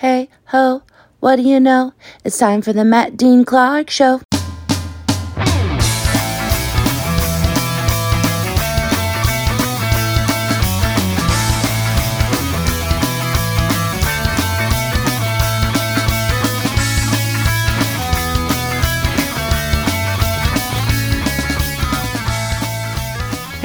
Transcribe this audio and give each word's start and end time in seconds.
Hey 0.00 0.28
ho, 0.52 0.82
what 1.18 1.36
do 1.36 1.42
you 1.42 1.58
know? 1.58 1.92
It's 2.24 2.38
time 2.38 2.62
for 2.62 2.72
the 2.72 2.84
Matt 2.84 3.16
Dean 3.16 3.44
Clark 3.44 3.90
Show. 3.90 4.20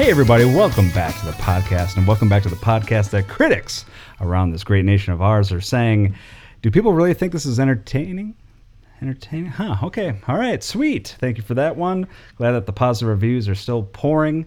Hey, 0.04 0.10
everybody, 0.10 0.44
welcome 0.44 0.90
back 0.90 1.18
to 1.20 1.24
the 1.24 1.32
podcast, 1.32 1.96
and 1.96 2.06
welcome 2.06 2.28
back 2.28 2.42
to 2.42 2.50
the 2.50 2.56
podcast 2.56 3.08
that 3.12 3.26
critics 3.26 3.86
around 4.20 4.50
this 4.50 4.62
great 4.62 4.84
nation 4.84 5.14
of 5.14 5.22
ours 5.22 5.50
are 5.50 5.62
saying, 5.62 6.14
Do 6.60 6.70
people 6.70 6.92
really 6.92 7.14
think 7.14 7.32
this 7.32 7.46
is 7.46 7.58
entertaining? 7.58 8.34
Entertaining? 9.00 9.46
Huh, 9.46 9.76
okay. 9.82 10.20
All 10.28 10.36
right, 10.36 10.62
sweet. 10.62 11.16
Thank 11.20 11.38
you 11.38 11.42
for 11.42 11.54
that 11.54 11.76
one. 11.76 12.06
Glad 12.36 12.50
that 12.50 12.66
the 12.66 12.72
positive 12.72 13.08
reviews 13.08 13.48
are 13.48 13.54
still 13.54 13.84
pouring, 13.94 14.44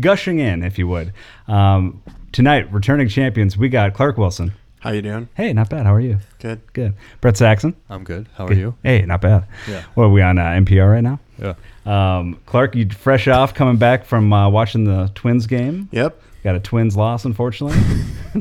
gushing 0.00 0.38
in, 0.38 0.62
if 0.62 0.78
you 0.78 0.88
would. 0.88 1.12
Um, 1.48 2.02
tonight, 2.32 2.72
returning 2.72 3.06
champions, 3.08 3.58
we 3.58 3.68
got 3.68 3.92
Clark 3.92 4.16
Wilson. 4.16 4.54
How 4.80 4.92
you 4.92 5.02
doing? 5.02 5.28
Hey, 5.34 5.52
not 5.52 5.68
bad. 5.68 5.84
How 5.84 5.92
are 5.92 6.00
you? 6.00 6.18
Good. 6.38 6.62
Good. 6.72 6.94
Brett 7.20 7.36
Saxon. 7.36 7.76
I'm 7.90 8.04
good. 8.04 8.26
How 8.36 8.46
are 8.46 8.54
you? 8.54 8.74
Hey, 8.82 9.02
not 9.02 9.20
bad. 9.20 9.48
Yeah. 9.68 9.82
What 9.96 10.04
are 10.04 10.10
we 10.10 10.22
on 10.22 10.38
uh, 10.38 10.44
NPR 10.44 10.90
right 10.90 11.02
now? 11.02 11.20
Yeah. 11.38 11.56
Um, 11.86 12.38
Clark, 12.46 12.74
you 12.76 12.88
fresh 12.90 13.28
off 13.28 13.54
coming 13.54 13.76
back 13.76 14.04
from 14.06 14.32
uh, 14.32 14.48
watching 14.48 14.84
the 14.84 15.10
Twins 15.14 15.46
game. 15.46 15.88
Yep. 15.92 16.20
Got 16.42 16.56
a 16.56 16.60
Twins 16.60 16.94
loss, 16.94 17.24
unfortunately. 17.24 17.78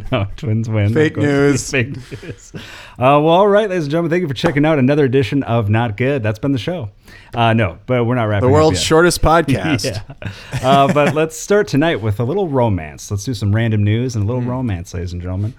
no, 0.11 0.27
Twins 0.35 0.67
win. 0.69 0.93
Fake 0.93 1.15
news. 1.15 1.71
Fake 1.71 1.95
news. 1.95 2.51
Uh, 2.53 2.59
well, 2.97 3.29
all 3.29 3.47
right, 3.47 3.69
ladies 3.69 3.85
and 3.85 3.91
gentlemen, 3.91 4.09
thank 4.09 4.21
you 4.23 4.27
for 4.27 4.33
checking 4.33 4.65
out 4.65 4.77
another 4.77 5.05
edition 5.05 5.41
of 5.43 5.69
Not 5.69 5.95
Good. 5.95 6.21
That's 6.21 6.37
been 6.39 6.51
the 6.51 6.57
show. 6.57 6.89
Uh, 7.33 7.53
no, 7.53 7.79
but 7.85 8.03
we're 8.03 8.15
not 8.15 8.25
wrapping 8.25 8.49
The 8.49 8.53
world's 8.53 8.81
shortest 8.83 9.21
podcast. 9.23 9.85
Yeah. 9.85 10.31
Uh, 10.61 10.93
but 10.93 11.13
let's 11.15 11.37
start 11.37 11.69
tonight 11.69 12.01
with 12.01 12.19
a 12.19 12.25
little 12.25 12.49
romance. 12.49 13.09
Let's 13.09 13.23
do 13.23 13.33
some 13.33 13.55
random 13.55 13.85
news 13.85 14.15
and 14.17 14.23
a 14.25 14.27
little 14.27 14.41
Hmm. 14.41 14.49
romance, 14.49 14.93
ladies 14.93 15.13
and 15.13 15.21
gentlemen. 15.21 15.53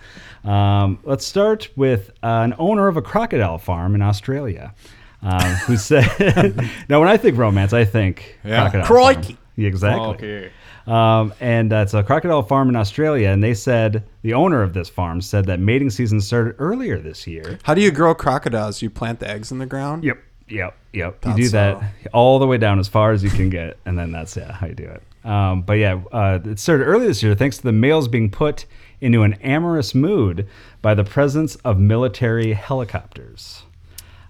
Um, 0.45 0.99
let's 1.05 1.25
start 1.25 1.71
with 1.77 2.11
uh, 2.23 2.27
an 2.45 2.55
owner 2.59 2.89
of 2.89 2.99
a 2.99 3.03
crocodile 3.03 3.57
farm 3.57 3.95
in 3.95 4.03
Australia 4.03 4.75
um, 5.25 5.41
who 5.67 5.77
said, 5.77 6.07
Now, 6.89 7.01
when 7.01 7.09
I 7.09 7.17
think 7.17 7.37
romance, 7.37 7.73
I 7.73 7.85
think 7.85 8.39
Yeah. 8.45 8.61
crocodile. 8.71 8.87
Crikey. 8.87 9.23
farm. 9.33 9.39
Yeah, 9.57 9.69
exactly. 9.69 10.07
Okay. 10.07 10.51
Um, 10.87 11.33
and 11.41 11.73
uh, 11.73 11.77
it's 11.79 11.95
a 11.95 12.03
crocodile 12.03 12.43
farm 12.43 12.69
in 12.69 12.77
Australia, 12.77 13.31
and 13.31 13.43
they 13.43 13.55
said 13.55 14.05
the 14.23 14.35
owner 14.35 14.63
of 14.63 14.75
this 14.75 14.89
farm 14.91 15.21
said 15.23 15.47
that 15.47 15.59
mating 15.61 15.91
season 15.91 16.21
started 16.21 16.57
earlier 16.59 16.99
this 16.99 17.27
year. 17.27 17.59
How 17.63 17.73
do 17.75 17.81
you 17.81 17.91
grow 17.91 18.15
crocodiles? 18.15 18.83
You 18.83 18.91
plant 18.91 19.21
the 19.21 19.31
eggs 19.31 19.51
in 19.51 19.59
the 19.59 19.67
ground? 19.67 20.05
Yep, 20.05 20.19
yep, 20.49 20.77
yep. 20.93 21.21
Thought 21.23 21.39
you 21.39 21.45
do 21.45 21.49
so. 21.49 21.53
that 21.81 22.11
all 22.13 22.39
the 22.39 22.47
way 22.47 22.59
down 22.59 22.79
as 22.79 22.87
far 22.89 23.13
as 23.13 23.25
you 23.25 23.31
can 23.31 23.49
get, 23.49 23.79
and 23.87 23.99
then 23.99 24.13
that's 24.13 24.37
yeah 24.37 24.53
how 24.53 24.67
you 24.67 24.75
do 24.75 24.85
it. 24.85 25.03
Um, 25.27 25.63
but 25.63 25.75
yeah, 25.75 26.03
uh, 26.13 26.39
it 26.45 26.59
started 26.59 26.85
early 26.85 27.07
this 27.07 27.23
year 27.23 27.35
thanks 27.35 27.57
to 27.57 27.63
the 27.63 27.73
males 27.73 28.07
being 28.09 28.29
put 28.31 28.67
into 29.01 29.23
an 29.23 29.35
amorous 29.35 29.95
mood 29.95 30.47
by 30.83 30.93
the 30.95 31.05
presence 31.05 31.57
of 31.57 31.79
military 31.79 32.53
helicopters. 32.53 33.63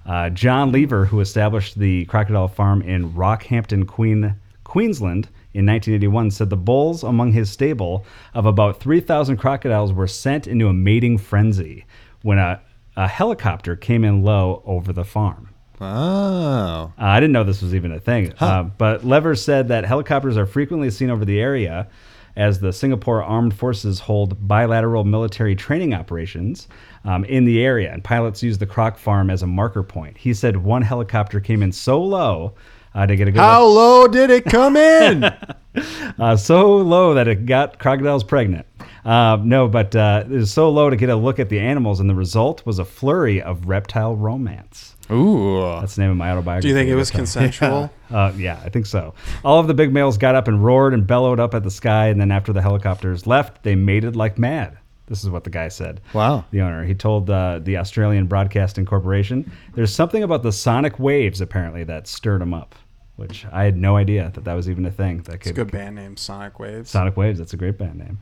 Uh, 0.06 0.30
John 0.30 0.70
Lever, 0.70 1.06
who 1.06 1.20
established 1.20 1.78
the 1.78 2.04
crocodile 2.06 2.48
farm 2.48 2.82
in 2.82 3.12
Rockhampton, 3.12 3.86
Queen, 3.86 4.36
Queensland 4.64 5.28
in 5.54 5.66
1981, 5.66 6.30
said 6.30 6.50
the 6.50 6.56
bulls 6.56 7.02
among 7.02 7.32
his 7.32 7.50
stable 7.50 8.04
of 8.34 8.46
about 8.46 8.80
3,000 8.80 9.36
crocodiles 9.36 9.92
were 9.92 10.06
sent 10.06 10.46
into 10.46 10.68
a 10.68 10.74
mating 10.74 11.16
frenzy 11.16 11.86
when 12.22 12.38
a, 12.38 12.60
a 12.96 13.08
helicopter 13.08 13.76
came 13.76 14.04
in 14.04 14.22
low 14.22 14.62
over 14.66 14.92
the 14.92 15.04
farm. 15.04 15.48
Oh. 15.80 15.84
Uh, 15.86 16.92
I 16.98 17.18
didn't 17.18 17.32
know 17.32 17.44
this 17.44 17.62
was 17.62 17.74
even 17.74 17.92
a 17.92 18.00
thing. 18.00 18.32
Uh, 18.38 18.64
but 18.64 19.04
Lever 19.04 19.34
said 19.34 19.68
that 19.68 19.84
helicopters 19.84 20.36
are 20.36 20.46
frequently 20.46 20.90
seen 20.90 21.10
over 21.10 21.24
the 21.24 21.40
area 21.40 21.88
as 22.36 22.60
the 22.60 22.72
Singapore 22.72 23.22
Armed 23.22 23.54
Forces 23.54 24.00
hold 24.00 24.46
bilateral 24.46 25.04
military 25.04 25.54
training 25.54 25.94
operations 25.94 26.68
um, 27.04 27.24
in 27.24 27.44
the 27.44 27.62
area, 27.62 27.92
and 27.92 28.02
pilots 28.02 28.42
use 28.42 28.58
the 28.58 28.66
croc 28.66 28.98
farm 28.98 29.30
as 29.30 29.42
a 29.42 29.46
marker 29.46 29.82
point. 29.82 30.16
He 30.16 30.34
said 30.34 30.56
one 30.56 30.82
helicopter 30.82 31.40
came 31.40 31.62
in 31.62 31.72
so 31.72 32.02
low 32.02 32.54
uh, 32.94 33.06
to 33.06 33.16
get 33.16 33.28
a 33.28 33.32
good 33.32 33.40
How 33.40 33.64
low 33.64 34.06
did 34.06 34.30
it 34.30 34.44
come 34.44 34.76
in? 34.76 35.24
uh, 36.18 36.36
so 36.36 36.76
low 36.76 37.14
that 37.14 37.28
it 37.28 37.46
got 37.46 37.78
crocodiles 37.78 38.24
pregnant. 38.24 38.66
Uh, 39.04 39.38
no, 39.42 39.68
but 39.68 39.94
uh, 39.94 40.24
it 40.24 40.30
was 40.30 40.52
so 40.52 40.70
low 40.70 40.88
to 40.88 40.96
get 40.96 41.10
a 41.10 41.16
look 41.16 41.38
at 41.38 41.50
the 41.50 41.58
animals, 41.58 42.00
and 42.00 42.08
the 42.08 42.14
result 42.14 42.64
was 42.64 42.78
a 42.78 42.84
flurry 42.84 43.42
of 43.42 43.66
reptile 43.66 44.16
romance. 44.16 44.96
Ooh. 45.10 45.60
That's 45.80 45.96
the 45.96 46.02
name 46.02 46.12
of 46.12 46.16
my 46.16 46.30
autobiography. 46.30 46.62
do 46.62 46.68
you 46.68 46.74
think 46.74 46.88
it 46.88 46.94
was 46.94 47.10
Reptile. 47.10 47.18
consensual? 47.18 47.90
Uh, 48.14 48.32
yeah, 48.36 48.60
I 48.64 48.68
think 48.68 48.86
so. 48.86 49.12
All 49.44 49.58
of 49.58 49.66
the 49.66 49.74
big 49.74 49.92
males 49.92 50.18
got 50.18 50.36
up 50.36 50.46
and 50.46 50.62
roared 50.62 50.94
and 50.94 51.04
bellowed 51.04 51.40
up 51.40 51.52
at 51.52 51.64
the 51.64 51.70
sky, 51.70 52.08
and 52.08 52.20
then 52.20 52.30
after 52.30 52.52
the 52.52 52.62
helicopters 52.62 53.26
left, 53.26 53.64
they 53.64 53.74
mated 53.74 54.14
like 54.14 54.38
mad. 54.38 54.78
This 55.06 55.22
is 55.22 55.30
what 55.30 55.44
the 55.44 55.50
guy 55.50 55.68
said. 55.68 56.00
Wow. 56.14 56.44
The 56.50 56.60
owner. 56.62 56.84
He 56.84 56.94
told 56.94 57.28
uh, 57.28 57.60
the 57.62 57.76
Australian 57.76 58.26
Broadcasting 58.26 58.86
Corporation 58.86 59.50
there's 59.74 59.94
something 59.94 60.22
about 60.22 60.42
the 60.42 60.52
sonic 60.52 60.98
waves, 60.98 61.40
apparently, 61.40 61.84
that 61.84 62.06
stirred 62.06 62.40
him 62.40 62.54
up, 62.54 62.74
which 63.16 63.44
I 63.52 63.64
had 63.64 63.76
no 63.76 63.96
idea 63.96 64.30
that 64.34 64.44
that 64.44 64.54
was 64.54 64.68
even 64.70 64.86
a 64.86 64.90
thing. 64.90 65.18
That 65.24 65.32
could, 65.32 65.40
It's 65.40 65.50
a 65.50 65.52
good 65.52 65.70
band 65.70 65.96
name, 65.96 66.16
Sonic 66.16 66.58
Waves. 66.58 66.90
Sonic 66.90 67.16
Waves, 67.18 67.38
that's 67.38 67.52
a 67.52 67.56
great 67.58 67.76
band 67.76 67.98
name. 67.98 68.18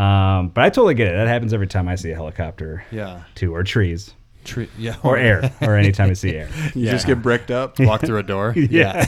Um, 0.00 0.48
but 0.48 0.62
I 0.64 0.68
totally 0.68 0.94
get 0.94 1.08
it. 1.08 1.12
That 1.12 1.26
happens 1.28 1.54
every 1.54 1.66
time 1.68 1.88
I 1.88 1.94
see 1.94 2.10
a 2.10 2.14
helicopter, 2.14 2.84
Yeah. 2.90 3.22
too, 3.34 3.54
or 3.54 3.62
trees, 3.64 4.12
Tree. 4.46 4.68
Yeah. 4.78 4.96
or 5.02 5.16
air, 5.18 5.52
or 5.60 5.76
anytime 5.76 6.10
I 6.10 6.14
see 6.14 6.34
air. 6.34 6.48
you 6.74 6.86
just 6.86 7.06
get 7.06 7.22
bricked 7.22 7.50
up. 7.50 7.78
Walk 7.80 8.00
through 8.02 8.18
a 8.18 8.22
door. 8.22 8.54
Yeah. 8.68 9.06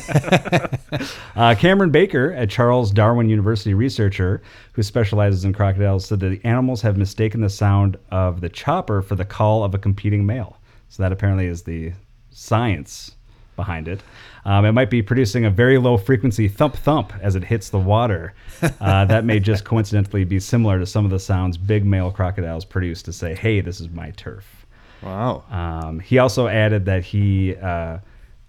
uh, 1.37 1.55
Cameron 1.59 1.91
Baker, 1.91 2.33
a 2.33 2.47
Charles 2.47 2.91
Darwin 2.91 3.29
University 3.29 3.75
researcher 3.75 4.43
who 4.73 4.83
specializes 4.83 5.45
in 5.45 5.53
crocodiles, 5.53 6.07
said 6.07 6.21
that 6.21 6.29
the 6.29 6.45
animals 6.45 6.83
have 6.83 6.97
mistaken 6.97 7.41
the 7.41 7.49
sound 7.51 7.97
of 8.11 8.41
the 8.41 8.49
chopper 8.49 9.03
for 9.03 9.15
the 9.15 9.25
call 9.25 9.65
of 9.65 9.75
a 9.75 9.79
competing 9.79 10.25
male. 10.27 10.59
So 10.89 11.03
that 11.03 11.13
apparently 11.13 11.47
is 11.47 11.63
the 11.63 11.93
science 12.31 13.13
behind 13.57 13.89
it. 13.89 14.01
Um, 14.45 14.65
it 14.65 14.73
might 14.73 14.89
be 14.89 15.03
producing 15.03 15.45
a 15.45 15.51
very 15.51 15.77
low 15.79 15.99
frequency 15.99 16.49
thump 16.49 16.77
thump 16.77 17.13
as 17.21 17.35
it 17.35 17.45
hits 17.45 17.69
the 17.69 17.79
water. 17.79 18.33
Uh, 18.81 19.05
that 19.05 19.25
may 19.25 19.41
just 19.41 19.65
coincidentally 19.65 20.25
be 20.25 20.41
similar 20.41 20.79
to 20.79 20.87
some 20.87 21.05
of 21.05 21.11
the 21.11 21.19
sounds 21.19 21.59
big 21.59 21.85
male 21.85 22.11
crocodiles 22.11 22.65
produce 22.65 23.03
to 23.03 23.13
say, 23.13 23.35
hey, 23.35 23.61
this 23.61 23.81
is 23.81 23.91
my 23.91 24.11
turf. 24.13 24.58
Wow. 25.03 25.45
Um, 25.51 26.01
he 26.01 26.19
also 26.19 26.49
added 26.49 26.85
that 26.87 27.05
he, 27.05 27.57
uh, 27.57 27.99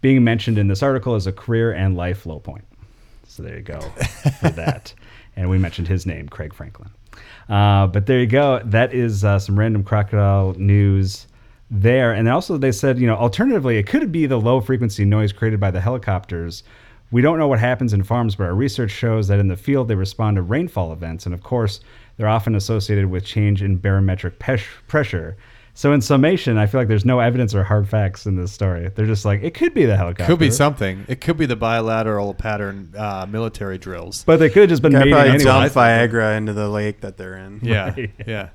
being 0.02 0.24
mentioned 0.24 0.58
in 0.58 0.68
this 0.68 0.82
article, 0.82 1.16
is 1.16 1.28
a 1.28 1.32
career 1.32 1.72
and 1.72 1.96
life 1.96 2.26
low 2.26 2.40
point. 2.40 2.66
So 3.28 3.44
there 3.44 3.58
you 3.58 3.64
go 3.64 3.80
for 4.40 4.50
that. 4.50 4.94
And 5.36 5.50
we 5.50 5.58
mentioned 5.58 5.88
his 5.88 6.06
name, 6.06 6.28
Craig 6.28 6.54
Franklin. 6.54 6.90
Uh, 7.48 7.88
but 7.88 8.06
there 8.06 8.20
you 8.20 8.28
go. 8.28 8.62
That 8.66 8.94
is 8.94 9.24
uh, 9.24 9.40
some 9.40 9.58
random 9.58 9.84
crocodile 9.84 10.54
news 10.58 11.28
there. 11.72 12.14
And 12.14 12.28
also, 12.28 12.58
they 12.58 12.72
said, 12.72 13.00
you 13.00 13.08
know, 13.08 13.16
alternatively, 13.16 13.78
it 13.78 13.88
could 13.88 14.12
be 14.12 14.26
the 14.26 14.40
low 14.40 14.62
frequency 14.62 15.06
noise 15.06 15.32
created 15.32 15.60
by 15.60 15.72
the 15.72 15.82
helicopters. 15.82 16.64
We 17.12 17.22
don't 17.22 17.40
know 17.40 17.48
what 17.48 17.60
happens 17.60 17.94
in 17.94 18.04
farms, 18.04 18.36
but 18.36 18.44
our 18.46 18.54
research 18.54 18.92
shows 18.92 19.28
that 19.28 19.40
in 19.40 19.48
the 19.48 19.56
field 19.56 19.88
they 19.88 19.96
respond 19.96 20.36
to 20.36 20.42
rainfall 20.44 20.94
events. 20.94 21.26
And 21.26 21.34
of 21.34 21.42
course, 21.42 21.80
they're 22.18 22.28
often 22.28 22.56
associated 22.56 23.10
with 23.10 23.26
change 23.26 23.64
in 23.64 23.78
barometric 23.78 24.40
pesh- 24.40 24.70
pressure. 24.88 25.38
So, 25.80 25.94
in 25.94 26.02
summation, 26.02 26.58
I 26.58 26.66
feel 26.66 26.82
like 26.82 26.90
there's 26.90 27.06
no 27.06 27.22
evidence 27.22 27.56
or 27.56 27.64
hard 27.64 27.88
facts 27.88 28.26
in 28.26 28.36
this 28.36 28.52
story. 28.52 28.90
They're 28.94 29.06
just 29.06 29.24
like, 29.24 29.44
it 29.44 29.54
could 29.54 29.74
be 29.74 29.86
the 29.86 29.96
helicopter. 29.96 30.26
Could 30.34 30.38
be 30.40 30.52
something. 30.52 31.06
It 31.08 31.22
could 31.22 31.38
be 31.38 31.46
the 31.46 31.56
bilateral 31.56 32.34
pattern 32.34 32.94
uh, 32.98 33.26
military 33.30 33.78
drills. 33.78 34.26
But 34.26 34.42
they 34.42 34.50
could 34.50 34.64
have 34.64 34.70
just 34.70 34.82
been 34.82 34.92
Guy 34.92 35.06
mating 35.06 35.14
probably 35.14 35.30
anyway. 35.36 35.46
dumped 35.46 35.76
Viagra 35.76 36.36
into 36.36 36.52
the 36.52 36.68
lake 36.68 37.00
that 37.00 37.16
they're 37.16 37.38
in. 37.38 37.62
Yeah. 37.64 37.96
Right. 37.96 38.12
Yeah. 38.28 38.50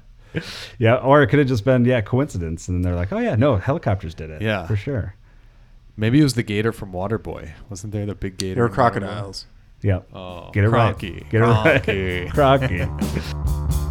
Yeah, 0.79 0.97
or 0.97 1.23
it 1.23 1.29
could 1.29 1.39
have 1.39 1.49
just 1.49 1.65
been 1.65 1.87
yeah 1.87 2.03
coincidence, 2.03 2.69
and 2.69 2.85
they're 2.85 2.95
like, 2.95 3.11
oh 3.11 3.19
yeah, 3.19 3.37
no, 3.37 3.57
helicopters 3.57 4.13
did 4.15 4.29
it. 4.29 4.43
Yeah. 4.43 4.67
for 4.67 4.77
sure. 4.77 5.15
Maybe 5.97 6.21
it 6.21 6.25
was 6.25 6.35
the 6.35 6.43
gator 6.43 6.73
from 6.73 6.93
Waterboy. 6.93 7.53
Wasn't 7.71 7.91
there 7.91 8.05
the 8.05 8.15
big 8.15 8.37
gator? 8.37 8.57
They 8.57 8.61
were 8.61 8.67
in 8.67 8.73
Waterboy? 8.73 8.75
crocodiles. 8.75 9.47
Yep. 9.81 10.09
Oh, 10.13 10.51
Get 10.53 10.65
it 10.65 10.69
Crocky. 10.69 11.13
right. 11.13 11.31
Get 11.31 11.41
it 11.41 12.31
Crocky. 12.33 12.81
right. 12.83 12.89
Crocky. 12.91 13.81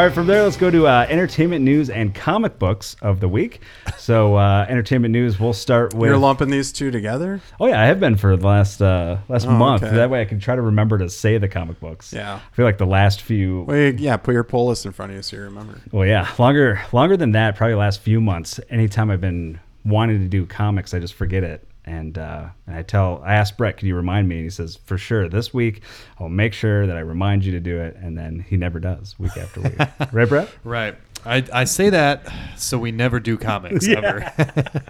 All 0.00 0.06
right, 0.06 0.14
from 0.14 0.26
there, 0.26 0.42
let's 0.44 0.56
go 0.56 0.70
to 0.70 0.86
uh, 0.86 1.06
entertainment 1.10 1.62
news 1.62 1.90
and 1.90 2.14
comic 2.14 2.58
books 2.58 2.96
of 3.02 3.20
the 3.20 3.28
week. 3.28 3.60
So, 3.98 4.34
uh, 4.36 4.64
entertainment 4.66 5.12
news, 5.12 5.38
we'll 5.38 5.52
start 5.52 5.92
with. 5.92 6.08
You're 6.08 6.16
lumping 6.16 6.48
these 6.48 6.72
two 6.72 6.90
together? 6.90 7.42
oh 7.60 7.66
yeah, 7.66 7.82
I 7.82 7.84
have 7.84 8.00
been 8.00 8.16
for 8.16 8.34
the 8.34 8.46
last 8.46 8.80
uh, 8.80 9.18
last 9.28 9.46
Oh, 9.46 9.50
month. 9.50 9.82
okay. 9.82 9.94
That 9.94 10.08
way, 10.08 10.22
I 10.22 10.24
can 10.24 10.40
try 10.40 10.56
to 10.56 10.62
remember 10.62 10.96
to 10.96 11.10
say 11.10 11.36
the 11.36 11.48
comic 11.50 11.80
books. 11.80 12.14
Yeah. 12.14 12.36
I 12.36 12.56
feel 12.56 12.64
like 12.64 12.78
the 12.78 12.86
last 12.86 13.20
few. 13.20 13.64
Wait, 13.64 13.98
yeah, 13.98 14.16
put 14.16 14.32
your 14.32 14.42
poll 14.42 14.68
list 14.68 14.86
in 14.86 14.92
front 14.92 15.10
of 15.12 15.16
you 15.16 15.22
so 15.22 15.36
you 15.36 15.42
remember. 15.42 15.78
Well, 15.92 16.06
yeah, 16.08 16.26
longer 16.38 16.80
longer 16.94 17.18
than 17.18 17.32
that. 17.32 17.56
Probably 17.56 17.74
last 17.74 18.00
few 18.00 18.22
months. 18.22 18.58
Anytime 18.70 19.10
I've 19.10 19.20
been 19.20 19.60
wanting 19.84 20.20
to 20.20 20.28
do 20.28 20.46
comics, 20.46 20.94
I 20.94 20.98
just 20.98 21.12
forget 21.12 21.44
it. 21.44 21.66
And 21.90 22.18
uh, 22.18 22.50
and 22.68 22.76
I 22.76 22.82
tell, 22.82 23.20
I 23.24 23.34
asked 23.34 23.56
Brett, 23.56 23.76
"Can 23.76 23.88
you 23.88 23.96
remind 23.96 24.28
me?" 24.28 24.36
And 24.36 24.44
he 24.44 24.50
says, 24.50 24.76
"For 24.84 24.96
sure. 24.96 25.28
This 25.28 25.52
week, 25.52 25.82
I'll 26.20 26.28
make 26.28 26.52
sure 26.52 26.86
that 26.86 26.96
I 26.96 27.00
remind 27.00 27.44
you 27.44 27.50
to 27.50 27.58
do 27.58 27.80
it." 27.80 27.96
And 27.96 28.16
then 28.16 28.44
he 28.48 28.56
never 28.56 28.78
does, 28.78 29.18
week 29.18 29.36
after 29.36 29.60
week. 29.60 29.76
right, 30.12 30.28
Brett? 30.28 30.48
Right. 30.62 30.96
I, 31.26 31.44
I 31.52 31.64
say 31.64 31.90
that 31.90 32.32
so 32.56 32.78
we 32.78 32.92
never 32.92 33.18
do 33.18 33.36
comics 33.36 33.86
ever. 33.88 34.32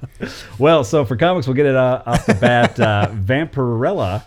Well, 0.58 0.84
so 0.84 1.06
for 1.06 1.16
comics, 1.16 1.46
we'll 1.46 1.56
get 1.56 1.64
it 1.66 1.74
uh, 1.74 2.02
off 2.04 2.26
the 2.26 2.34
bat. 2.34 2.78
Uh, 2.78 3.08
Vampirella, 3.14 4.22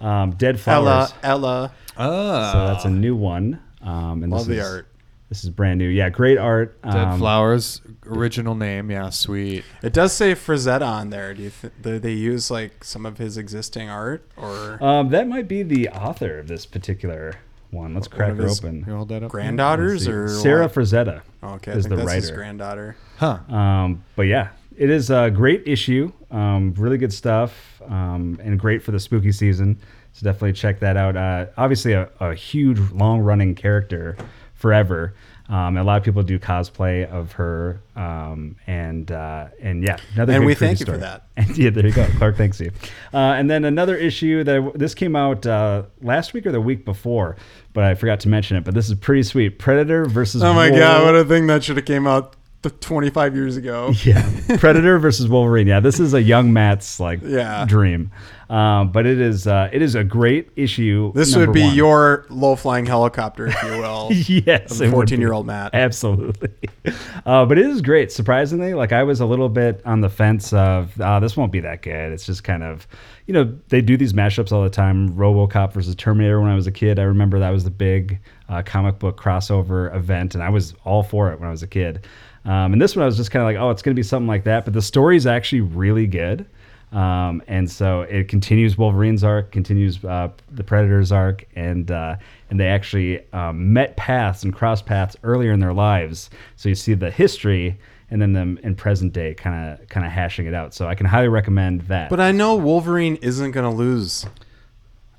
um, 0.00 0.32
Dead 0.32 0.58
Flowers. 0.58 1.12
Ella, 1.22 1.70
Ella. 1.70 1.72
Ah. 1.96 2.50
So 2.52 2.66
that's 2.66 2.84
a 2.84 2.90
new 2.90 3.14
one. 3.14 3.60
Um, 3.80 4.24
and 4.24 4.32
Love 4.32 4.46
this 4.46 4.56
the 4.56 4.62
is, 4.62 4.68
art. 4.68 4.88
This 5.28 5.44
is 5.44 5.50
brand 5.50 5.78
new. 5.78 5.88
Yeah, 5.88 6.08
great 6.10 6.38
art. 6.38 6.82
Dead 6.82 6.92
Um, 6.92 7.18
Flowers, 7.18 7.80
original 8.08 8.54
name. 8.54 8.90
Yeah, 8.90 9.10
sweet. 9.10 9.64
It 9.82 9.92
does 9.92 10.12
say 10.12 10.34
Frazetta 10.34 10.86
on 10.86 11.10
there. 11.10 11.34
Do 11.34 11.42
you 11.42 11.50
th- 11.50 11.72
do 11.80 11.98
they 11.98 12.12
use 12.12 12.50
like 12.50 12.84
some 12.84 13.04
of 13.06 13.18
his 13.18 13.36
existing 13.36 13.88
art 13.88 14.28
or 14.36 14.82
Um, 14.82 15.08
that 15.10 15.26
might 15.28 15.48
be 15.48 15.62
the 15.62 15.88
author 15.90 16.38
of 16.38 16.48
this 16.48 16.66
particular 16.66 17.34
one. 17.70 17.94
Let's 17.94 18.08
crack 18.08 18.30
of 18.32 18.38
her 18.38 18.48
open. 18.48 18.84
You 18.86 18.94
hold 18.96 19.08
that 19.08 19.22
up. 19.24 19.30
granddaughters 19.30 20.06
or 20.08 20.28
Sarah 20.28 20.62
what? 20.64 20.74
Frazetta 20.74 21.22
Okay, 21.42 21.72
I 21.72 21.74
is 21.74 21.84
think 21.84 21.90
the 21.90 21.96
that's 22.04 22.12
his 22.12 22.24
writer. 22.26 22.36
granddaughter. 22.36 22.96
Huh. 23.18 23.38
Um, 23.54 24.04
but 24.14 24.22
yeah, 24.22 24.48
it 24.76 24.90
is 24.90 25.10
a 25.10 25.30
great 25.30 25.62
issue. 25.66 26.12
Um, 26.30 26.74
really 26.76 26.98
good 26.98 27.12
stuff, 27.12 27.80
um, 27.88 28.38
and 28.42 28.58
great 28.58 28.82
for 28.82 28.90
the 28.92 29.00
spooky 29.00 29.32
season. 29.32 29.78
So 30.12 30.24
definitely 30.24 30.54
check 30.54 30.80
that 30.80 30.96
out. 30.96 31.16
Uh, 31.16 31.46
obviously, 31.56 31.92
a, 31.92 32.08
a 32.20 32.34
huge, 32.34 32.78
long-running 32.92 33.54
character 33.54 34.16
forever. 34.54 35.14
Um, 35.48 35.76
a 35.76 35.84
lot 35.84 35.96
of 35.98 36.02
people 36.04 36.22
do 36.24 36.38
cosplay 36.40 37.08
of 37.08 37.32
her, 37.32 37.80
um, 37.94 38.56
and 38.66 39.10
uh, 39.12 39.46
and 39.62 39.84
yeah, 39.84 39.96
another 40.14 40.32
And 40.32 40.44
we 40.44 40.54
thank 40.54 40.80
you 40.80 40.86
for 40.86 40.96
that. 40.98 41.28
And 41.36 41.56
yeah, 41.58 41.70
there 41.70 41.86
you 41.86 41.92
go. 41.92 42.04
Clark 42.18 42.36
thanks 42.36 42.58
you. 42.60 42.72
Uh, 43.14 43.18
and 43.18 43.48
then 43.48 43.64
another 43.64 43.96
issue 43.96 44.42
that 44.42 44.72
this 44.74 44.94
came 44.94 45.14
out 45.14 45.46
uh, 45.46 45.84
last 46.02 46.32
week 46.32 46.46
or 46.46 46.52
the 46.52 46.60
week 46.60 46.84
before, 46.84 47.36
but 47.74 47.84
I 47.84 47.94
forgot 47.94 48.18
to 48.20 48.28
mention 48.28 48.56
it. 48.56 48.64
But 48.64 48.74
this 48.74 48.88
is 48.88 48.96
pretty 48.96 49.22
sweet. 49.22 49.58
Predator 49.60 50.06
versus 50.06 50.42
Oh 50.42 50.52
my 50.52 50.68
Wolf- 50.68 50.80
god, 50.80 51.04
what 51.04 51.14
a 51.14 51.24
thing 51.24 51.46
that 51.46 51.62
should 51.62 51.76
have 51.76 51.86
came 51.86 52.08
out 52.08 52.34
25 52.70 53.34
years 53.34 53.56
ago. 53.56 53.92
yeah, 54.04 54.28
Predator 54.58 54.98
versus 54.98 55.28
Wolverine. 55.28 55.66
Yeah, 55.66 55.80
this 55.80 56.00
is 56.00 56.14
a 56.14 56.22
young 56.22 56.52
Matt's 56.52 56.98
like 57.00 57.20
Yeah. 57.22 57.64
dream, 57.66 58.10
um, 58.50 58.92
but 58.92 59.06
it 59.06 59.20
is 59.20 59.46
uh, 59.46 59.68
it 59.72 59.82
is 59.82 59.94
a 59.94 60.04
great 60.04 60.50
issue. 60.56 61.12
This 61.14 61.34
would 61.36 61.52
be 61.52 61.62
one. 61.62 61.74
your 61.74 62.26
low 62.30 62.56
flying 62.56 62.86
helicopter, 62.86 63.46
if 63.48 63.62
you 63.62 63.78
will. 63.78 64.08
yes, 64.12 64.72
of 64.72 64.82
it 64.82 64.84
would 64.86 64.90
be. 64.90 64.92
14 64.92 65.20
year 65.20 65.32
old 65.32 65.46
Matt. 65.46 65.74
Absolutely, 65.74 66.50
uh, 67.26 67.44
but 67.46 67.58
it 67.58 67.66
is 67.66 67.80
great. 67.82 68.12
Surprisingly, 68.12 68.74
like 68.74 68.92
I 68.92 69.02
was 69.02 69.20
a 69.20 69.26
little 69.26 69.48
bit 69.48 69.80
on 69.84 70.00
the 70.00 70.10
fence 70.10 70.52
of 70.52 70.98
uh, 71.00 71.20
this 71.20 71.36
won't 71.36 71.52
be 71.52 71.60
that 71.60 71.82
good. 71.82 72.12
It's 72.12 72.26
just 72.26 72.44
kind 72.44 72.62
of, 72.62 72.86
you 73.26 73.34
know, 73.34 73.56
they 73.68 73.80
do 73.80 73.96
these 73.96 74.12
mashups 74.12 74.52
all 74.52 74.62
the 74.62 74.70
time. 74.70 75.10
RoboCop 75.10 75.72
versus 75.72 75.94
Terminator. 75.94 76.40
When 76.40 76.50
I 76.50 76.54
was 76.54 76.66
a 76.66 76.72
kid, 76.72 76.98
I 76.98 77.02
remember 77.04 77.38
that 77.38 77.50
was 77.50 77.64
the 77.64 77.70
big 77.70 78.20
uh, 78.48 78.62
comic 78.64 78.98
book 78.98 79.20
crossover 79.20 79.94
event, 79.94 80.34
and 80.34 80.42
I 80.42 80.50
was 80.50 80.74
all 80.84 81.02
for 81.02 81.32
it 81.32 81.40
when 81.40 81.48
I 81.48 81.50
was 81.50 81.62
a 81.62 81.66
kid. 81.66 82.06
Um, 82.46 82.72
and 82.72 82.80
this 82.80 82.94
one, 82.96 83.02
I 83.02 83.06
was 83.06 83.16
just 83.16 83.30
kind 83.30 83.42
of 83.42 83.46
like, 83.46 83.60
oh, 83.62 83.70
it's 83.70 83.82
going 83.82 83.94
to 83.94 83.98
be 83.98 84.04
something 84.04 84.28
like 84.28 84.44
that. 84.44 84.64
But 84.64 84.72
the 84.72 84.80
story 84.82 85.16
is 85.16 85.26
actually 85.26 85.60
really 85.62 86.06
good. 86.06 86.46
Um, 86.92 87.42
and 87.48 87.68
so 87.70 88.02
it 88.02 88.28
continues 88.28 88.78
Wolverine's 88.78 89.24
arc, 89.24 89.50
continues 89.50 90.02
uh, 90.04 90.28
the 90.52 90.62
Predator's 90.62 91.10
arc, 91.10 91.44
and 91.56 91.90
uh, 91.90 92.16
and 92.48 92.60
they 92.60 92.68
actually 92.68 93.30
um, 93.32 93.72
met 93.72 93.96
paths 93.96 94.44
and 94.44 94.54
crossed 94.54 94.86
paths 94.86 95.16
earlier 95.24 95.52
in 95.52 95.58
their 95.58 95.74
lives. 95.74 96.30
So 96.54 96.68
you 96.68 96.76
see 96.76 96.94
the 96.94 97.10
history, 97.10 97.76
and 98.10 98.22
then 98.22 98.32
them 98.32 98.60
in 98.62 98.76
present 98.76 99.12
day, 99.12 99.34
kind 99.34 99.72
of 99.80 99.88
kind 99.88 100.06
of 100.06 100.12
hashing 100.12 100.46
it 100.46 100.54
out. 100.54 100.72
So 100.74 100.86
I 100.86 100.94
can 100.94 101.06
highly 101.06 101.28
recommend 101.28 101.82
that. 101.82 102.08
But 102.08 102.20
I 102.20 102.30
know 102.30 102.54
Wolverine 102.54 103.16
isn't 103.16 103.50
going 103.50 103.68
to 103.68 103.76
lose. 103.76 104.24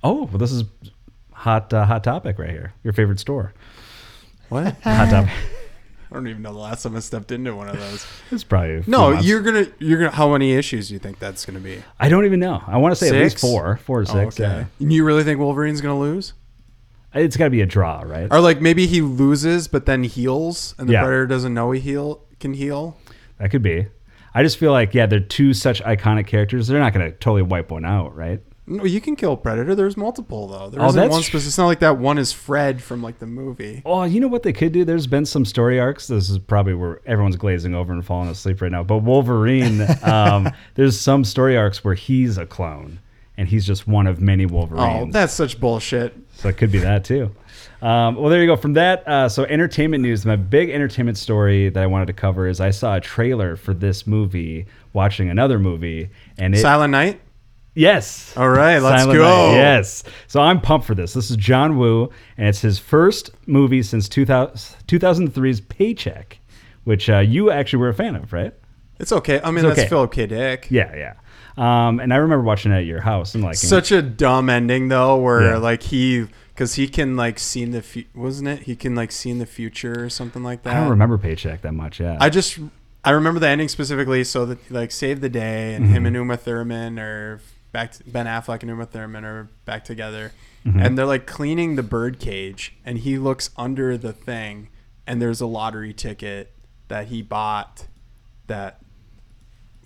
oh, 0.05 0.23
well, 0.23 0.37
this 0.37 0.53
is 0.53 0.63
hot 1.33 1.73
uh, 1.73 1.85
hot 1.85 2.01
topic 2.01 2.39
right 2.39 2.49
here. 2.49 2.73
Your 2.83 2.93
favorite 2.93 3.19
store, 3.19 3.53
What? 4.47 4.73
hot 4.83 5.09
topic. 5.09 5.33
I 6.09 6.15
don't 6.15 6.27
even 6.27 6.41
know 6.41 6.53
the 6.53 6.59
last 6.59 6.83
time 6.83 6.95
I 6.95 6.99
stepped 6.99 7.31
into 7.31 7.53
one 7.55 7.67
of 7.67 7.77
those. 7.77 8.05
it's 8.31 8.43
probably 8.43 8.75
a 8.77 8.83
few 8.83 8.91
No, 8.91 9.11
months. 9.11 9.25
you're 9.27 9.41
gonna 9.41 9.67
you're 9.79 9.99
gonna. 9.99 10.11
How 10.11 10.31
many 10.31 10.53
issues 10.53 10.87
do 10.87 10.93
you 10.93 10.99
think 10.99 11.19
that's 11.19 11.45
gonna 11.45 11.59
be? 11.59 11.83
I 11.99 12.09
don't 12.09 12.25
even 12.25 12.39
know. 12.39 12.61
I 12.65 12.77
want 12.77 12.93
to 12.93 12.95
say 12.95 13.09
at 13.09 13.13
least 13.15 13.33
Six? 13.33 13.41
four, 13.41 13.77
four 13.83 14.03
to 14.05 14.11
Oh, 14.11 14.29
six. 14.29 14.39
okay. 14.39 14.65
You 14.79 15.03
really 15.03 15.23
think 15.23 15.39
Wolverine's 15.39 15.81
gonna 15.81 15.99
lose? 15.99 16.33
Yeah, 17.13 17.21
it's 17.23 17.35
got 17.37 17.45
to 17.45 17.49
be 17.49 17.61
a 17.61 17.65
draw, 17.65 18.01
right? 18.05 18.27
Or 18.31 18.39
like 18.39 18.61
maybe 18.61 18.85
he 18.85 19.01
loses 19.01 19.67
but 19.67 19.85
then 19.85 20.03
heals, 20.03 20.75
and 20.77 20.87
the 20.87 20.93
Yeah. 20.93 21.01
Predator 21.03 21.27
doesn't 21.27 21.53
know 21.53 21.71
he 21.71 21.79
heal 21.79 22.21
can 22.39 22.53
heal. 22.53 22.97
That 23.39 23.49
could 23.51 23.61
be. 23.63 23.87
I 24.35 24.43
just 24.43 24.57
feel 24.57 24.71
like 24.71 24.93
yeah, 24.93 25.07
they're 25.07 25.19
two 25.19 25.53
such 25.53 25.81
iconic 25.83 26.27
characters. 26.27 26.67
They're 26.67 26.79
not 26.79 26.93
going 26.93 27.09
to 27.11 27.17
totally 27.17 27.41
wipe 27.41 27.71
one 27.71 27.85
out, 27.85 28.15
right? 28.15 28.39
No, 28.69 28.83
you 28.83 28.99
can 28.99 29.15
kill 29.15 29.37
Predator. 29.37 29.73
There's 29.75 29.95
multiple 29.95 30.47
though. 30.47 30.69
There 30.69 30.81
Oh, 30.81 30.87
isn't 30.89 31.09
one 31.09 31.23
specific. 31.23 31.47
It's 31.47 31.57
not 31.57 31.67
like 31.67 31.79
that 31.79 31.97
one 31.97 32.17
is 32.17 32.33
Fred 32.33 32.81
from 32.83 33.01
like 33.01 33.19
the 33.19 33.25
movie. 33.25 33.81
Oh, 33.85 34.03
you 34.03 34.19
know 34.19 34.27
what 34.27 34.43
they 34.43 34.51
could 34.51 34.73
do? 34.73 34.83
There's 34.83 35.07
been 35.07 35.25
some 35.25 35.45
story 35.45 35.79
arcs. 35.79 36.07
This 36.07 36.29
is 36.29 36.37
probably 36.37 36.73
where 36.73 36.99
everyone's 37.05 37.37
glazing 37.37 37.73
over 37.73 37.93
and 37.93 38.05
falling 38.05 38.29
asleep 38.29 38.61
right 38.61 38.71
now. 38.71 38.83
But 38.83 38.99
Wolverine, 38.99 39.87
um, 40.03 40.49
there's 40.75 40.99
some 40.99 41.23
story 41.23 41.55
arcs 41.55 41.83
where 41.83 41.93
he's 41.95 42.37
a 42.37 42.45
clone 42.45 42.99
and 43.37 43.47
he's 43.47 43.65
just 43.65 43.87
one 43.87 44.05
of 44.05 44.19
many 44.19 44.45
Wolverines. 44.45 45.09
Oh, 45.09 45.11
that's 45.11 45.31
such 45.33 45.59
bullshit. 45.59 46.13
So 46.33 46.49
it 46.49 46.57
could 46.57 46.71
be 46.71 46.79
that 46.79 47.05
too. 47.05 47.31
Um, 47.81 48.15
well, 48.15 48.29
there 48.29 48.41
you 48.41 48.47
go. 48.47 48.55
From 48.55 48.73
that, 48.73 49.07
uh, 49.07 49.29
so 49.29 49.43
entertainment 49.45 50.01
news. 50.01 50.25
My 50.25 50.35
big 50.35 50.71
entertainment 50.71 51.17
story 51.17 51.69
that 51.69 51.81
I 51.81 51.85
wanted 51.87 52.07
to 52.07 52.13
cover 52.13 52.47
is 52.47 52.59
I 52.59 52.71
saw 52.71 52.95
a 52.95 52.99
trailer 53.01 53.55
for 53.55 53.73
this 53.73 54.05
movie, 54.07 54.65
watching 54.93 55.29
another 55.29 55.57
movie, 55.59 56.09
and 56.37 56.53
it 56.55 56.57
Silent 56.59 56.91
Night. 56.91 57.21
Yes. 57.77 58.35
All 58.35 58.49
right, 58.49 58.79
let's 58.79 59.03
Silent 59.03 59.17
go. 59.19 59.23
Night, 59.51 59.55
Yes. 59.55 60.03
So 60.27 60.41
I'm 60.41 60.59
pumped 60.61 60.85
for 60.87 60.95
this. 60.95 61.13
This 61.13 61.29
is 61.31 61.37
John 61.37 61.77
Woo, 61.77 62.09
and 62.37 62.47
it's 62.47 62.61
his 62.61 62.79
first 62.79 63.31
movie 63.45 63.83
since 63.83 64.09
2000, 64.09 64.77
2003's 64.87 65.61
Paycheck, 65.61 66.39
which 66.83 67.09
uh, 67.09 67.19
you 67.19 67.51
actually 67.51 67.79
were 67.79 67.89
a 67.89 67.93
fan 67.93 68.15
of, 68.15 68.33
right? 68.33 68.53
It's 68.99 69.11
okay. 69.11 69.39
I 69.43 69.51
mean, 69.51 69.63
It's 69.65 69.75
that's 69.75 69.79
okay. 69.81 69.89
Philip 69.89 70.11
K. 70.11 70.25
Dick. 70.25 70.67
Yeah, 70.71 70.95
yeah. 70.95 71.13
Um, 71.57 71.99
and 71.99 72.13
I 72.13 72.17
remember 72.17 72.43
watching 72.43 72.71
it 72.71 72.75
at 72.77 72.85
your 72.85 73.01
house 73.01 73.33
and 73.35 73.43
like 73.43 73.55
Such 73.55 73.91
a 73.91 74.01
dumb 74.01 74.49
ending 74.49 74.89
though, 74.89 75.17
where 75.17 75.41
Yeah. 75.53 75.57
like 75.57 75.83
he, 75.83 76.27
because 76.49 76.75
he 76.75 76.87
can 76.87 77.15
like 77.15 77.39
see 77.39 77.63
in 77.63 77.71
the 77.71 77.81
fu- 77.81 78.05
wasn't 78.15 78.47
it? 78.49 78.59
He 78.63 78.75
can 78.75 78.93
like 78.95 79.11
see 79.11 79.29
in 79.29 79.39
the 79.39 79.45
future 79.45 80.03
or 80.03 80.09
something 80.09 80.43
like 80.43 80.63
that. 80.63 80.75
I 80.75 80.79
don't 80.81 80.89
remember 80.89 81.17
Paycheck 81.17 81.61
that 81.61 81.73
much. 81.73 81.99
Yeah. 81.99 82.17
I 82.19 82.29
just 82.29 82.59
I 83.03 83.11
remember 83.11 83.39
the 83.39 83.47
ending 83.47 83.69
specifically, 83.69 84.23
so 84.23 84.45
that 84.47 84.69
like 84.71 84.91
save 84.91 85.21
the 85.21 85.29
day, 85.29 85.73
and 85.75 85.85
Mm-hmm. 85.85 85.93
him 85.95 86.05
and 86.07 86.15
Uma 86.15 86.37
Thurman 86.37 86.99
are 86.99 87.39
back. 87.71 87.91
To, 87.93 88.03
ben 88.05 88.25
Affleck 88.25 88.61
and 88.61 88.69
Uma 88.69 88.85
Thurman 88.85 89.23
are 89.25 89.49
back 89.65 89.83
together, 89.85 90.31
Mm-hmm. 90.65 90.79
and 90.81 90.97
they're 90.97 91.05
like 91.05 91.25
cleaning 91.27 91.77
the 91.77 91.83
bird 91.83 92.19
cage, 92.19 92.75
and 92.83 92.97
he 92.97 93.17
looks 93.17 93.51
under 93.55 93.97
the 93.97 94.11
thing, 94.11 94.67
and 95.05 95.21
there's 95.21 95.39
a 95.39 95.45
lottery 95.45 95.93
ticket 95.93 96.51
that 96.89 97.07
he 97.07 97.21
bought 97.21 97.87
that 98.47 98.81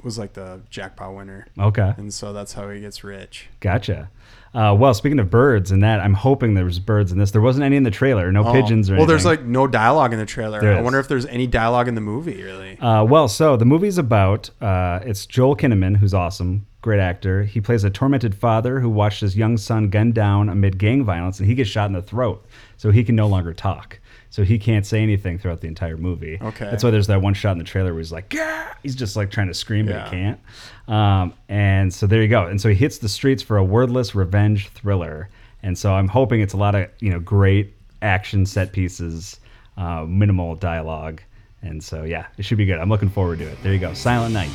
was 0.03 0.17
like 0.17 0.33
the 0.33 0.61
jackpot 0.69 1.15
winner, 1.15 1.47
okay. 1.59 1.93
and 1.97 2.13
so 2.13 2.33
that's 2.33 2.53
how 2.53 2.69
he 2.69 2.79
gets 2.81 3.03
rich. 3.03 3.47
Gotcha. 3.59 4.09
Uh, 4.53 4.75
well, 4.77 4.93
speaking 4.93 5.19
of 5.19 5.29
birds 5.29 5.71
and 5.71 5.81
that, 5.81 6.01
I'm 6.01 6.13
hoping 6.13 6.55
there 6.55 6.65
was 6.65 6.77
birds 6.79 7.13
in 7.13 7.17
this. 7.17 7.31
There 7.31 7.39
wasn't 7.41 7.63
any 7.63 7.77
in 7.77 7.83
the 7.83 7.91
trailer. 7.91 8.29
No 8.33 8.43
Oh. 8.45 8.51
pigeons 8.51 8.89
or 8.89 8.97
well, 8.97 9.05
there's 9.05 9.23
like 9.25 9.43
no 9.43 9.65
dialogue 9.65 10.11
in 10.11 10.19
the 10.19 10.25
trailer. 10.25 10.59
I 10.61 10.81
wonder 10.81 10.99
if 10.99 11.07
there's 11.07 11.25
any 11.27 11.47
dialogue 11.47 11.87
in 11.87 11.95
the 11.95 12.01
movie. 12.01 12.43
Really, 12.43 12.77
Uh, 12.79 13.05
well, 13.05 13.27
so 13.29 13.55
the 13.55 13.63
movie's 13.65 13.97
about 13.97 14.49
uh, 14.61 14.99
it's 15.03 15.25
Joel 15.25 15.55
Kinnaman, 15.55 15.95
who's 15.97 16.13
awesome, 16.13 16.65
great 16.81 16.99
actor. 16.99 17.43
He 17.43 17.61
plays 17.61 17.85
a 17.85 17.89
tormented 17.89 18.35
father 18.35 18.81
who 18.81 18.89
watched 18.89 19.21
his 19.21 19.37
young 19.37 19.55
son 19.55 19.89
gunned 19.89 20.15
down 20.15 20.49
amid 20.49 20.77
gang 20.77 21.05
violence, 21.05 21.39
and 21.39 21.47
he 21.47 21.55
gets 21.55 21.69
shot 21.69 21.85
in 21.85 21.93
the 21.93 22.01
throat, 22.01 22.45
so 22.75 22.91
he 22.91 23.05
can 23.05 23.15
no 23.15 23.27
longer 23.27 23.53
talk. 23.53 23.99
So 24.31 24.43
he 24.43 24.57
can't 24.57 24.85
say 24.85 25.03
anything 25.03 25.37
throughout 25.37 25.61
the 25.61 25.67
entire 25.67 25.97
movie. 25.97 26.39
Okay. 26.41 26.65
That's 26.65 26.83
why 26.83 26.89
there's 26.89 27.07
that 27.07 27.21
one 27.21 27.33
shot 27.33 27.51
in 27.51 27.57
the 27.59 27.63
trailer 27.63 27.91
where 27.93 27.99
he's 27.99 28.11
like, 28.13 28.29
"Gah!" 28.29 28.63
He's 28.81 28.95
just 28.95 29.15
like 29.15 29.29
trying 29.29 29.47
to 29.49 29.53
scream, 29.53 29.85
but 29.85 29.95
Yeah. 29.95 30.05
he 30.05 30.09
can't. 30.09 30.39
Um, 30.87 31.33
and 31.49 31.93
so 31.93 32.07
there 32.07 32.21
you 32.21 32.29
go. 32.29 32.47
And 32.47 32.59
so 32.59 32.69
he 32.69 32.75
hits 32.75 32.97
the 32.97 33.09
streets 33.09 33.43
for 33.43 33.57
a 33.57 33.63
wordless 33.63 34.15
revenge 34.15 34.69
thriller. 34.69 35.29
And 35.61 35.77
so 35.77 35.93
I'm 35.93 36.07
hoping 36.07 36.41
it's 36.41 36.53
a 36.53 36.57
lot 36.57 36.73
of 36.75 36.87
you 37.01 37.09
know 37.11 37.19
great 37.19 37.75
action 38.01 38.45
set 38.45 38.71
pieces, 38.71 39.39
uh, 39.77 40.05
minimal 40.07 40.55
dialogue. 40.55 41.21
And 41.61 41.83
so, 41.83 42.03
yeah, 42.03 42.25
it 42.39 42.45
should 42.45 42.57
be 42.57 42.65
good. 42.65 42.79
I'm 42.79 42.89
looking 42.89 43.09
forward 43.09 43.37
to 43.39 43.45
it. 43.45 43.61
There 43.61 43.71
you 43.71 43.77
go. 43.79 43.93
Silent 43.93 44.33
Night. 44.33 44.49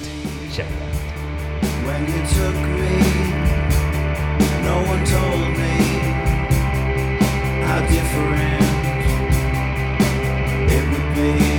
Check 0.52 0.66
it 0.68 0.82
out. 0.82 0.96
When 1.86 2.00
you 2.06 2.26
took 2.34 2.54
me, 2.80 2.98
no 4.64 4.82
one 4.88 5.04
told 5.04 5.56
me 5.56 5.76
how 7.64 7.80
different 7.86 8.55
be 11.16 11.55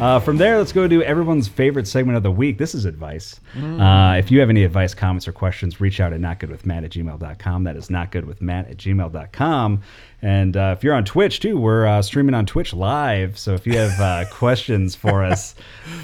Uh, 0.00 0.18
from 0.18 0.38
there, 0.38 0.56
let's 0.58 0.72
go 0.72 0.88
to 0.88 1.02
everyone's 1.02 1.46
favorite 1.46 1.86
segment 1.86 2.16
of 2.16 2.22
the 2.22 2.30
week. 2.30 2.56
This 2.56 2.74
is 2.74 2.86
advice. 2.86 3.38
Uh, 3.56 4.14
if 4.18 4.30
you 4.30 4.40
have 4.40 4.48
any 4.48 4.64
advice, 4.64 4.94
comments, 4.94 5.28
or 5.28 5.32
questions, 5.32 5.80
reach 5.80 6.00
out 6.00 6.12
at 6.14 6.20
notgoodwithmatt 6.20 6.84
at 6.84 6.90
gmail.com. 6.90 7.64
That 7.64 7.76
is 7.76 7.88
notgoodwithmatt 7.88 8.70
at 8.70 8.76
gmail.com. 8.78 9.82
And 10.22 10.56
uh, 10.56 10.74
if 10.76 10.82
you're 10.82 10.94
on 10.94 11.04
Twitch, 11.04 11.40
too, 11.40 11.58
we're 11.58 11.86
uh, 11.86 12.00
streaming 12.02 12.34
on 12.34 12.46
Twitch 12.46 12.72
live. 12.72 13.38
So 13.38 13.52
if 13.54 13.66
you 13.66 13.76
have 13.76 14.00
uh, 14.00 14.24
questions 14.30 14.94
for 14.94 15.22
us, 15.22 15.54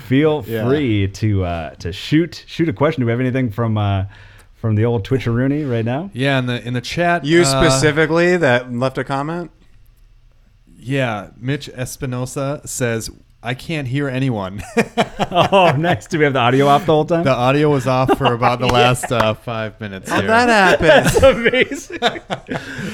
feel 0.06 0.44
Yeah. 0.48 0.66
free 0.68 1.08
to 1.08 1.44
uh, 1.44 1.70
to 1.76 1.92
shoot 1.92 2.44
shoot 2.46 2.68
a 2.68 2.72
question. 2.74 3.00
Do 3.00 3.06
we 3.06 3.12
have 3.12 3.20
anything 3.20 3.50
from 3.50 3.78
uh, 3.78 4.04
from 4.54 4.74
the 4.74 4.84
old 4.84 5.06
Twitcheroonie 5.06 5.70
right 5.70 5.84
now? 5.84 6.10
Yeah, 6.12 6.38
in 6.38 6.46
the 6.46 6.66
in 6.66 6.74
the 6.74 6.80
chat. 6.82 7.24
You 7.24 7.42
uh, 7.42 7.44
specifically 7.44 8.36
that 8.36 8.72
left 8.72 8.98
a 8.98 9.04
comment. 9.04 9.50
Yeah, 10.78 11.30
Mitch 11.38 11.68
Espinosa 11.70 12.60
says 12.64 13.10
I 13.42 13.54
can't 13.54 13.86
hear 13.86 14.08
anyone. 14.08 14.60
oh, 15.30 15.72
nice. 15.78 16.06
Do 16.08 16.18
we 16.18 16.24
have 16.24 16.32
the 16.32 16.40
audio 16.40 16.66
off 16.66 16.84
the 16.86 16.92
whole 16.92 17.04
time? 17.04 17.22
the 17.22 17.30
audio 17.34 17.70
was 17.70 17.86
off 17.86 18.18
for 18.18 18.32
about 18.32 18.58
the 18.58 18.66
last 18.66 19.12
uh, 19.12 19.34
five 19.34 19.80
minutes. 19.80 20.10
How'd 20.10 20.24
that 20.24 20.48
happen? 20.80 20.86
That's 20.86 21.22
amazing. 21.22 21.98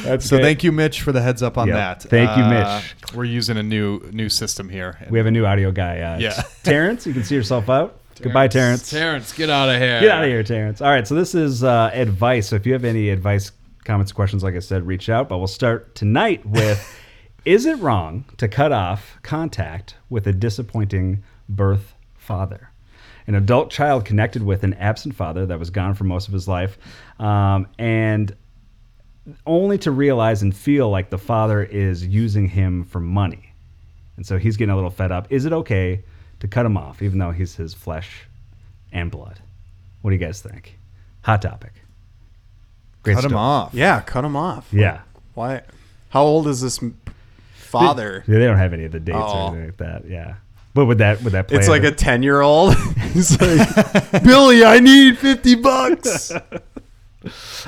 That's 0.04 0.26
So 0.28 0.36
great. 0.36 0.42
thank 0.44 0.64
you, 0.64 0.72
Mitch, 0.72 1.00
for 1.00 1.12
the 1.12 1.22
heads 1.22 1.42
up 1.42 1.56
on 1.56 1.68
Yeah. 1.68 1.74
that. 1.76 2.02
Thank 2.02 2.36
you, 2.36 2.42
Uh, 2.42 2.80
Mitch. 2.82 3.14
We're 3.14 3.24
using 3.24 3.56
a 3.56 3.62
new 3.62 4.00
new 4.12 4.28
system 4.28 4.68
here. 4.68 4.98
We 5.08 5.18
have 5.18 5.26
a 5.26 5.30
new 5.30 5.46
audio 5.46 5.70
guy. 5.70 6.00
Uh, 6.00 6.18
Yeah. 6.18 6.42
Terrence, 6.64 7.06
you 7.06 7.14
can 7.14 7.24
see 7.24 7.34
yourself 7.34 7.70
out. 7.70 7.98
Goodbye, 8.20 8.48
Terrence. 8.48 8.90
Terrence, 8.90 9.32
get 9.32 9.48
out 9.48 9.68
of 9.70 9.80
here. 9.80 10.00
Get 10.00 10.10
out 10.10 10.22
of 10.24 10.28
here, 10.28 10.42
Terrence. 10.42 10.82
All 10.82 10.90
right, 10.90 11.06
so 11.08 11.14
this 11.14 11.34
is 11.34 11.64
uh, 11.64 11.90
advice. 11.94 12.48
So 12.48 12.56
if 12.56 12.66
you 12.66 12.72
have 12.74 12.84
any 12.84 13.08
advice, 13.08 13.52
comments, 13.84 14.12
questions, 14.12 14.42
like 14.44 14.54
I 14.54 14.58
said, 14.60 14.86
reach 14.86 15.08
out. 15.08 15.28
But 15.30 15.38
we'll 15.38 15.46
start 15.46 15.94
tonight 15.94 16.44
with 16.46 16.78
Is 17.44 17.66
it 17.66 17.78
wrong 17.80 18.24
to 18.36 18.46
cut 18.48 18.70
off 18.72 19.18
contact 19.22 19.96
with 20.08 20.26
a 20.26 20.32
disappointing 20.32 21.24
birth 21.48 21.94
father? 22.16 22.70
An 23.26 23.34
adult 23.34 23.70
child 23.70 24.04
connected 24.04 24.42
with 24.42 24.62
an 24.62 24.74
absent 24.74 25.14
father 25.14 25.46
that 25.46 25.58
was 25.58 25.70
gone 25.70 25.94
for 25.94 26.04
most 26.04 26.28
of 26.28 26.34
his 26.34 26.46
life, 26.48 26.78
um, 27.18 27.66
and 27.78 28.34
only 29.46 29.78
to 29.78 29.90
realize 29.90 30.42
and 30.42 30.54
feel 30.54 30.90
like 30.90 31.10
the 31.10 31.18
father 31.18 31.62
is 31.62 32.04
using 32.04 32.48
him 32.48 32.84
for 32.84 33.00
money. 33.00 33.52
And 34.16 34.26
so 34.26 34.38
he's 34.38 34.56
getting 34.56 34.72
a 34.72 34.74
little 34.74 34.90
fed 34.90 35.12
up. 35.12 35.26
Is 35.30 35.44
it 35.44 35.52
okay 35.52 36.02
to 36.40 36.48
cut 36.48 36.66
him 36.66 36.76
off, 36.76 37.02
even 37.02 37.18
though 37.18 37.30
he's 37.30 37.54
his 37.54 37.74
flesh 37.74 38.22
and 38.92 39.10
blood? 39.10 39.40
What 40.02 40.10
do 40.10 40.16
you 40.16 40.20
guys 40.24 40.40
think? 40.40 40.78
Hot 41.22 41.42
topic. 41.42 41.72
Great 43.04 43.14
Cut 43.14 43.24
him 43.24 43.36
off. 43.36 43.72
yeah, 43.74 44.00
cut 44.00 44.24
him 44.24 44.36
off. 44.36 44.68
Yeah. 44.72 45.00
Why? 45.34 45.62
How 46.10 46.22
old 46.22 46.46
is 46.46 46.60
this 46.60 46.82
m- 46.82 46.98
father? 47.72 48.24
Yeah, 48.28 48.38
they 48.38 48.44
don't 48.46 48.58
have 48.58 48.72
any 48.72 48.84
of 48.84 48.92
the 48.92 49.00
dates 49.00 49.18
Oh. 49.20 49.48
or 49.48 49.48
anything 49.56 49.66
like 49.66 49.76
that. 49.78 50.08
Yeah. 50.08 50.34
But 50.74 50.86
would 50.86 50.98
that 50.98 51.22
would 51.22 51.32
that 51.32 51.48
play 51.48 51.58
It's 51.58 51.68
like 51.68 51.82
a 51.82 51.86
into- 51.88 51.98
ten 51.98 52.22
year 52.22 52.40
old. 52.40 52.74
He's 53.12 53.38
like, 53.40 54.22
Billy, 54.24 54.64
I 54.64 54.78
need 54.78 55.18
fifty 55.18 55.54
bucks. 55.54 56.30
Uh, 56.30 56.40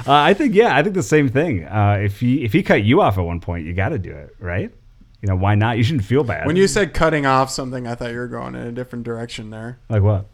I 0.06 0.34
think 0.34 0.54
yeah, 0.54 0.76
I 0.76 0.82
think 0.82 0.94
the 0.94 1.02
same 1.02 1.28
thing. 1.28 1.64
Uh, 1.64 1.98
if 2.02 2.20
he 2.20 2.44
if 2.44 2.52
he 2.52 2.62
cut 2.62 2.82
you 2.82 3.00
off 3.00 3.18
at 3.18 3.22
one 3.24 3.40
point, 3.40 3.66
you 3.66 3.72
got 3.72 3.90
to 3.90 3.98
do 3.98 4.10
it, 4.10 4.34
right? 4.40 4.72
You 5.22 5.28
know 5.28 5.36
why 5.36 5.54
not? 5.54 5.78
You 5.78 5.84
shouldn't 5.84 6.04
feel 6.04 6.24
bad. 6.24 6.46
When 6.46 6.56
you 6.56 6.66
said 6.66 6.92
cutting 6.92 7.24
off 7.24 7.50
something, 7.50 7.86
I 7.86 7.94
thought 7.94 8.10
you 8.10 8.18
were 8.18 8.26
going 8.28 8.54
in 8.54 8.66
a 8.66 8.72
different 8.72 9.04
direction 9.04 9.50
there. 9.50 9.78
like 9.88 10.02
what? 10.02 10.26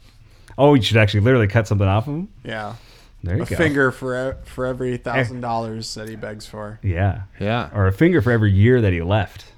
Oh, 0.58 0.74
you 0.74 0.82
should 0.82 0.96
actually 0.96 1.20
literally 1.20 1.46
cut 1.46 1.66
something 1.68 1.86
off 1.86 2.08
of 2.08 2.14
him. 2.14 2.28
Yeah, 2.44 2.74
There 3.22 3.36
you 3.36 3.42
a 3.42 3.46
go. 3.46 3.56
finger 3.56 3.92
for 3.92 4.30
e- 4.30 4.34
for 4.44 4.66
every 4.66 4.96
thousand 4.96 5.40
dollars 5.42 5.94
that 5.94 6.08
he 6.08 6.16
begs 6.16 6.46
for. 6.46 6.80
Yeah. 6.82 7.22
Yeah. 7.38 7.70
Or 7.74 7.86
a 7.86 7.92
finger 7.92 8.20
for 8.22 8.30
every 8.32 8.50
year 8.52 8.80
that 8.80 8.92
he 8.92 9.00
left. 9.02 9.49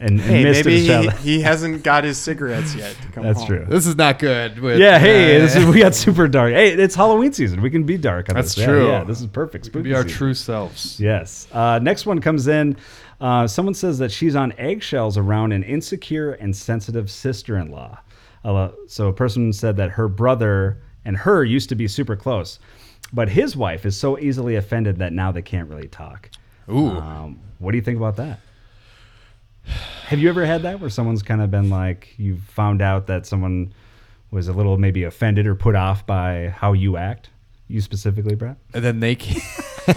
And, 0.00 0.12
and 0.12 0.20
Hey, 0.20 0.44
missed 0.44 0.64
maybe 0.64 0.80
he, 0.80 1.08
he 1.36 1.40
hasn't 1.42 1.82
got 1.82 2.04
his 2.04 2.16
cigarettes 2.16 2.74
yet. 2.74 2.96
To 3.02 3.08
come 3.12 3.22
That's 3.22 3.40
home. 3.40 3.48
true. 3.48 3.66
This 3.68 3.86
is 3.86 3.96
not 3.96 4.18
good. 4.18 4.58
With, 4.58 4.78
Yeah, 4.78 4.98
hey, 4.98 5.36
uh, 5.36 5.40
this 5.40 5.54
is, 5.56 5.66
we 5.66 5.80
got 5.80 5.94
super 5.94 6.26
dark. 6.26 6.54
Hey, 6.54 6.72
it's 6.72 6.94
Halloween 6.94 7.34
season. 7.34 7.60
We 7.60 7.68
can 7.68 7.84
be 7.84 7.98
dark 7.98 8.30
on 8.30 8.34
That's 8.34 8.54
this. 8.54 8.58
Yeah, 8.62 8.66
true. 8.66 8.86
Yeah, 8.88 9.04
this 9.04 9.20
is 9.20 9.26
perfect. 9.26 9.66
Spooky 9.66 9.90
Be 9.90 9.94
our 9.94 10.02
season. 10.04 10.16
true 10.16 10.34
selves. 10.34 10.98
Yes. 10.98 11.46
Uh, 11.52 11.78
next 11.80 12.06
one 12.06 12.18
comes 12.20 12.48
in. 12.48 12.76
Uh, 13.20 13.46
someone 13.46 13.74
says 13.74 13.98
that 13.98 14.10
she's 14.10 14.34
on 14.34 14.52
eggshells 14.56 15.18
around 15.18 15.52
an 15.52 15.62
insecure 15.64 16.32
and 16.32 16.56
sensitive 16.56 17.10
sister-in-law. 17.10 17.98
Uh, 18.42 18.70
so 18.88 19.08
a 19.08 19.12
person 19.12 19.52
said 19.52 19.76
that 19.76 19.90
her 19.90 20.08
brother 20.08 20.80
and 21.04 21.14
her 21.18 21.44
used 21.44 21.68
to 21.68 21.74
be 21.74 21.86
super 21.86 22.16
close, 22.16 22.58
but 23.12 23.28
his 23.28 23.54
wife 23.54 23.84
is 23.84 23.94
so 23.98 24.18
easily 24.18 24.56
offended 24.56 24.96
that 24.96 25.12
now 25.12 25.30
they 25.30 25.42
can't 25.42 25.68
really 25.68 25.88
talk. 25.88 26.30
Ooh. 26.70 26.88
Um, 26.88 27.38
what 27.58 27.72
do 27.72 27.76
you 27.76 27.82
think 27.84 27.98
about 27.98 28.16
that? 28.16 28.40
Have 30.06 30.18
you 30.18 30.28
ever 30.28 30.44
had 30.44 30.62
that 30.62 30.80
where 30.80 30.90
someone's 30.90 31.22
kind 31.22 31.40
of 31.40 31.50
been 31.50 31.70
like 31.70 32.14
you 32.18 32.38
found 32.48 32.82
out 32.82 33.06
that 33.06 33.26
someone 33.26 33.72
was 34.30 34.48
a 34.48 34.52
little 34.52 34.76
maybe 34.78 35.04
offended 35.04 35.46
or 35.46 35.54
put 35.54 35.74
off 35.74 36.04
by 36.06 36.48
how 36.48 36.72
you 36.72 36.96
act? 36.96 37.30
You 37.68 37.80
specifically, 37.80 38.34
Brett? 38.34 38.56
And 38.74 38.82
then 38.84 38.98
they 39.00 39.14
can 39.14 39.40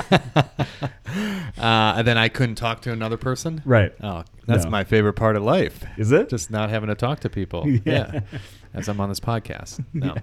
uh, 1.58 1.94
and 1.98 2.08
then 2.08 2.18
I 2.18 2.30
couldn't 2.30 2.56
talk 2.56 2.82
to 2.84 2.92
another 2.92 3.18
person. 3.18 3.62
Right. 3.66 3.94
Oh, 4.02 4.24
that's 4.46 4.66
No. 4.66 4.70
my 4.72 4.84
favorite 4.84 5.14
part 5.14 5.36
of 5.36 5.44
life. 5.44 5.84
Is 5.98 6.12
it? 6.12 6.30
Just 6.30 6.52
not 6.52 6.70
having 6.70 6.90
to 6.90 6.96
talk 6.96 7.20
to 7.22 7.30
people. 7.30 7.68
Yeah. 7.86 8.12
Yeah. 8.14 8.20
As 8.74 8.88
I'm 8.88 9.00
on 9.00 9.10
this 9.10 9.20
podcast. 9.20 9.84
No. 9.94 10.16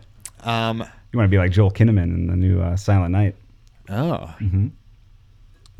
Um, 0.42 0.78
You 1.12 1.19
want 1.19 1.26
to 1.26 1.28
be 1.30 1.38
like 1.38 1.50
Joel 1.52 1.71
Kinnaman 1.71 2.04
in 2.14 2.26
the 2.28 2.37
new 2.37 2.61
uh, 2.61 2.76
Silent 2.76 3.12
Night. 3.12 3.35
oh. 3.88 4.33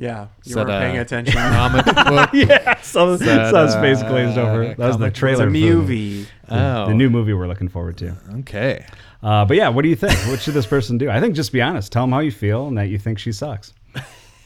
Yeah, 0.00 0.28
you 0.45 0.50
Is 0.52 0.57
weren't 0.57 0.69
paying 0.71 0.97
a 0.97 1.02
attention. 1.02 1.35
Comic 1.38 1.85
book. 1.85 2.30
Yeah, 2.33 2.80
so, 2.80 3.19
that, 3.19 3.50
so 3.50 3.66
his 3.66 3.75
face 3.75 3.99
uh, 4.02 4.09
glazed 4.09 4.38
over. 4.38 4.69
That 4.69 4.78
was 4.78 4.97
the 4.97 5.11
trailer. 5.11 5.47
it's 5.49 5.54
a 5.54 5.61
for 5.61 5.75
movie. 5.75 6.26
Oh. 6.49 6.87
The 6.87 6.95
new 6.95 7.11
movie 7.11 7.35
we're 7.35 7.47
looking 7.49 7.69
forward 7.69 7.99
to. 7.99 8.16
Okay. 8.38 8.87
Uh, 9.23 9.45
but 9.45 9.59
yeah, 9.59 9.69
what 9.69 9.83
do 9.83 9.90
you 9.90 9.97
think? 9.97 10.14
What 10.28 10.40
should 10.40 10.54
this 10.54 10.64
person 10.66 10.97
do? 10.97 11.11
I 11.11 11.21
think 11.21 11.35
just 11.35 11.52
be 11.52 11.61
honest. 11.61 11.92
Tell 11.92 12.04
them 12.04 12.12
how 12.12 12.21
you 12.21 12.30
feel 12.33 12.66
and 12.66 12.78
that 12.78 12.88
you 12.88 12.99
think 12.99 13.19
she 13.19 13.30
sucks. 13.30 13.75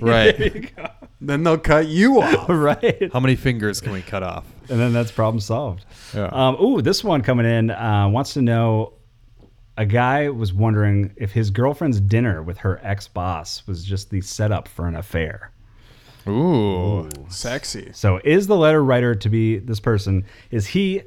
Right. 0.00 0.72
then 1.20 1.44
they'll 1.44 1.56
cut 1.56 1.86
you 1.86 2.20
off. 2.20 2.46
right. 2.48 3.10
How 3.12 3.20
many 3.20 3.36
fingers 3.36 3.80
can 3.80 3.92
we 3.92 4.02
cut 4.02 4.24
off? 4.24 4.44
And 4.68 4.80
then 4.80 4.92
that's 4.92 5.12
problem 5.12 5.38
solved. 5.40 5.84
Yeah. 6.12 6.26
Um, 6.32 6.56
ooh, 6.60 6.82
this 6.82 7.04
one 7.04 7.22
coming 7.22 7.46
in 7.46 7.70
uh, 7.70 8.08
wants 8.08 8.34
to 8.34 8.42
know. 8.42 8.92
A 9.78 9.84
guy 9.84 10.28
was 10.30 10.52
wondering 10.52 11.12
if 11.16 11.32
his 11.32 11.50
girlfriend's 11.50 12.00
dinner 12.00 12.42
with 12.42 12.58
her 12.58 12.80
ex 12.82 13.08
boss 13.08 13.66
was 13.66 13.84
just 13.84 14.10
the 14.10 14.20
setup 14.22 14.68
for 14.68 14.86
an 14.86 14.96
affair. 14.96 15.50
Ooh. 16.26 17.08
Sexy. 17.28 17.90
So, 17.92 18.20
is 18.24 18.46
the 18.46 18.56
letter 18.56 18.82
writer 18.82 19.14
to 19.14 19.28
be 19.28 19.58
this 19.58 19.78
person? 19.80 20.24
Is 20.50 20.66
he 20.66 21.02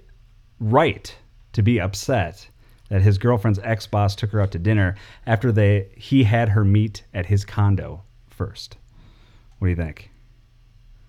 right 0.59 1.13
to 1.53 1.61
be 1.61 1.79
upset 1.81 2.47
that 2.89 3.01
his 3.01 3.17
girlfriend's 3.17 3.59
ex 3.63 3.85
boss 3.88 4.15
took 4.15 4.31
her 4.31 4.41
out 4.41 4.51
to 4.51 4.59
dinner 4.59 4.95
after 5.25 5.51
they 5.51 5.89
he 5.95 6.23
had 6.23 6.49
her 6.49 6.63
meet 6.63 7.03
at 7.13 7.25
his 7.25 7.43
condo 7.45 8.01
first? 8.29 8.77
What 9.57 9.65
do 9.65 9.69
you 9.69 9.75
think? 9.75 10.09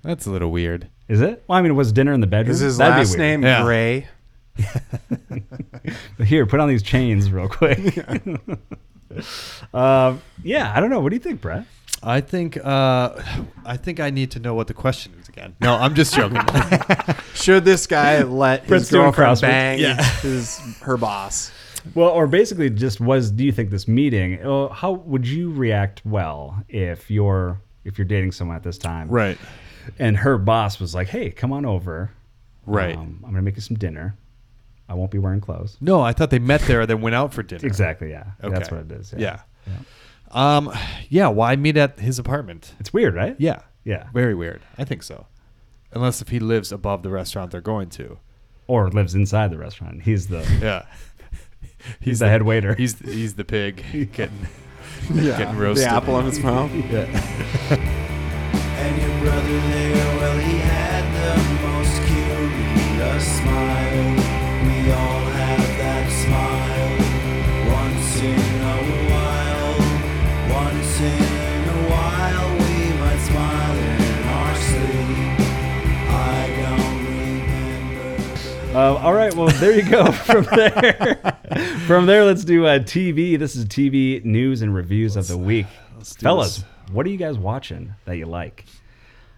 That's 0.02 0.26
a 0.26 0.30
little 0.30 0.50
weird. 0.50 0.88
Is 1.08 1.20
it? 1.20 1.44
Well, 1.46 1.58
I 1.58 1.62
mean, 1.62 1.76
was 1.76 1.92
dinner 1.92 2.12
in 2.12 2.20
the 2.20 2.26
bedroom? 2.26 2.52
Is 2.52 2.60
his 2.60 2.78
That'd 2.78 2.96
last 2.98 3.10
weird. 3.10 3.18
name 3.18 3.42
Yeah. 3.42 3.62
Gray? 3.62 4.08
Here, 6.24 6.46
put 6.46 6.60
on 6.60 6.68
these 6.68 6.82
chains 6.82 7.30
real 7.30 7.48
quick. 7.48 7.98
um, 9.74 10.22
yeah, 10.42 10.72
I 10.74 10.80
don't 10.80 10.90
know. 10.90 11.00
What 11.00 11.10
do 11.10 11.16
you 11.16 11.20
think, 11.20 11.40
Brett? 11.40 11.64
I 12.02 12.20
think 12.22 12.56
uh, 12.56 13.20
I 13.64 13.76
think 13.76 14.00
I 14.00 14.10
need 14.10 14.30
to 14.32 14.38
know 14.40 14.54
what 14.54 14.68
the 14.68 14.74
question 14.74 15.12
is 15.20 15.28
again. 15.28 15.54
No, 15.60 15.74
I'm 15.74 15.94
just 15.94 16.14
joking. 16.14 16.40
Should 17.34 17.64
this 17.64 17.86
guy 17.86 18.22
let 18.22 18.66
Brett's 18.66 18.82
his 18.84 18.90
doing 18.90 19.04
girlfriend 19.12 19.36
crosswords. 19.36 19.40
bang 19.42 19.78
Yeah. 19.80 20.02
his 20.20 20.58
her 20.80 20.96
boss? 20.96 21.52
Well, 21.94 22.08
or 22.10 22.26
basically, 22.26 22.70
just 22.70 23.00
was. 23.00 23.30
Do 23.30 23.44
you 23.44 23.52
think 23.52 23.70
this 23.70 23.86
meeting? 23.86 24.42
uh, 24.44 24.68
How 24.68 24.92
would 24.92 25.26
you 25.26 25.52
react? 25.52 26.02
Well, 26.04 26.62
if 26.68 27.10
you're 27.10 27.60
if 27.84 27.98
you're 27.98 28.06
dating 28.06 28.32
someone 28.32 28.56
at 28.56 28.62
this 28.62 28.78
time, 28.78 29.08
right. 29.08 29.38
and 29.98 30.16
her 30.18 30.38
boss 30.38 30.80
was 30.80 30.94
like, 30.94 31.08
"Hey, 31.08 31.30
come 31.30 31.52
on 31.52 31.66
over. 31.66 32.10
Right. 32.66 32.96
Um, 32.96 33.20
I'm 33.24 33.30
gonna 33.30 33.42
make 33.42 33.56
you 33.56 33.62
some 33.62 33.76
dinner. 33.76 34.16
I 34.90 34.94
won't 34.94 35.10
be 35.10 35.18
wearing 35.18 35.40
clothes." 35.40 35.78
No, 35.80 36.02
I 36.02 36.12
thought 36.12 36.28
they 36.30 36.38
met 36.38 36.60
there 36.62 36.82
and 36.82 36.90
then 36.90 37.00
went 37.00 37.14
out 37.14 37.32
for 37.32 37.42
dinner. 37.42 37.66
Exactly. 37.66 38.10
Yeah. 38.10 38.24
Okay. 38.44 38.52
That's 38.52 38.70
what 38.70 38.80
it 38.80 38.92
is. 38.92 39.14
Yeah. 39.16 39.40
Yeah. 39.66 39.76
Um. 40.32 40.70
Yeah. 41.08 41.28
Why 41.28 41.56
meet 41.56 41.76
at 41.78 41.98
his 41.98 42.18
apartment? 42.18 42.74
It's 42.80 42.92
weird, 42.92 43.14
right? 43.14 43.34
Yeah. 43.38 43.60
Yeah. 43.84 44.08
Very 44.12 44.34
weird. 44.34 44.60
I 44.76 44.84
think 44.84 45.02
so. 45.02 45.26
Unless 45.92 46.20
if 46.22 46.28
he 46.28 46.38
lives 46.38 46.70
above 46.70 47.02
the 47.02 47.10
restaurant 47.10 47.50
they're 47.50 47.60
going 47.60 47.88
to. 47.90 48.18
Or 48.66 48.88
lives 48.90 49.14
inside 49.14 49.50
the 49.50 49.58
restaurant. 49.58 50.02
He's 50.02 50.28
the 50.28 50.46
Yeah. 50.62 50.84
he's 52.00 52.18
the 52.20 52.28
head 52.28 52.42
waiter. 52.42 52.74
He's 52.74 52.98
he's 53.00 53.34
the 53.34 53.44
pig 53.44 53.84
getting 54.12 54.46
Yeah, 55.12 55.38
getting 55.38 55.56
roasted. 55.56 55.86
the 55.88 55.92
apple 55.92 56.18
in 56.20 56.26
his 56.26 56.38
mouth. 56.40 56.70
And 58.82 59.99
Uh, 78.80 78.96
all 78.96 79.12
right, 79.12 79.34
well 79.34 79.48
there 79.48 79.72
you 79.78 79.82
go. 79.82 80.10
From 80.12 80.44
there, 80.44 81.34
from 81.86 82.06
there, 82.06 82.24
let's 82.24 82.46
do 82.46 82.64
uh, 82.64 82.78
TV. 82.78 83.38
This 83.38 83.54
is 83.54 83.66
TV 83.66 84.24
news 84.24 84.62
and 84.62 84.74
reviews 84.74 85.16
of 85.16 85.28
the 85.28 85.36
week, 85.36 85.66
do 85.98 86.04
fellas. 86.18 86.56
this. 86.56 86.64
What 86.90 87.04
are 87.04 87.10
you 87.10 87.18
guys 87.18 87.36
watching 87.36 87.92
that 88.06 88.16
you 88.16 88.24
like? 88.24 88.64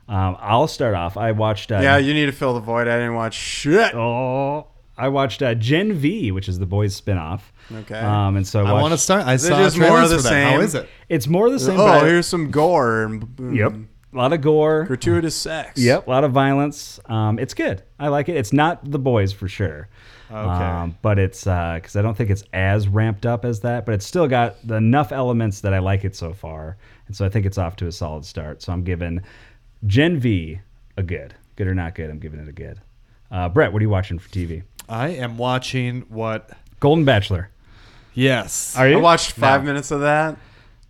Um, 0.09 0.37
I'll 0.39 0.69
start 0.69 0.95
off. 0.95 1.17
I 1.17 1.33
watched. 1.33 1.73
Uh, 1.73 1.81
Yeah, 1.83 1.97
you 1.97 2.15
need 2.15 2.27
to 2.27 2.33
fill 2.33 2.55
the 2.55 2.61
void. 2.61 2.87
I 2.87 2.99
didn't 2.99 3.17
watch 3.17 3.35
shit. 3.35 3.93
Oh, 3.97 4.69
I 4.97 5.09
watched 5.09 5.43
uh, 5.43 5.57
Gen 5.57 5.95
V, 5.95 6.31
which 6.31 6.49
is 6.49 6.61
the 6.61 6.67
boys 6.67 7.01
spinoff. 7.01 7.41
Okay. 7.75 7.99
Um, 7.99 8.37
and 8.37 8.47
so 8.47 8.65
I, 8.65 8.71
I 8.71 8.73
want 8.81 8.93
to 8.93 8.99
start. 8.99 9.27
I 9.27 9.35
it 9.35 9.39
saw 9.41 9.57
just 9.59 9.77
more 9.77 10.01
of 10.01 10.11
the 10.11 10.19
for 10.19 10.23
that. 10.23 10.29
How 10.29 10.51
same? 10.51 10.55
How 10.59 10.61
is 10.61 10.75
it? 10.77 10.89
It's 11.09 11.27
more 11.27 11.47
of 11.47 11.53
the 11.53 11.59
same. 11.59 11.81
oh, 11.81 11.87
but 11.87 12.05
I- 12.05 12.07
here's 12.07 12.29
some 12.29 12.53
gore 12.53 13.03
and 13.03 13.35
boom, 13.35 13.55
yep, 13.57 13.73
a 14.13 14.17
lot 14.17 14.33
of 14.33 14.41
gore. 14.41 14.85
gratuitous 14.85 15.35
sex. 15.35 15.81
Yep, 15.81 16.07
a 16.07 16.11
lot 16.11 16.25
of 16.25 16.33
violence. 16.33 17.01
Um, 17.07 17.39
it's 17.39 17.55
good. 17.55 17.83
I 17.99 18.09
like 18.09 18.29
it. 18.29 18.37
It's 18.37 18.53
not 18.53 18.91
the 18.91 18.99
boys 18.99 19.33
for 19.33 19.49
sure. 19.49 19.89
Okay. 20.31 20.39
Um, 20.39 20.97
but 21.03 21.19
it's 21.19 21.45
because 21.45 21.95
I 21.97 22.03
don't 22.03 22.17
think 22.17 22.31
it's 22.31 22.45
as 22.53 22.89
ramped 22.89 23.27
up 23.27 23.45
as 23.45 23.61
that, 23.61 23.85
but 23.85 23.95
it's 23.95 24.07
still 24.07 24.27
got 24.27 24.57
enough 24.69 25.13
elements 25.13 25.61
that 25.61 25.75
I 25.75 25.79
like 25.79 26.05
it 26.05 26.17
so 26.17 26.33
far, 26.33 26.77
and 27.07 27.15
so 27.17 27.25
I 27.27 27.29
think 27.29 27.45
it's 27.47 27.59
off 27.59 27.77
to 27.77 27.87
a 27.87 27.93
solid 27.93 28.25
start. 28.25 28.63
So 28.63 28.73
I'm 28.73 28.83
giving 28.83 29.21
Gen 29.87 30.19
V 30.19 30.61
a 30.97 31.03
good, 31.03 31.35
good 31.57 31.67
or 31.67 31.75
not 31.75 31.95
good. 31.95 32.09
I'm 32.11 32.19
giving 32.19 32.41
it 32.41 32.49
a 32.49 32.53
good. 32.53 32.81
Uh, 33.31 33.49
Brett, 33.49 33.73
what 33.73 33.81
are 33.81 33.83
you 33.85 33.91
watching 33.91 34.19
for 34.19 34.29
TV? 34.31 34.63
I 34.89 35.09
am 35.09 35.37
watching 35.39 36.03
what? 36.09 36.51
Golden 36.81 37.05
Bachelor. 37.05 37.51
Yes. 38.15 38.75
Are 38.77 38.89
you? 38.89 38.99
I 38.99 39.01
watched 39.01 39.33
five 39.33 39.63
No. 39.63 39.69
minutes 39.69 39.91
of 39.91 40.01
that. 40.01 40.37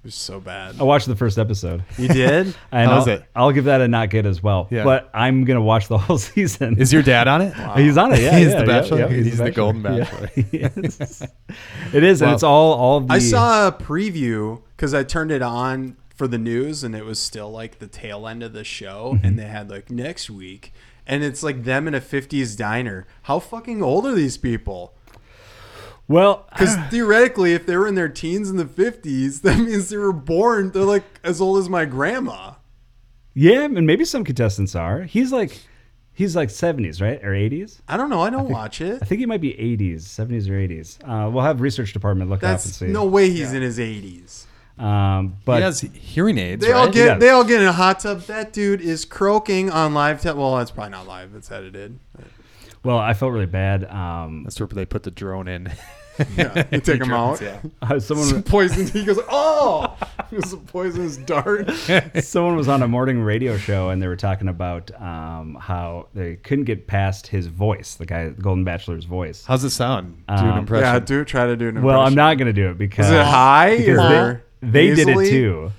It 0.02 0.06
was 0.06 0.14
so 0.16 0.40
bad. 0.40 0.80
I 0.80 0.82
watched 0.82 1.06
the 1.06 1.14
first 1.14 1.38
episode. 1.38 1.84
You 1.96 2.08
did? 2.08 2.56
And 2.72 2.90
How's 2.90 3.06
I'll, 3.06 3.14
it? 3.14 3.24
I'll 3.36 3.52
give 3.52 3.66
that 3.66 3.80
a 3.80 3.86
not 3.86 4.10
good 4.10 4.26
as 4.26 4.42
well. 4.42 4.66
Yeah. 4.68 4.82
But 4.82 5.08
I'm 5.14 5.44
gonna 5.44 5.62
watch 5.62 5.86
the 5.86 5.96
whole 5.98 6.18
season. 6.18 6.76
Is 6.80 6.92
your 6.92 7.02
dad 7.02 7.28
on 7.28 7.40
it? 7.42 7.54
He's 7.76 7.96
on 7.96 8.12
it. 8.12 8.20
Yeah, 8.20 8.36
He's 8.36 8.48
yeah, 8.48 8.60
the 8.60 8.66
bachelor? 8.66 8.98
yeah, 8.98 9.08
He's 9.08 9.38
the 9.38 9.44
Bachelor. 9.44 9.50
golden 9.52 9.82
bachelor. 9.82 10.26
he 10.34 10.42
is. 10.58 11.22
it 11.92 12.02
is, 12.02 12.20
and 12.20 12.32
it's 12.32 12.42
all 12.42 12.72
all 12.74 13.00
the. 13.00 13.12
I 13.14 13.18
saw 13.20 13.68
a 13.68 13.72
preview 13.72 14.60
because 14.76 14.92
I 14.92 15.04
turned 15.04 15.30
it 15.30 15.42
on 15.42 15.96
for 16.16 16.26
the 16.26 16.38
news 16.38 16.82
and 16.84 16.94
it 16.94 17.04
was 17.04 17.18
still 17.18 17.50
like 17.50 17.78
the 17.78 17.86
tail 17.86 18.26
end 18.26 18.42
of 18.42 18.52
the 18.52 18.64
show 18.64 19.12
Mm-hmm. 19.14 19.24
and 19.26 19.38
they 19.38 19.46
had 19.46 19.70
like 19.70 19.88
next 19.90 20.28
week 20.28 20.72
and 21.06 21.24
it's 21.24 21.42
like 21.42 21.64
them 21.64 21.86
in 21.88 21.94
a 21.94 22.00
50s 22.00 22.56
diner. 22.56 23.06
How 23.22 23.38
fucking 23.38 23.82
old 23.82 24.06
are 24.06 24.12
these 24.14 24.36
people? 24.36 24.94
Well, 26.12 26.46
Because 26.50 26.76
theoretically, 26.90 27.54
if 27.54 27.66
they 27.66 27.76
were 27.76 27.88
in 27.88 27.94
their 27.94 28.08
teens 28.08 28.50
in 28.50 28.56
the 28.56 28.64
50s, 28.64 29.40
that 29.42 29.58
means 29.58 29.88
they 29.88 29.96
were 29.96 30.12
born, 30.12 30.70
they're 30.70 30.84
like 30.84 31.04
as 31.24 31.40
old 31.40 31.58
as 31.58 31.68
my 31.68 31.84
grandma. 31.84 32.54
yeah, 33.34 33.64
and 33.64 33.86
maybe 33.86 34.04
some 34.04 34.24
contestants 34.24 34.74
are. 34.74 35.02
He's 35.02 35.32
like, 35.32 35.58
he's 36.12 36.36
like 36.36 36.50
70s, 36.50 37.00
right, 37.00 37.22
or 37.24 37.30
80s. 37.30 37.80
I 37.88 37.96
don't 37.96 38.10
know. 38.10 38.20
I 38.20 38.30
don't 38.30 38.50
watch 38.50 38.80
it. 38.80 39.02
I 39.02 39.04
think 39.06 39.20
he 39.20 39.26
might 39.26 39.40
be 39.40 39.52
80s, 39.54 40.02
70s 40.02 40.48
or 40.48 40.52
80s. 40.52 40.98
Uh, 41.02 41.30
we'll 41.30 41.44
have 41.44 41.60
research 41.60 41.92
department 41.92 42.30
look 42.30 42.42
it 42.42 42.46
up 42.46 42.60
and 42.60 42.60
see. 42.60 42.86
no 42.86 43.04
way 43.06 43.30
he's 43.30 43.52
in 43.52 43.62
his 43.62 43.78
80s. 43.78 44.46
Um, 44.78 45.36
but 45.44 45.56
he 45.58 45.62
has 45.62 45.80
hearing 45.80 46.38
aids, 46.38 46.64
They 46.64 46.72
all 46.72 46.88
get 46.90 47.20
they 47.20 47.28
all 47.28 47.44
get 47.44 47.60
in 47.60 47.68
a 47.68 47.72
hot 47.72 48.00
tub. 48.00 48.22
That 48.22 48.52
dude 48.54 48.80
is 48.80 49.04
croaking 49.04 49.70
on 49.70 49.92
live. 49.92 50.22
Te- 50.22 50.32
well, 50.32 50.56
that's 50.56 50.70
probably 50.70 50.90
not 50.92 51.06
live. 51.06 51.34
It's 51.34 51.50
edited. 51.50 51.98
well, 52.82 52.96
I 52.98 53.12
felt 53.12 53.32
really 53.32 53.46
bad. 53.46 53.84
Um, 53.84 54.44
That's 54.44 54.58
where 54.58 54.66
they 54.66 54.86
put 54.86 55.02
the 55.02 55.10
drone 55.10 55.46
in. 55.46 55.70
Yeah, 56.36 56.64
you 56.72 56.80
take 56.80 57.00
him 57.02 57.12
out. 57.12 57.40
Yeah. 57.40 57.60
uh, 57.82 57.98
someone 58.00 58.26
Some 58.26 58.42
poison. 58.42 58.86
He 58.86 59.04
goes, 59.04 59.18
oh, 59.28 59.96
it 60.30 60.36
was 60.36 60.52
a 60.52 60.56
poisonous 60.56 61.16
dart. 61.16 61.70
someone 62.22 62.56
was 62.56 62.68
on 62.68 62.82
a 62.82 62.88
morning 62.88 63.20
radio 63.22 63.56
show 63.56 63.88
and 63.90 64.02
they 64.02 64.06
were 64.06 64.16
talking 64.16 64.48
about 64.48 64.90
um, 65.00 65.56
how 65.60 66.08
they 66.14 66.36
couldn't 66.36 66.64
get 66.64 66.86
past 66.86 67.26
his 67.26 67.46
voice, 67.46 67.94
the 67.94 68.06
guy, 68.06 68.28
Golden 68.30 68.64
Bachelor's 68.64 69.04
voice. 69.04 69.44
How's 69.44 69.64
it 69.64 69.70
sound? 69.70 70.22
Do 70.28 70.34
Um, 70.34 70.48
an 70.50 70.58
impression. 70.58 70.84
Yeah, 70.84 70.98
do 70.98 71.24
try 71.24 71.46
to 71.46 71.56
do 71.56 71.64
an 71.68 71.76
impression. 71.76 71.86
Well, 71.86 72.00
I'm 72.00 72.14
not 72.14 72.38
going 72.38 72.46
to 72.46 72.52
do 72.52 72.70
it 72.70 72.78
because 72.78 73.06
Is 73.06 73.12
it 73.12 73.24
high 73.24 73.76
because 73.78 73.98
or 73.98 74.44
they, 74.60 74.90
they 74.90 74.94
did 74.94 75.08
it 75.08 75.30
too, 75.30 75.72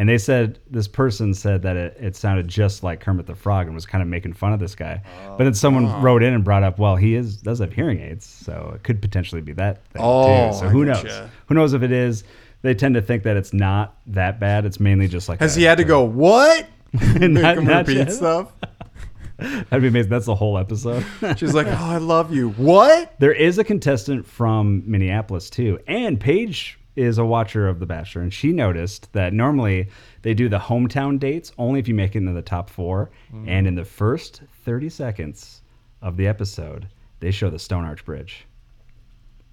and 0.00 0.08
they 0.08 0.16
said 0.16 0.58
this 0.70 0.88
person 0.88 1.34
said 1.34 1.60
that 1.62 1.76
it, 1.76 1.94
it 2.00 2.16
sounded 2.16 2.48
just 2.48 2.82
like 2.82 3.00
Kermit 3.00 3.26
the 3.26 3.34
Frog 3.34 3.66
and 3.66 3.74
was 3.74 3.84
kind 3.84 4.00
of 4.00 4.08
making 4.08 4.32
fun 4.32 4.54
of 4.54 4.58
this 4.58 4.74
guy. 4.74 5.02
Oh, 5.28 5.36
but 5.36 5.44
then 5.44 5.52
someone 5.52 5.84
Oh. 5.84 6.00
wrote 6.00 6.22
in 6.22 6.32
and 6.32 6.42
brought 6.42 6.62
up, 6.62 6.78
well, 6.78 6.96
he 6.96 7.14
is 7.14 7.36
does 7.36 7.58
have 7.58 7.72
hearing 7.74 8.00
aids, 8.00 8.24
so 8.24 8.72
it 8.74 8.82
could 8.82 9.02
potentially 9.02 9.42
be 9.42 9.52
that 9.52 9.84
thing 9.88 10.00
Oh, 10.02 10.52
too. 10.52 10.56
So 10.58 10.66
I 10.66 10.68
who 10.70 10.86
knows? 10.86 11.20
Who 11.48 11.54
knows 11.54 11.74
if 11.74 11.82
it 11.82 11.92
is? 11.92 12.24
They 12.62 12.74
tend 12.74 12.94
to 12.94 13.02
think 13.02 13.22
that 13.24 13.36
it's 13.36 13.52
not 13.52 13.96
that 14.06 14.40
bad. 14.40 14.64
It's 14.64 14.80
mainly 14.80 15.06
just 15.06 15.28
like 15.28 15.40
Has 15.40 15.54
he 15.54 15.64
had 15.64 15.76
to 15.78 15.84
go 15.84 16.02
what? 16.04 16.66
Make 16.92 17.30
Not- 17.30 17.58
him 17.58 17.64
not 17.66 17.86
repeat 17.86 17.98
yet. 17.98 18.12
stuff. 18.12 18.52
That'd 19.38 19.80
be 19.82 19.88
amazing. 19.88 20.10
That's 20.10 20.26
the 20.26 20.34
whole 20.34 20.58
episode. 20.58 21.04
She's 21.36 21.54
like, 21.54 21.66
oh, 21.66 21.70
I 21.78 21.96
love 21.98 22.34
you. 22.34 22.50
What? 22.50 23.14
There 23.20 23.32
is 23.32 23.58
a 23.58 23.64
contestant 23.64 24.26
from 24.26 24.82
Minneapolis 24.86 25.48
too, 25.50 25.78
and 25.86 26.18
Paige 26.18 26.78
is 26.96 27.18
a 27.18 27.24
watcher 27.24 27.68
of 27.68 27.78
The 27.80 27.86
Bachelor, 27.86 28.22
and 28.22 28.32
she 28.32 28.52
noticed 28.52 29.12
that 29.12 29.32
normally 29.32 29.88
they 30.22 30.34
do 30.34 30.48
the 30.48 30.58
hometown 30.58 31.18
dates 31.18 31.52
only 31.58 31.80
if 31.80 31.86
you 31.88 31.94
make 31.94 32.14
it 32.14 32.18
into 32.18 32.32
the 32.32 32.42
top 32.42 32.68
four, 32.68 33.10
and 33.46 33.66
in 33.66 33.74
the 33.74 33.84
first 33.84 34.42
thirty 34.64 34.88
seconds 34.88 35.62
of 36.02 36.16
the 36.16 36.26
episode, 36.26 36.88
they 37.20 37.30
show 37.30 37.48
the 37.50 37.58
Stone 37.58 37.84
Arch 37.84 38.04
Bridge. 38.04 38.46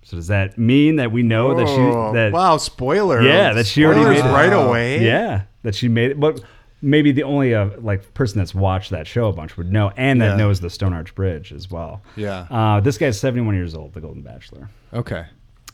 So 0.04 0.16
does 0.18 0.28
that 0.28 0.58
mean 0.58 0.96
that 0.98 1.12
we 1.12 1.22
know 1.22 1.54
that 1.56 1.68
Oh, 1.68 2.12
she 2.12 2.16
that 2.18 2.32
wow, 2.32 2.58
spoiler. 2.58 3.22
yeah 3.22 3.54
that 3.54 3.66
she 3.66 3.86
already 3.86 4.06
made 4.06 4.20
it 4.20 4.24
right 4.32 4.54
away. 4.54 5.04
Yeah, 5.06 5.44
that 5.64 5.76
she 5.76 5.88
made 5.88 6.12
it, 6.12 6.20
but. 6.20 6.42
Maybe 6.80 7.12
the 7.12 7.24
only 7.24 7.56
uh, 7.56 7.72
like 7.80 8.14
person 8.14 8.38
that's 8.38 8.54
watched 8.54 8.92
that 8.92 9.08
show 9.08 9.30
a 9.30 9.34
bunch 9.34 9.58
would 9.58 9.72
know, 9.74 9.92
and 9.98 10.22
that 10.22 10.34
Yeah. 10.34 10.36
knows 10.36 10.60
the 10.60 10.70
Stone 10.70 10.94
Arch 10.94 11.16
Bridge 11.16 11.52
as 11.52 11.72
well. 11.72 12.04
Yeah. 12.16 12.46
Uh, 12.52 12.80
this 12.82 13.00
guy's 13.00 13.20
71 13.20 13.56
years 13.56 13.74
old, 13.74 13.94
the 13.96 14.00
Golden 14.00 14.22
Bachelor. 14.22 14.70
Okay. 14.94 15.26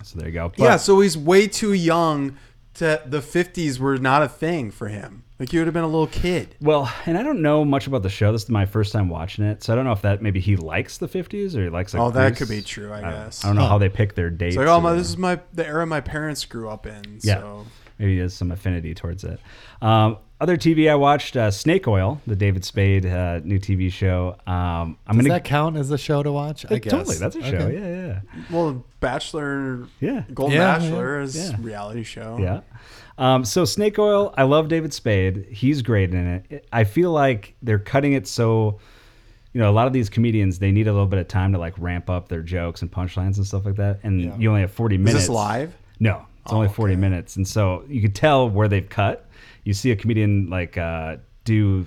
So 0.03 0.19
there 0.19 0.27
you 0.27 0.33
go. 0.33 0.51
yeah, 0.57 0.77
so 0.77 0.99
he's 0.99 1.17
way 1.17 1.47
too 1.47 1.73
young. 1.73 2.37
To 2.77 2.99
the 3.05 3.19
50s 3.19 3.77
were 3.77 3.97
not 3.99 4.23
a 4.23 4.27
thing 4.27 4.71
for 4.71 4.87
him. 4.87 5.23
Like 5.39 5.51
he 5.51 5.59
would 5.59 5.67
have 5.67 5.75
been 5.75 5.83
a 5.83 5.87
little 5.87 6.07
kid. 6.07 6.55
well, 6.59 6.91
and 7.05 7.17
I 7.19 7.21
don't 7.21 7.43
know 7.43 7.63
much 7.63 7.85
about 7.85 8.01
the 8.01 8.09
show. 8.09 8.31
This 8.31 8.43
is 8.43 8.49
my 8.49 8.65
first 8.65 8.91
time 8.91 9.09
watching 9.09 9.45
it, 9.45 9.61
so 9.61 9.73
I 9.73 9.75
don't 9.75 9.85
know 9.85 9.91
if 9.91 10.01
that 10.01 10.23
maybe 10.23 10.39
he 10.39 10.55
likes 10.55 10.97
the 10.97 11.07
50s 11.07 11.55
or 11.55 11.63
he 11.65 11.69
likes. 11.69 11.93
Like, 11.93 12.01
Oh, 12.01 12.09
that 12.09 12.35
could 12.35 12.49
be 12.49 12.63
true, 12.63 12.91
I 12.91 13.01
don't- 13.01 13.11
guess. 13.11 13.43
I 13.45 13.47
don't 13.49 13.57
know 13.57 13.67
how 13.67 13.77
they 13.77 13.89
pick 13.89 14.15
their 14.15 14.31
dates. 14.31 14.55
It's 14.55 14.57
like, 14.57 14.67
oh 14.67 14.81
my, 14.81 14.93
this 14.93 15.07
is 15.07 15.17
my 15.17 15.39
the 15.53 15.67
era 15.67 15.85
my 15.85 16.01
parents 16.01 16.45
grew 16.45 16.67
up 16.67 16.87
in. 16.87 17.19
Yeah. 17.21 17.41
So 17.41 17.65
maybe 17.99 18.17
there's 18.17 18.34
some 18.34 18.51
affinity 18.51 18.93
towards 18.93 19.23
it. 19.23 19.39
Um, 19.82 20.17
other 20.41 20.58
TV 20.58 20.91
I 20.91 20.95
watched, 20.95 21.38
uh, 21.38 21.51
Snake 21.51 21.88
Oil, 21.88 22.19
the 22.27 22.36
David 22.36 22.65
Spade 22.65 23.06
uh, 23.06 23.39
new 23.45 23.60
TV 23.60 23.89
show. 23.91 24.36
Um, 24.45 24.97
I'm 25.08 25.15
Does 25.15 25.25
gonna 25.27 25.29
that 25.29 25.45
count 25.45 25.77
as 25.77 25.89
a 25.91 25.97
show 25.97 26.21
to 26.21 26.32
watch? 26.34 26.65
I 26.69 26.79
guess. 26.79 26.91
totally 26.91 27.15
that's 27.15 27.36
a 27.38 27.41
show. 27.43 27.56
Okay. 27.58 27.73
Yeah, 27.73 28.08
yeah, 28.36 28.43
well, 28.51 28.84
Bachelor, 28.99 29.88
yeah. 30.01 30.23
Golden 30.34 30.58
Yeah, 30.58 30.79
Bachelor 30.79 31.21
is 31.21 31.36
yeah. 31.51 31.56
reality 31.62 32.03
show. 32.03 32.38
Yeah. 32.41 32.62
Um, 33.17 33.45
so 33.45 33.63
Snake 33.63 33.97
Oil, 33.99 34.34
I 34.36 34.43
love 34.43 34.67
David 34.67 34.91
Spade. 34.93 35.45
He's 35.49 35.82
great 35.82 36.13
in 36.13 36.27
it. 36.49 36.67
I 36.73 36.84
feel 36.84 37.12
like 37.12 37.56
they're 37.62 37.79
cutting 37.79 38.13
it 38.13 38.27
so, 38.27 38.79
you 39.53 39.62
know, 39.62 39.69
a 39.69 39.71
lot 39.71 39.88
of 39.88 39.93
these 39.93 40.10
comedians 40.10 40.60
they 40.60 40.71
need 40.71 40.88
a 40.88 40.91
little 40.91 41.06
bit 41.08 41.19
of 41.19 41.27
time 41.29 41.53
to 41.53 41.60
like 41.60 41.75
ramp 41.77 42.10
up 42.10 42.27
their 42.27 42.41
jokes 42.41 42.82
and 42.82 42.91
punchlines 42.91 43.38
and 43.38 43.45
stuff 43.45 43.65
like 43.65 43.75
that. 43.75 43.99
And 44.03 44.19
Yeah. 44.19 44.36
you 44.38 44.49
only 44.49 44.62
have 44.62 44.71
forty 44.71 44.95
Is 44.95 44.99
minutes. 45.01 45.23
this 45.25 45.29
live? 45.29 45.73
No, 45.99 46.25
it's 46.43 46.51
Oh, 46.53 46.58
only 46.58 46.69
forty 46.69 46.93
okay. 46.93 47.01
minutes, 47.01 47.36
and 47.38 47.47
so 47.47 47.84
you 47.88 48.01
could 48.01 48.15
tell 48.15 48.49
where 48.49 48.67
they've 48.67 48.88
cut. 48.89 49.27
You 49.63 49.73
see 49.73 49.91
a 49.91 49.95
comedian 49.95 50.49
like 50.49 50.77
uh, 50.77 51.17
do, 51.45 51.86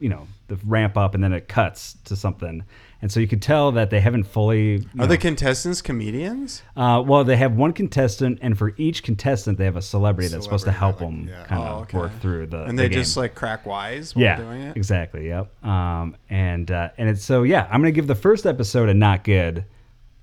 you 0.00 0.08
know, 0.08 0.26
the 0.48 0.56
ramp 0.64 0.96
up, 0.96 1.14
and 1.14 1.22
then 1.22 1.32
it 1.32 1.46
cuts 1.48 1.96
to 2.04 2.16
something. 2.16 2.64
And 3.00 3.12
so 3.12 3.20
you 3.20 3.28
could 3.28 3.42
tell 3.42 3.70
that 3.72 3.90
they 3.90 4.00
haven't 4.00 4.24
fully. 4.24 4.84
Are 4.98 5.06
the 5.06 5.18
contestants 5.18 5.80
comedians? 5.82 6.62
uh, 6.76 7.00
well, 7.06 7.22
they 7.22 7.36
have 7.36 7.52
one 7.54 7.72
contestant, 7.72 8.38
and 8.42 8.58
for 8.58 8.74
each 8.76 9.02
contestant, 9.04 9.56
they 9.58 9.66
have 9.66 9.76
a 9.76 9.82
celebrity 9.82 10.28
that's 10.28 10.42
supposed 10.44 10.64
to 10.64 10.72
help 10.72 10.98
Celebrity, 10.98 11.26
them 11.26 11.38
yeah. 11.40 11.44
kind 11.46 11.62
Oh, 11.62 11.66
of 11.66 11.82
okay. 11.82 11.98
work 11.98 12.20
through 12.20 12.46
the. 12.46 12.64
And 12.64 12.76
the 12.78 12.84
they 12.84 12.88
game. 12.88 12.98
just 12.98 13.16
like 13.16 13.34
crack 13.36 13.66
wise 13.66 14.16
while 14.16 14.24
yeah, 14.24 14.36
doing 14.38 14.62
it? 14.62 14.76
exactly. 14.76 15.28
Yep. 15.28 15.64
Um, 15.64 16.16
and 16.30 16.68
uh, 16.70 16.88
and 16.98 17.08
it's 17.08 17.22
so 17.22 17.42
yeah, 17.44 17.68
I'm 17.70 17.80
gonna 17.80 17.92
give 17.92 18.06
the 18.08 18.14
first 18.16 18.46
episode 18.46 18.88
a 18.88 18.94
not 18.94 19.22
good, 19.22 19.64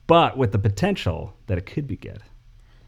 but 0.08 0.38
with 0.38 0.52
the 0.52 0.60
potential 0.60 1.34
that 1.48 1.58
it 1.58 1.66
could 1.66 1.88
be 1.88 1.96
good. 1.96 2.22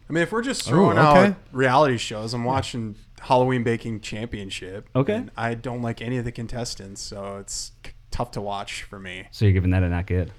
I 0.09 0.13
mean, 0.13 0.23
if 0.23 0.31
we're 0.31 0.41
just 0.41 0.63
throwing 0.63 0.97
okay. 0.97 1.27
out 1.27 1.35
reality 1.51 1.97
shows, 1.97 2.33
I'm 2.33 2.45
watching 2.45 2.95
Halloween 3.19 3.63
Baking 3.63 3.99
Championship. 4.01 4.87
Okay. 4.95 5.15
and 5.15 5.31
I 5.35 5.53
don't 5.53 5.81
like 5.81 6.01
any 6.01 6.17
of 6.17 6.25
the 6.25 6.31
contestants, 6.31 7.01
so 7.01 7.37
it's 7.37 7.71
c- 7.85 7.91
tough 8.11 8.31
to 8.31 8.41
watch 8.41 8.83
for 8.83 8.99
me. 8.99 9.25
So 9.31 9.45
you're 9.45 9.53
giving 9.53 9.71
that 9.71 9.83
a 9.83 9.89
not 9.89 10.07
good. 10.07 10.31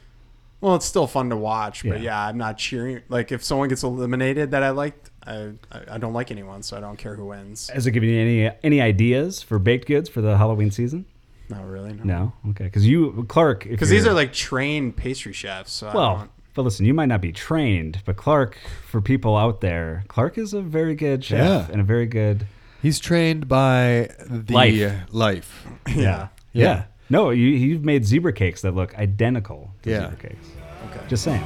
Well, 0.60 0.74
it's 0.74 0.86
still 0.86 1.06
fun 1.06 1.30
to 1.30 1.36
watch, 1.36 1.84
but 1.84 1.98
Yeah. 2.00 2.04
yeah, 2.04 2.26
I'm 2.26 2.38
not 2.38 2.58
cheering. 2.58 3.02
Like 3.08 3.30
if 3.30 3.44
someone 3.44 3.68
gets 3.68 3.82
eliminated 3.82 4.50
that 4.52 4.62
I 4.62 4.70
liked, 4.70 5.10
I, 5.26 5.52
I 5.70 5.80
I 5.92 5.98
don't 5.98 6.12
like 6.14 6.30
anyone, 6.30 6.62
so 6.62 6.76
I 6.76 6.80
don't 6.80 6.96
care 6.96 7.14
who 7.14 7.26
wins. 7.26 7.68
Has 7.70 7.86
it 7.86 7.92
given 7.92 8.08
you 8.08 8.18
any 8.20 8.50
any 8.64 8.80
ideas 8.80 9.40
for 9.42 9.58
baked 9.58 9.86
goods 9.86 10.08
for 10.08 10.20
the 10.20 10.36
Halloween 10.36 10.70
season? 10.70 11.04
Not 11.50 11.64
really, 11.66 11.92
no. 11.92 12.02
No. 12.04 12.32
Okay. 12.50 12.64
Because 12.64 12.86
you, 12.86 13.24
Clark, 13.28 13.64
Because 13.68 13.88
these 13.88 14.06
are 14.06 14.12
like 14.12 14.32
trained 14.32 14.96
pastry 14.96 15.32
chefs. 15.32 15.72
So 15.72 15.88
I 15.88 15.94
well. 15.94 16.16
don't, 16.16 16.30
But 16.58 16.64
listen, 16.64 16.86
you 16.86 16.92
might 16.92 17.06
not 17.06 17.20
be 17.20 17.30
trained, 17.30 18.02
but 18.04 18.16
Clark, 18.16 18.58
for 18.84 19.00
people 19.00 19.36
out 19.36 19.60
there, 19.60 20.02
Clark 20.08 20.36
is 20.38 20.54
a 20.54 20.60
very 20.60 20.96
good 20.96 21.22
chef 21.24 21.38
Yeah. 21.38 21.68
and 21.70 21.80
a 21.80 21.84
very 21.84 22.06
good 22.06 22.48
He's 22.82 22.98
trained 22.98 23.46
by 23.46 24.10
the 24.28 24.52
Life. 24.52 25.02
life. 25.12 25.66
yeah. 25.94 26.28
Yeah. 26.52 26.86
No, 27.08 27.30
you 27.30 27.46
you've 27.46 27.84
made 27.84 28.04
zebra 28.04 28.32
cakes 28.32 28.62
that 28.62 28.74
look 28.74 28.92
identical 28.98 29.70
to 29.84 29.90
Yeah. 29.90 30.10
zebra 30.10 30.16
cakes. 30.30 30.48
Okay. 30.90 31.06
Just 31.06 31.22
saying. 31.22 31.44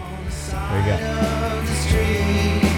There 0.51 0.81
you 0.81 0.87
go. 2.66 2.71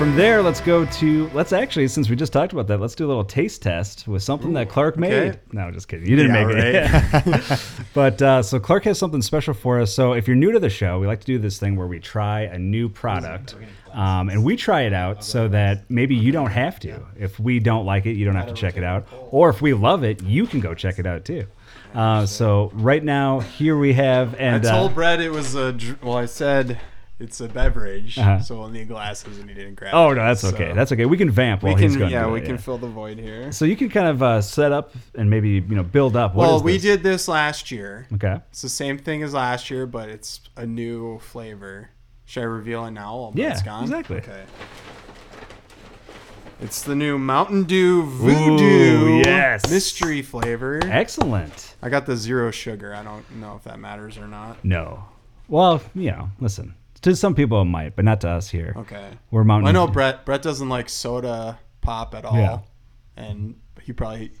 From 0.00 0.16
there, 0.16 0.40
let's 0.40 0.62
go 0.62 0.86
to. 0.86 1.28
Let's 1.34 1.52
actually, 1.52 1.86
since 1.86 2.08
we 2.08 2.16
just 2.16 2.32
talked 2.32 2.54
about 2.54 2.66
that, 2.68 2.80
let's 2.80 2.94
do 2.94 3.04
a 3.04 3.08
little 3.08 3.22
taste 3.22 3.60
test 3.60 4.08
with 4.08 4.22
something 4.22 4.54
that 4.54 4.70
Clark 4.70 4.96
made. 4.96 5.12
okay. 5.12 5.38
No, 5.52 5.70
just 5.70 5.88
kidding. 5.88 6.08
You 6.08 6.16
didn't 6.16 6.34
Yeah, 6.34 7.10
make 7.22 7.36
it. 7.36 7.62
but 7.92 8.22
uh, 8.22 8.42
so 8.42 8.58
Clark 8.58 8.84
has 8.84 8.98
something 8.98 9.20
special 9.20 9.52
for 9.52 9.78
us. 9.78 9.94
So 9.94 10.14
if 10.14 10.26
you're 10.26 10.38
new 10.38 10.52
to 10.52 10.58
the 10.58 10.70
show, 10.70 10.98
we 10.98 11.06
like 11.06 11.20
to 11.20 11.26
do 11.26 11.38
this 11.38 11.58
thing 11.58 11.76
where 11.76 11.86
we 11.86 12.00
try 12.00 12.44
a 12.44 12.58
new 12.58 12.88
product, 12.88 13.56
um, 13.92 14.30
and 14.30 14.42
we 14.42 14.56
try 14.56 14.84
it 14.84 14.94
out 14.94 15.22
so 15.22 15.48
that 15.48 15.90
maybe 15.90 16.14
you 16.14 16.32
don't 16.32 16.50
have 16.50 16.80
to. 16.80 17.02
If 17.18 17.38
we 17.38 17.58
don't 17.58 17.84
like 17.84 18.06
it, 18.06 18.12
you 18.12 18.24
don't 18.24 18.36
have 18.36 18.48
to 18.48 18.54
check 18.54 18.78
it 18.78 18.84
out. 18.84 19.06
Or 19.28 19.50
if 19.50 19.60
we 19.60 19.74
love 19.74 20.02
it, 20.02 20.22
you 20.22 20.46
can 20.46 20.60
go 20.60 20.72
check 20.72 20.98
it 20.98 21.04
out 21.04 21.26
too. 21.26 21.46
Uh, 21.94 22.24
so 22.24 22.70
right 22.72 23.04
now, 23.04 23.40
here 23.40 23.76
we 23.76 23.92
have, 23.92 24.34
and 24.36 24.66
I 24.66 24.70
told 24.70 24.92
uh, 24.92 24.94
Brett 24.94 25.20
it 25.20 25.30
was 25.30 25.54
a. 25.54 25.76
Well, 26.02 26.16
I 26.16 26.24
said 26.24 26.80
it's 27.20 27.40
a 27.40 27.48
beverage, 27.48 28.18
Uh-huh. 28.18 28.40
so 28.40 28.58
we'll 28.58 28.68
need 28.70 28.88
glasses, 28.88 29.38
and 29.38 29.48
he 29.48 29.54
didn't 29.54 29.74
grab. 29.76 29.94
oh 29.94 30.10
it, 30.10 30.14
no, 30.16 30.24
that's 30.24 30.40
so 30.40 30.48
okay. 30.48 30.72
That's 30.72 30.90
okay. 30.90 31.04
We 31.04 31.16
can 31.16 31.30
vamp 31.30 31.62
we 31.62 31.70
while 31.70 31.78
he's 31.78 31.92
can. 31.92 32.00
going. 32.00 32.10
Yeah, 32.12 32.24
to 32.24 32.30
we 32.30 32.40
it, 32.40 32.46
can 32.46 32.58
fill 32.58 32.78
the 32.78 32.88
void 32.88 33.18
here. 33.18 33.52
So 33.52 33.64
you 33.66 33.76
can 33.76 33.88
kind 33.90 34.08
of 34.08 34.22
uh, 34.22 34.40
set 34.40 34.72
up 34.72 34.92
and 35.14 35.28
maybe 35.30 35.50
you 35.50 35.60
know 35.76 35.82
build 35.82 36.16
up. 36.16 36.34
What 36.34 36.46
well, 36.48 36.56
is 36.56 36.62
we 36.62 36.72
this? 36.72 36.82
did 36.82 37.02
this 37.02 37.28
last 37.28 37.70
year. 37.70 38.06
Okay. 38.14 38.38
It's 38.50 38.62
the 38.62 38.68
same 38.68 38.98
thing 38.98 39.22
as 39.22 39.34
last 39.34 39.70
year, 39.70 39.86
but 39.86 40.08
it's 40.08 40.40
a 40.56 40.66
new 40.66 41.18
flavor. 41.20 41.90
Should 42.24 42.40
I 42.42 42.46
reveal 42.46 42.84
it 42.86 42.92
now? 42.92 43.16
While 43.16 43.32
Yeah, 43.34 43.48
Brett's 43.48 43.62
gone? 43.62 43.82
exactly. 43.84 44.16
Okay. 44.18 44.42
It's 46.62 46.82
the 46.82 46.94
new 46.94 47.18
Mountain 47.18 47.64
Dew 47.64 48.02
Voodoo 48.04 48.64
Ooh, 48.64 49.18
yes. 49.24 49.68
mystery 49.70 50.20
flavor. 50.20 50.78
Excellent. 50.84 51.74
I 51.82 51.88
got 51.88 52.04
the 52.04 52.16
zero 52.16 52.50
sugar. 52.50 52.94
I 52.94 53.02
don't 53.02 53.24
know 53.36 53.56
if 53.56 53.64
that 53.64 53.78
matters 53.78 54.18
or 54.18 54.28
not. 54.28 54.62
No. 54.62 55.04
Well, 55.48 55.82
you 55.94 56.10
know, 56.10 56.28
listen. 56.38 56.74
To 57.02 57.16
some 57.16 57.34
people 57.34 57.62
it 57.62 57.66
might, 57.66 57.96
but 57.96 58.04
not 58.04 58.20
to 58.22 58.28
us 58.28 58.50
here. 58.50 58.74
Okay. 58.76 59.10
We're 59.30 59.44
Mountain. 59.44 59.64
Well, 59.64 59.70
I 59.70 59.86
know 59.86 59.90
Brett. 59.90 60.24
Brett 60.26 60.42
doesn't 60.42 60.68
like 60.68 60.88
soda 60.88 61.58
pop 61.80 62.14
at 62.14 62.24
all, 62.24 62.36
Yeah. 62.36 62.58
and 63.16 63.54
he 63.82 63.92
probably 63.92 64.32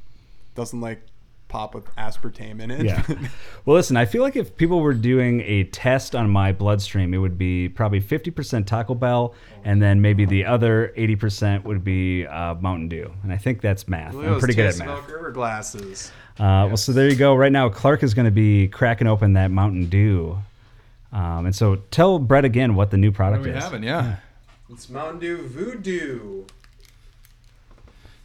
doesn't 0.54 0.80
like 0.80 1.02
pop 1.48 1.74
with 1.74 1.86
aspartame 1.96 2.60
in 2.60 2.70
it. 2.70 2.84
Yeah. 2.84 3.02
Well, 3.66 3.76
listen. 3.76 3.96
I 3.96 4.04
feel 4.06 4.22
like 4.22 4.36
if 4.36 4.56
people 4.56 4.80
were 4.80 4.94
doing 4.94 5.42
a 5.42 5.64
test 5.64 6.14
on 6.16 6.30
my 6.30 6.50
bloodstream, 6.52 7.12
it 7.12 7.18
would 7.18 7.36
be 7.36 7.68
probably 7.68 8.00
fifty 8.00 8.30
percent 8.30 8.66
Taco 8.66 8.94
Bell, 8.94 9.34
and 9.64 9.80
then 9.82 10.00
maybe 10.00 10.24
the 10.24 10.44
other 10.46 10.92
eighty 10.96 11.14
percent 11.16 11.64
would 11.64 11.84
be 11.84 12.26
uh, 12.26 12.54
Mountain 12.54 12.88
Dew. 12.88 13.12
And 13.22 13.32
I 13.32 13.36
think 13.36 13.60
that's 13.60 13.86
math. 13.86 14.14
I'm 14.14 14.38
pretty 14.38 14.54
good 14.54 14.66
at 14.66 14.78
math. 14.78 15.08
River 15.10 15.30
glasses. 15.30 16.10
Uh, 16.38 16.64
Well, 16.68 16.76
so 16.78 16.92
there 16.92 17.08
you 17.08 17.16
go. 17.16 17.34
Right 17.34 17.52
now, 17.52 17.68
Clark 17.68 18.02
is 18.02 18.14
going 18.14 18.24
to 18.24 18.30
be 18.30 18.68
cracking 18.68 19.06
open 19.06 19.34
that 19.34 19.50
Mountain 19.50 19.86
Dew. 19.90 20.38
Um, 21.12 21.46
and 21.46 21.54
so 21.54 21.76
tell 21.90 22.18
Brett 22.18 22.44
again 22.44 22.74
what 22.74 22.90
the 22.90 22.96
new 22.96 23.08
What 23.08 23.16
product 23.16 23.46
are 23.46 23.50
we 23.50 23.56
is. 23.56 23.62
having? 23.64 23.82
Yeah. 23.82 24.16
It's 24.68 24.88
Mountain 24.88 25.18
Dew 25.20 25.46
Voodoo. 25.48 26.44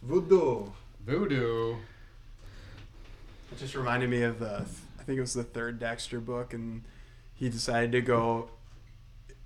Voodoo. 0.02 0.66
Voodoo. 1.04 1.76
It 3.52 3.58
just 3.58 3.74
reminded 3.74 4.10
me 4.10 4.22
of 4.22 4.38
the, 4.38 4.64
I 4.98 5.02
think 5.02 5.18
it 5.18 5.20
was 5.20 5.34
the 5.34 5.42
third 5.44 5.78
Dexter 5.78 6.20
book, 6.20 6.52
and 6.54 6.82
he 7.34 7.48
decided 7.48 7.92
to 7.92 8.00
go 8.00 8.50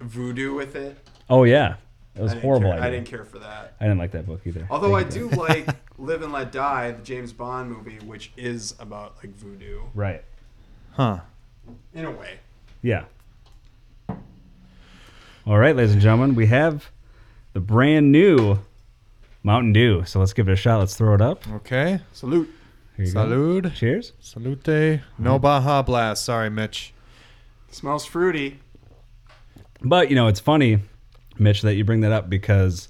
voodoo 0.01 0.55
with 0.55 0.75
it. 0.77 0.99
Oh 1.29 1.45
yeah, 1.45 1.77
it 2.15 2.23
was 2.23 2.33
I 2.33 2.41
horrible. 2.41 2.73
Care, 2.73 2.83
I 2.83 2.91
didn't 2.91 3.07
care 3.07 3.25
for 3.25 3.39
that. 3.39 3.75
I 3.81 3.85
didn't 3.85 3.99
like 3.99 4.11
that 4.13 4.27
book 4.27 4.41
either. 4.47 4.67
Although 4.71 4.95
I 4.95 5.03
Thank 5.03 5.15
you, 5.17 5.31
do 5.31 5.37
like 5.37 5.69
Live 5.99 6.23
and 6.23 6.33
Let 6.33 6.51
Die, 6.53 6.91
the 6.93 7.03
James 7.03 7.33
Bond 7.33 7.71
movie, 7.71 7.99
which 8.05 8.33
is 8.37 8.75
about 8.81 9.17
like 9.19 9.35
voodoo 9.37 9.81
Right. 9.95 10.25
Huh. 10.93 11.21
in 11.95 12.05
a 12.05 12.11
way. 12.11 12.39
Yeah. 12.83 13.05
All 15.47 15.59
right, 15.59 15.75
ladies 15.75 15.93
and 15.93 16.03
gentlemen, 16.03 16.35
we 16.35 16.47
have 16.49 16.91
the 17.55 17.61
brand 17.61 18.13
new 18.13 18.59
Mountain 19.43 19.73
Dew. 19.73 20.05
So 20.05 20.21
let's 20.21 20.35
give 20.35 20.49
it 20.49 20.53
a 20.53 20.57
shot. 20.57 20.81
Let's 20.81 20.97
throw 20.97 21.15
it 21.15 21.23
up. 21.23 21.49
Okay. 21.49 22.01
Salute. 22.13 22.51
Here 22.97 23.07
you 23.07 23.13
go. 23.13 23.21
Salud. 23.25 23.75
Cheers. 23.75 24.13
Salute. 24.21 25.01
No 25.19 25.39
Baja 25.39 25.81
Blast. 25.81 26.27
Sorry, 26.27 26.51
Mitch. 26.51 26.93
Smells 27.71 28.05
fruity. 28.05 28.61
But 29.81 30.11
you 30.11 30.15
know, 30.15 30.27
it's 30.27 30.41
funny, 30.41 30.81
Mitch, 31.39 31.63
that 31.63 31.75
you 31.75 31.85
bring 31.85 32.01
that 32.03 32.13
up 32.13 32.29
because 32.29 32.89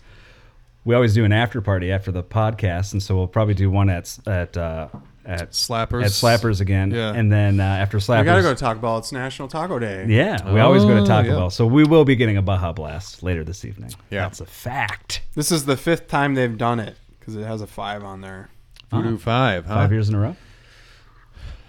we 0.84 0.96
always 0.96 1.14
do 1.14 1.24
an 1.24 1.32
after 1.32 1.60
party 1.60 1.92
after 1.92 2.10
the 2.10 2.24
podcast, 2.24 2.92
and 2.92 3.00
so 3.00 3.14
we'll 3.14 3.28
probably 3.28 3.54
do 3.54 3.70
one 3.70 3.88
at 3.88 4.18
at 4.26 4.56
uh, 4.56 4.88
at 5.30 5.50
Slappers. 5.52 6.04
at 6.04 6.10
Slappers 6.10 6.60
again, 6.60 6.90
Yeah. 6.90 7.12
and 7.14 7.30
then 7.30 7.60
uh, 7.60 7.62
after 7.64 7.98
Slappers, 7.98 8.20
We 8.20 8.24
gotta 8.24 8.42
go 8.42 8.52
to 8.54 8.58
Taco 8.60 8.80
Bell. 8.80 8.98
It's 8.98 9.12
National 9.12 9.48
Taco 9.48 9.78
Day. 9.78 10.06
Yeah, 10.08 10.52
we 10.52 10.60
always 10.60 10.82
go 10.84 10.94
to 10.94 11.02
Oh, 11.02 11.06
Taco 11.06 11.28
yeah. 11.28 11.34
Bell, 11.36 11.50
so 11.50 11.66
we 11.66 11.84
will 11.84 12.04
be 12.04 12.16
getting 12.16 12.36
a 12.36 12.42
Baja 12.42 12.72
Blast 12.72 13.22
later 13.22 13.44
this 13.44 13.64
evening. 13.64 13.92
Yeah. 14.10 14.22
that's 14.22 14.40
a 14.40 14.46
fact. 14.46 15.22
This 15.34 15.50
is 15.52 15.64
the 15.66 15.76
fifth 15.76 16.08
time 16.08 16.34
they've 16.34 16.56
done 16.58 16.80
it 16.80 16.96
because 17.18 17.36
it 17.36 17.44
has 17.46 17.60
a 17.62 17.66
five 17.66 18.02
on 18.04 18.20
there. 18.20 18.48
Voodoo 18.90 19.18
5, 19.18 19.66
huh? 19.66 19.74
Five 19.74 19.92
years 19.92 20.08
in 20.08 20.16
a 20.16 20.18
row. 20.20 20.36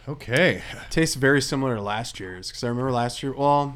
Okay. 0.08 0.62
tastes 0.90 1.16
very 1.16 1.42
similar 1.42 1.76
to 1.76 1.82
last 1.82 2.20
year's 2.20 2.50
because 2.50 2.64
I 2.64 2.68
remember 2.68 2.92
last 2.92 3.22
year. 3.22 3.34
Well, 3.34 3.76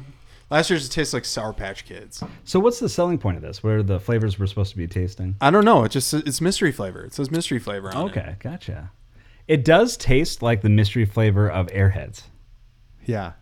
last 0.50 0.68
year's 0.70 0.86
it 0.86 0.90
tastes 0.90 1.14
like 1.14 1.24
Sour 1.24 1.52
Patch 1.52 1.84
Kids. 1.84 2.22
So, 2.44 2.58
what's 2.58 2.80
the 2.80 2.88
selling 2.88 3.18
point 3.18 3.36
of 3.36 3.42
this? 3.42 3.62
What 3.62 3.72
are 3.74 3.82
the 3.82 4.00
flavors 4.00 4.38
we're 4.38 4.46
supposed 4.46 4.72
to 4.72 4.76
be 4.76 4.88
tasting? 4.88 5.36
I 5.40 5.50
don't 5.50 5.64
know. 5.64 5.84
It 5.84 5.90
just 5.92 6.12
it's 6.12 6.40
mystery 6.40 6.72
flavor. 6.72 7.04
It 7.04 7.14
says 7.14 7.30
mystery 7.30 7.60
flavor 7.60 7.94
on 7.94 8.08
it. 8.08 8.10
Okay, 8.10 8.36
gotcha. 8.40 8.90
It 9.48 9.64
does 9.64 9.96
taste 9.96 10.42
like 10.42 10.62
the 10.62 10.68
mystery 10.68 11.04
flavor 11.04 11.48
of 11.50 11.68
Airheads. 11.68 12.22
Yeah. 13.04 13.32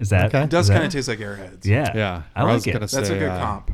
Is 0.00 0.10
that? 0.10 0.26
Okay. 0.26 0.42
It 0.42 0.50
does 0.50 0.68
kind 0.68 0.84
of 0.84 0.92
taste 0.92 1.06
like 1.08 1.20
Airheads. 1.20 1.64
Yeah, 1.64 1.92
Yeah. 1.94 2.22
I 2.34 2.40
I 2.40 2.44
like 2.52 2.66
it. 2.66 2.72
gonna 2.72 2.80
that's 2.86 3.10
a 3.10 3.18
good 3.18 3.28
uh, 3.30 3.38
comp. 3.38 3.70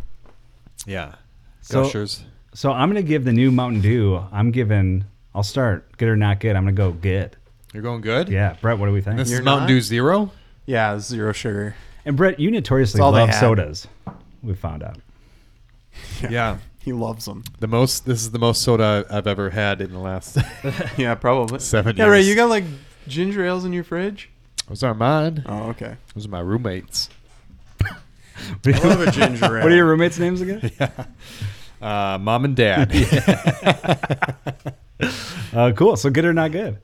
Yeah. 0.87 1.15
So- 1.63 1.85
Gushers. 1.85 2.25
So 2.53 2.73
I'm 2.73 2.89
gonna 2.91 3.03
give 3.03 3.25
the 3.25 3.33
new 3.33 3.51
Mountain 3.53 3.81
Dew. 3.81 4.21
I'm 4.33 4.51
giving. 4.51 5.05
I'll 5.35 5.45
start. 5.45 5.97
Good 5.97 6.09
or 6.09 6.17
not 6.17 6.41
good. 6.41 6.57
I'm 6.57 6.65
gonna 6.65 6.73
go 6.73 6.91
good. 6.91 7.37
You're 7.73 7.83
going 7.85 8.01
good? 8.01 8.29
Yeah, 8.29 8.57
Brett. 8.61 8.79
What 8.79 8.87
do 8.87 8.93
we 8.93 9.01
think? 9.01 9.17
This 9.19 9.31
You're 9.31 9.39
is 9.39 9.45
Mountain 9.45 9.63
not? 9.65 9.69
Dew 9.69 9.81
Zero? 9.81 10.33
Yeah, 10.67 10.99
zero 10.99 11.33
sugar. 11.33 11.77
and 12.05 12.17
Brett, 12.17 12.41
you 12.41 12.51
notoriously 12.51 13.01
all 13.01 13.13
love 13.13 13.33
sodas. 13.35 13.87
We 14.43 14.55
found 14.55 14.83
out. 14.83 14.99
Yeah. 16.29 16.59
He 16.83 16.93
loves 16.93 17.27
them. 17.27 17.45
The 17.59 17.67
most. 17.67 18.07
This 18.07 18.23
is 18.23 18.31
the 18.31 18.39
most 18.39 18.63
soda 18.63 19.05
I've 19.11 19.27
ever 19.27 19.51
had 19.51 19.81
in 19.83 19.93
the 19.93 19.99
last 19.99 20.39
yeah, 20.97 21.15
probably. 21.15 21.59
seven 21.59 21.97
Yeah, 21.97 22.05
years. 22.07 22.13
Ray, 22.13 22.23
you 22.23 22.35
got 22.35 22.49
like 22.49 22.65
ginger 23.07 23.45
ales 23.45 23.65
in 23.65 23.73
your 23.73 23.85
fridge? 23.85 24.31
Those 24.69 24.83
are 24.83 24.95
mine. 24.95 25.43
Oh, 25.47 25.65
okay. 25.71 25.97
Those 26.15 26.27
are 26.27 26.31
my 26.31 26.41
roommates. 26.41 27.11
I 27.85 28.71
love 28.85 29.01
a 29.01 29.11
ginger 29.11 29.45
ale. 29.59 29.63
What 29.63 29.73
are 29.73 29.75
your 29.75 29.87
roommates' 29.87 30.19
names 30.19 30.41
again? 30.41 30.71
Uh, 31.83 32.19
mom 32.21 32.45
and 32.47 32.57
dad. 32.57 32.91
Uh, 35.53 35.73
cool. 35.75 35.97
So 35.97 36.11
good 36.11 36.25
or 36.25 36.33
not 36.33 36.53
good. 36.53 36.79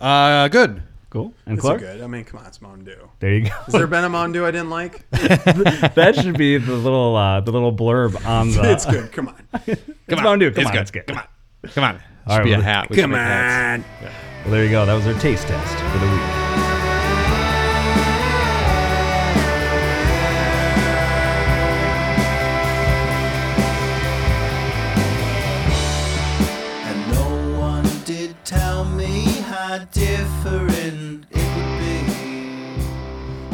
uh, 0.00 0.48
good. 0.48 0.82
Cool. 1.10 1.32
And 1.46 1.54
It's 1.54 1.62
Clark. 1.62 1.80
good. 1.80 2.02
I 2.02 2.06
mean, 2.06 2.24
come 2.24 2.40
on, 2.40 2.46
it's 2.46 2.60
Mountain 2.60 2.84
Dew. 2.84 3.08
There 3.20 3.32
you 3.32 3.44
go. 3.44 3.50
Has 3.50 3.72
there 3.72 3.86
been 3.86 4.04
a 4.04 4.08
Mountain 4.10 4.32
Dew 4.32 4.44
I 4.44 4.50
didn't 4.50 4.68
like? 4.70 5.08
that 5.10 6.18
should 6.20 6.36
be 6.36 6.58
the 6.58 6.74
little 6.74 7.16
uh, 7.16 7.40
the 7.40 7.50
little 7.50 7.72
blurb 7.74 8.24
on 8.26 8.50
the. 8.52 8.70
it's 8.70 8.84
good. 8.84 9.10
Come 9.12 9.28
on. 9.28 9.34
It's 10.08 10.22
Mountain 10.22 10.38
Dew. 10.40 10.50
Come 10.50 10.60
It's 10.62 10.66
on, 10.68 10.72
good. 10.74 10.82
it's 10.82 10.90
good. 10.90 11.06
Come 11.06 11.18
on. 11.18 11.24
Come 11.70 11.84
on. 11.84 11.94
Should 11.98 12.04
right, 12.28 12.44
be 12.44 12.52
a 12.52 12.60
hat. 12.60 12.90
We 12.90 12.96
Come 12.96 13.10
make 13.10 13.20
hats. 13.20 13.84
on. 14.02 14.10
Well, 14.44 14.52
there 14.52 14.64
you 14.64 14.70
go. 14.70 14.84
That 14.86 14.94
was 14.94 15.06
our 15.06 15.14
taste 15.20 15.46
test 15.48 15.74
for 15.92 15.98
the 15.98 16.10
week. 16.12 16.37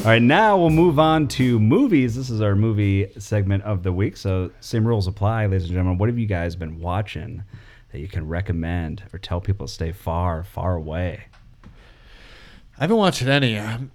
All 0.05 0.11
right, 0.11 0.21
now 0.21 0.59
we'll 0.59 0.69
move 0.69 0.99
on 0.99 1.29
to 1.29 1.59
movies. 1.59 2.15
This 2.15 2.29
is 2.29 2.43
our 2.43 2.55
movie 2.55 3.11
segment 3.19 3.63
of 3.63 3.83
the 3.83 3.91
week. 3.91 4.19
So, 4.19 4.51
same 4.61 4.87
rules 4.87 5.07
apply, 5.07 5.47
ladies 5.47 5.63
and 5.63 5.73
gentlemen. 5.73 5.97
What 5.97 6.11
have 6.11 6.19
you 6.19 6.27
guys 6.27 6.55
been 6.57 6.79
watching 6.79 7.43
that 7.91 8.01
you 8.01 8.07
can 8.07 8.29
recommend 8.29 9.03
or 9.15 9.19
tell 9.19 9.41
people 9.41 9.67
to 9.67 9.73
stay 9.73 9.93
far, 9.93 10.45
far 10.45 10.75
away? 10.75 11.25
I 11.65 12.83
haven't 12.83 12.99
watched 12.99 13.23
any. 13.23 13.59
I'm, 13.59 13.93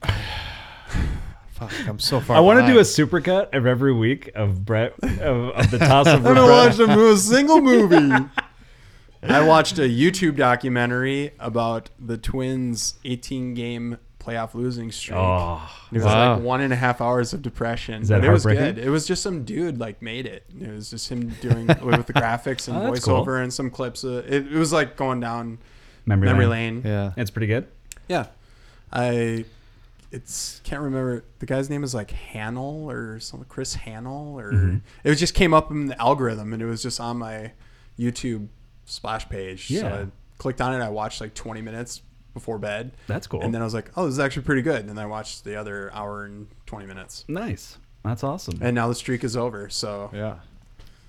fuck, 1.52 1.72
I'm 1.88 2.00
so 2.00 2.20
far. 2.20 2.38
I 2.38 2.40
want 2.40 2.60
to 2.60 2.66
do 2.66 2.80
a 2.80 2.82
behind. 2.82 2.88
supercut 2.88 3.56
of 3.56 3.68
every 3.68 3.94
week 3.94 4.32
of 4.34 4.66
Brett 4.66 4.96
of, 5.04 5.50
of 5.50 5.70
the 5.70 5.78
toss 5.78 6.08
of 6.08 6.26
I 6.26 6.30
haven't 6.30 6.50
watched 6.50 6.80
a, 6.80 6.88
mo- 6.88 7.12
a 7.12 7.18
single 7.18 7.62
movie. 7.62 8.26
I 9.22 9.46
watched 9.46 9.78
a 9.78 9.88
YouTube 9.88 10.38
documentary 10.38 11.34
about 11.38 11.92
the 12.00 12.18
Twins' 12.18 12.96
18 13.06 13.54
game 13.54 14.00
playoff 14.20 14.54
losing 14.54 14.92
streak. 14.92 15.18
Oh, 15.18 15.62
It 15.92 15.96
was 15.96 16.04
Wow. 16.06 16.36
like 16.36 16.44
one 16.44 16.62
and 16.62 16.74
a 16.74 16.76
half 16.76 17.00
hours 17.02 17.34
of 17.34 17.42
depression. 17.42 18.02
Is 18.02 18.10
that 18.10 18.22
but 18.22 18.28
it 18.30 18.32
was 18.32 18.46
good. 18.46 18.78
It 18.78 18.90
was 18.90 19.08
just 19.08 19.24
some 19.24 19.44
dude 19.46 19.80
like 19.80 20.02
made 20.02 20.26
it. 20.26 20.46
It 20.60 20.70
was 20.70 20.90
just 20.90 21.10
him 21.10 21.30
doing 21.42 21.68
with 21.82 22.06
the 22.08 22.14
graphics 22.14 22.68
and 22.68 22.78
Oh, 22.78 22.92
that's 22.92 23.06
cool. 23.06 23.26
voiceover 23.26 23.42
and 23.42 23.54
some 23.54 23.70
clips. 23.70 24.04
Of, 24.04 24.26
it, 24.32 24.46
it 24.52 24.58
was 24.58 24.74
like 24.74 24.96
going 24.98 25.20
down 25.20 25.58
memory, 26.06 26.28
memory 26.28 26.46
lane. 26.48 26.82
lane. 26.84 26.92
Yeah. 26.92 27.14
It's 27.18 27.32
pretty 27.32 27.48
good. 27.48 27.68
Yeah. 28.08 28.28
I 28.92 29.46
it's 30.12 30.60
can't 30.64 30.82
remember 30.82 31.24
the 31.38 31.46
guy's 31.46 31.70
name 31.70 31.84
is 31.84 31.94
like 31.94 32.10
Hannell 32.12 32.90
or 32.90 33.20
some 33.20 33.44
Chris 33.48 33.76
Hannell 33.76 34.40
or 34.40 34.52
Mm-hmm. 34.52 34.78
it 35.04 35.10
was 35.10 35.20
just 35.20 35.36
came 35.36 35.54
up 35.54 35.70
in 35.72 35.86
the 35.86 36.02
algorithm 36.02 36.52
and 36.54 36.62
it 36.62 36.66
was 36.66 36.82
just 36.82 37.00
on 37.00 37.18
my 37.18 37.52
YouTube 37.98 38.48
splash 38.86 39.30
page. 39.30 39.70
Yeah. 39.70 39.82
So 39.82 39.88
I 39.88 40.06
clicked 40.40 40.62
on 40.62 40.74
it, 40.74 40.84
I 40.84 40.90
watched 40.90 41.22
like 41.22 41.34
twenty 41.36 41.62
minutes 41.62 42.02
before 42.34 42.58
bed. 42.60 42.92
That's 43.08 43.28
cool. 43.28 43.42
And 43.42 43.54
then 43.54 43.62
I 43.62 43.66
was 43.66 43.74
like, 43.74 43.92
Oh, 43.98 44.06
this 44.06 44.14
is 44.14 44.20
actually 44.20 44.44
pretty 44.44 44.62
good. 44.62 44.82
And 44.82 44.90
then 44.90 45.00
I 45.00 45.06
watched 45.06 45.44
the 45.44 45.56
other 45.56 45.92
hour 45.94 46.26
and 46.26 46.48
twenty 46.66 46.86
minutes. 46.86 47.26
nice. 47.28 47.78
That's 48.04 48.24
awesome. 48.24 48.60
And 48.62 48.76
now 48.76 48.88
the 48.88 48.96
streak 48.96 49.24
is 49.24 49.36
over. 49.36 49.70
So 49.70 50.10
Yeah. 50.14 50.36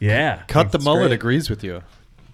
yeah. 0.00 0.42
Cut 0.48 0.72
the 0.72 0.78
mullet 0.80 1.08
great. 1.08 1.12
agrees 1.12 1.48
with 1.50 1.62
you. 1.62 1.82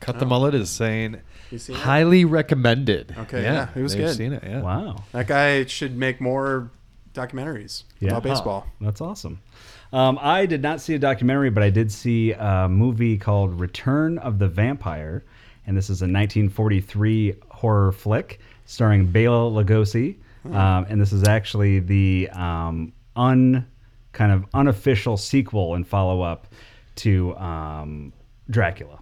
Cut 0.00 0.18
the 0.18 0.24
Oh. 0.24 0.28
mullet 0.28 0.54
is 0.54 0.70
saying 0.70 1.18
you 1.50 1.58
see 1.58 1.72
highly 1.74 2.24
recommended. 2.24 3.14
Okay, 3.18 3.42
yeah, 3.42 3.68
it 3.74 3.80
was 3.82 3.94
they've 3.94 4.06
good. 4.06 4.16
Seen 4.16 4.32
it, 4.32 4.42
yeah. 4.44 4.60
Wow. 4.62 4.96
that 5.12 5.26
guy 5.26 5.64
should 5.66 5.96
make 5.96 6.20
more 6.20 6.70
documentaries 7.14 7.84
Yeah. 8.00 8.10
about 8.10 8.22
baseball. 8.24 8.66
That's 8.80 9.00
awesome. 9.00 9.40
Um, 9.92 10.18
I 10.20 10.46
did 10.46 10.62
not 10.62 10.80
see 10.80 10.94
a 10.94 10.98
documentary, 10.98 11.48
but 11.50 11.62
I 11.62 11.70
did 11.70 11.92
see 11.92 12.32
a 12.32 12.68
movie 12.68 13.16
called 13.16 13.58
Return 13.60 14.18
of 14.18 14.38
the 14.38 14.48
Vampire, 14.48 15.22
and 15.66 15.76
this 15.76 15.88
is 15.88 16.02
a 16.02 16.06
1943 16.06 17.34
horror 17.50 17.92
flick 17.92 18.40
starring 18.66 19.06
Bela 19.06 19.50
Lugosi, 19.50 20.16
um, 20.46 20.86
and 20.88 21.00
this 21.00 21.12
is 21.12 21.26
actually 21.26 21.80
the 21.80 22.28
um, 22.30 22.92
un 23.16 23.66
kind 24.12 24.30
of 24.32 24.44
unofficial 24.54 25.16
sequel 25.16 25.74
and 25.74 25.86
follow 25.86 26.22
up 26.22 26.46
to 26.96 27.36
um, 27.36 28.12
Dracula. 28.50 29.00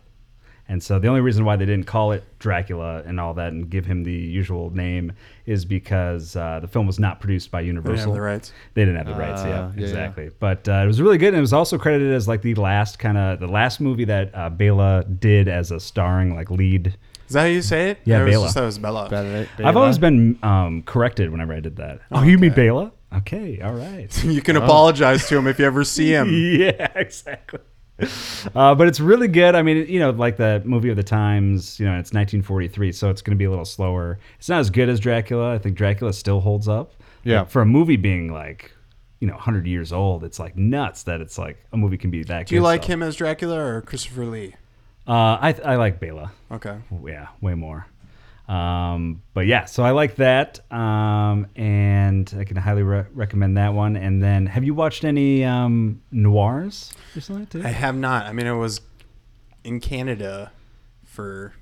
And 0.66 0.82
so 0.82 0.98
the 0.98 1.08
only 1.08 1.20
reason 1.20 1.44
why 1.44 1.56
they 1.56 1.66
didn't 1.66 1.84
call 1.86 2.12
it 2.12 2.24
Dracula 2.38 3.02
and 3.04 3.20
all 3.20 3.34
that 3.34 3.52
and 3.52 3.68
give 3.68 3.84
him 3.84 4.02
the 4.02 4.12
usual 4.14 4.70
name 4.70 5.12
is 5.44 5.62
because 5.66 6.36
uh, 6.36 6.58
the 6.60 6.66
film 6.66 6.86
was 6.86 6.98
not 6.98 7.20
produced 7.20 7.50
by 7.50 7.60
They 7.60 7.66
Universal. 7.66 7.96
didn't 7.96 8.08
have 8.08 8.14
the 8.14 8.20
rights. 8.22 8.52
They 8.72 8.82
didn't 8.86 8.96
have 8.96 9.06
the 9.06 9.14
rights. 9.14 9.42
Ah, 9.42 9.46
Yeah, 9.46 9.50
yeah, 9.50 9.72
yeah. 9.76 9.82
exactly. 9.84 10.30
But 10.40 10.66
uh, 10.66 10.72
it 10.82 10.86
was 10.86 11.02
really 11.02 11.18
good, 11.18 11.28
and 11.28 11.36
it 11.36 11.42
was 11.42 11.52
also 11.52 11.76
credited 11.76 12.14
as 12.14 12.26
like 12.26 12.40
the 12.40 12.54
last 12.54 12.98
kind 12.98 13.18
of 13.18 13.40
the 13.40 13.46
last 13.46 13.78
movie 13.78 14.06
that 14.06 14.34
uh, 14.34 14.48
Bela 14.48 15.04
did 15.04 15.48
as 15.48 15.70
a 15.70 15.78
starring 15.78 16.34
like 16.34 16.50
lead. 16.50 16.96
Is 17.34 17.36
that 17.36 17.40
how 17.40 17.46
you 17.48 17.62
say 17.62 17.90
it? 17.90 17.98
Yeah, 18.04 18.20
I 18.20 18.22
was 18.22 18.30
Bela. 18.32 18.44
just 18.44 18.54
thought 18.54 18.64
was 18.64 18.78
Bella. 18.78 19.08
Bela- 19.08 19.46
I've 19.68 19.76
always 19.76 19.98
been 19.98 20.38
um, 20.44 20.84
corrected 20.84 21.30
whenever 21.30 21.52
I 21.52 21.58
did 21.58 21.74
that. 21.78 21.98
Oh, 22.12 22.22
you 22.22 22.38
mean 22.38 22.52
Okay. 22.52 22.66
Bela? 22.68 22.92
Okay, 23.12 23.60
all 23.60 23.74
right. 23.74 24.24
You 24.24 24.40
can 24.40 24.54
apologize 24.54 25.26
to 25.30 25.36
him 25.36 25.48
if 25.48 25.58
you 25.58 25.64
ever 25.64 25.82
see 25.82 26.12
him. 26.12 26.28
yeah, 26.32 26.92
exactly. 26.94 27.58
Uh, 28.54 28.76
but 28.76 28.86
it's 28.86 29.00
really 29.00 29.26
good. 29.26 29.56
I 29.56 29.62
mean, 29.62 29.84
you 29.88 29.98
know, 29.98 30.10
like 30.10 30.36
the 30.36 30.62
movie 30.64 30.90
of 30.90 30.96
the 30.96 31.02
times. 31.02 31.80
You 31.80 31.86
know, 31.86 31.94
it's 31.98 32.12
1943, 32.12 32.92
so 32.92 33.10
it's 33.10 33.20
going 33.20 33.36
to 33.36 33.36
be 33.36 33.46
a 33.46 33.50
little 33.50 33.64
slower. 33.64 34.20
It's 34.38 34.48
not 34.48 34.60
as 34.60 34.70
good 34.70 34.88
as 34.88 35.00
Dracula. 35.00 35.54
I 35.54 35.58
think 35.58 35.76
Dracula 35.76 36.12
still 36.12 36.38
holds 36.38 36.68
up. 36.68 36.92
Yeah. 37.24 37.40
Like, 37.40 37.50
for 37.50 37.62
a 37.62 37.66
movie 37.66 37.96
being 37.96 38.32
like, 38.32 38.70
you 39.18 39.26
know, 39.26 39.34
100 39.34 39.66
years 39.66 39.92
old, 39.92 40.22
it's 40.22 40.38
like 40.38 40.56
nuts 40.56 41.02
that 41.02 41.20
it's 41.20 41.36
like 41.36 41.64
a 41.72 41.76
movie 41.76 41.98
can 41.98 42.12
be 42.12 42.22
that. 42.22 42.46
Do 42.46 42.54
you 42.54 42.60
like 42.60 42.84
still. 42.84 42.94
him 42.94 43.02
as 43.02 43.16
Dracula 43.16 43.58
or 43.58 43.82
Christopher 43.82 44.24
Lee? 44.26 44.54
Uh, 45.06 45.12
I 45.40 45.54
I 45.64 45.76
like 45.76 46.00
Bela. 46.00 46.32
Okay. 46.50 46.78
Yeah, 47.04 47.28
way 47.40 47.54
more. 47.54 47.86
Um, 48.48 49.22
but 49.32 49.46
yeah, 49.46 49.64
so 49.64 49.82
I 49.82 49.92
like 49.92 50.16
that, 50.16 50.60
um, 50.70 51.46
and 51.56 52.32
I 52.38 52.44
can 52.44 52.56
highly 52.58 52.82
re- 52.82 53.06
recommend 53.14 53.56
that 53.56 53.72
one. 53.72 53.96
And 53.96 54.22
then, 54.22 54.44
have 54.46 54.64
you 54.64 54.74
watched 54.74 55.02
any 55.04 55.44
um, 55.44 56.02
noirs 56.10 56.92
recently 57.14 57.46
too? 57.46 57.62
I 57.64 57.68
have 57.68 57.96
not. 57.96 58.26
I 58.26 58.32
mean, 58.34 58.46
I 58.46 58.52
was 58.52 58.82
in 59.62 59.80
Canada 59.80 60.52
for 61.04 61.54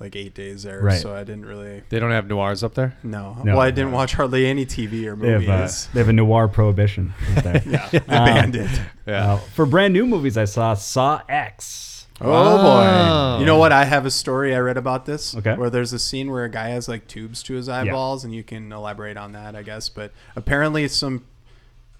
like 0.00 0.16
eight 0.16 0.34
days 0.34 0.62
there, 0.62 0.80
Right. 0.82 1.00
so 1.00 1.14
I 1.14 1.20
didn't 1.24 1.44
really. 1.44 1.82
They 1.90 2.00
don't 2.00 2.10
have 2.10 2.26
noirs 2.26 2.64
up 2.64 2.74
there? 2.74 2.96
No. 3.02 3.36
No, 3.44 3.52
well, 3.56 3.60
I 3.60 3.70
didn't 3.70 3.90
no. 3.90 3.96
watch 3.98 4.14
hardly 4.14 4.46
any 4.46 4.64
TV 4.66 5.04
or 5.06 5.14
They 5.14 5.28
have, 5.32 5.42
movies. 5.42 5.88
uh, 5.88 5.94
they 5.94 6.00
have 6.00 6.08
a 6.08 6.12
noir 6.14 6.48
prohibition. 6.48 7.12
Right 7.34 7.44
there. 7.44 7.62
yeah, 7.66 7.88
they 7.90 7.98
banned 8.00 8.56
it. 8.56 8.70
Uh, 9.06 9.36
for 9.36 9.66
brand 9.66 9.92
new 9.92 10.06
movies, 10.06 10.36
I 10.38 10.44
saw 10.44 10.74
Saw 10.74 11.22
X. 11.28 12.01
Oh 12.24 12.30
Wow. 12.30 13.34
boy! 13.36 13.40
You 13.40 13.46
know 13.46 13.56
what? 13.58 13.72
I 13.72 13.84
have 13.84 14.06
a 14.06 14.10
story 14.10 14.54
I 14.54 14.58
read 14.58 14.76
about 14.76 15.06
this. 15.06 15.36
Okay. 15.36 15.54
Where 15.56 15.70
there's 15.70 15.92
a 15.92 15.98
scene 15.98 16.30
where 16.30 16.44
a 16.44 16.50
guy 16.50 16.68
has 16.68 16.88
like 16.88 17.06
tubes 17.08 17.42
to 17.44 17.54
his 17.54 17.68
eyeballs, 17.68 18.24
and 18.24 18.34
you 18.34 18.42
can 18.42 18.72
elaborate 18.72 19.16
on 19.16 19.32
that, 19.32 19.54
I 19.56 19.62
guess. 19.62 19.88
But 19.88 20.12
apparently, 20.36 20.86
some 20.88 21.24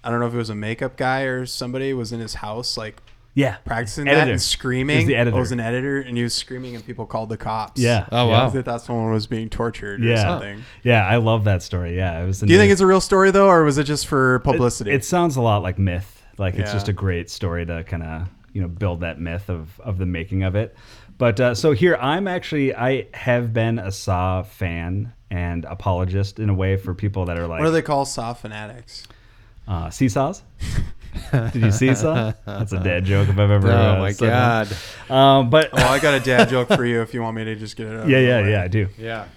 I 0.03 0.09
don't 0.09 0.19
know 0.19 0.27
if 0.27 0.33
it 0.33 0.37
was 0.37 0.49
a 0.49 0.55
makeup 0.55 0.97
guy 0.97 1.21
or 1.21 1.45
somebody 1.45 1.93
was 1.93 2.11
in 2.11 2.19
his 2.19 2.35
house, 2.35 2.77
like 2.77 3.01
Yeah, 3.33 3.55
practicing 3.65 4.07
Editor. 4.07 4.15
that 4.15 4.21
and 4.23 4.29
It 4.31 4.33
was 4.33 4.45
screaming. 4.45 5.07
the 5.07 5.15
editor. 5.15 5.35
It 5.37 5.39
was 5.39 5.51
an 5.51 5.59
editor, 5.59 5.99
and 6.01 6.15
he 6.17 6.23
was 6.23 6.33
screaming, 6.35 6.75
and 6.75 6.85
people 6.85 7.05
called 7.05 7.29
the 7.29 7.37
cops. 7.37 7.81
Yeah. 7.81 8.05
Oh, 8.11 8.27
yeah. 8.27 8.31
wow. 8.43 8.49
That 8.49 8.65
that 8.65 8.81
someone 8.81 9.11
was 9.11 9.27
being 9.27 9.49
tortured 9.49 10.01
or 10.03 10.07
Yeah. 10.07 10.21
something. 10.23 10.63
Yeah, 10.83 11.05
I 11.07 11.15
love 11.17 11.45
that 11.45 11.63
story. 11.63 11.95
Yeah, 11.97 12.21
it 12.21 12.27
was. 12.27 12.39
Do 12.41 12.51
you 12.51 12.59
think 12.59 12.71
it's 12.71 12.81
a 12.81 12.85
real 12.87 13.01
story 13.01 13.31
though, 13.31 13.47
or 13.47 13.63
was 13.63 13.77
it 13.77 13.85
just 13.85 14.07
for 14.07 14.39
publicity? 14.39 14.91
It, 14.91 14.95
it 14.97 15.05
sounds 15.05 15.35
a 15.35 15.41
lot 15.41 15.63
like 15.63 15.79
myth. 15.79 16.21
Like 16.37 16.55
it's 16.55 16.71
just 16.73 16.87
a 16.89 16.93
great 16.93 17.29
story 17.29 17.65
to 17.65 17.83
kind 17.83 18.03
of 18.03 18.27
you 18.53 18.61
know 18.61 18.67
build 18.67 19.01
that 19.01 19.19
myth 19.19 19.49
of 19.49 19.79
of 19.81 19.97
the 19.97 20.05
making 20.05 20.43
of 20.43 20.55
it. 20.55 20.75
But 21.17 21.39
uh, 21.39 21.55
so 21.55 21.71
here 21.73 21.95
I'm 21.97 22.27
actually 22.27 22.73
I 22.75 23.07
have 23.13 23.53
been 23.53 23.79
a 23.79 23.91
Saw 23.91 24.43
fan 24.43 25.13
and 25.29 25.65
apologist 25.65 26.39
in 26.39 26.49
a 26.49 26.53
way 26.53 26.77
for 26.77 26.93
people 26.93 27.25
that 27.25 27.37
are 27.37 27.47
like 27.47 27.59
what 27.59 27.65
do 27.67 27.71
they 27.71 27.81
call 27.81 28.05
Saw 28.05 28.33
fanatics? 28.33 29.03
uh, 29.67 29.89
seesaws. 29.89 30.43
Did 31.31 31.55
you 31.55 31.71
see 31.71 31.93
Saw? 31.93 32.33
That's 32.45 32.73
a 32.73 32.79
dad 32.79 33.05
joke 33.05 33.29
if 33.29 33.37
I've 33.37 33.51
ever. 33.51 33.71
Oh, 33.71 33.75
uh, 33.93 33.99
my 33.99 34.11
said 34.11 34.29
one. 34.29 34.67
God. 35.09 35.15
Um, 35.15 35.49
but 35.51 35.69
Oh, 35.71 35.77
I 35.77 35.99
got 35.99 36.15
a 36.15 36.19
dad 36.19 36.49
joke 36.49 36.67
for 36.69 36.83
you 36.85 37.01
if 37.03 37.13
you 37.13 37.21
want 37.21 37.35
me 37.35 37.45
to 37.45 37.55
just 37.55 37.75
get 37.75 37.87
it 37.87 37.99
out. 37.99 38.09
yeah, 38.09 38.17
yeah, 38.19 38.47
yeah, 38.47 38.63
I 38.63 38.67
do. 38.67 38.87
Yeah. 38.97 39.27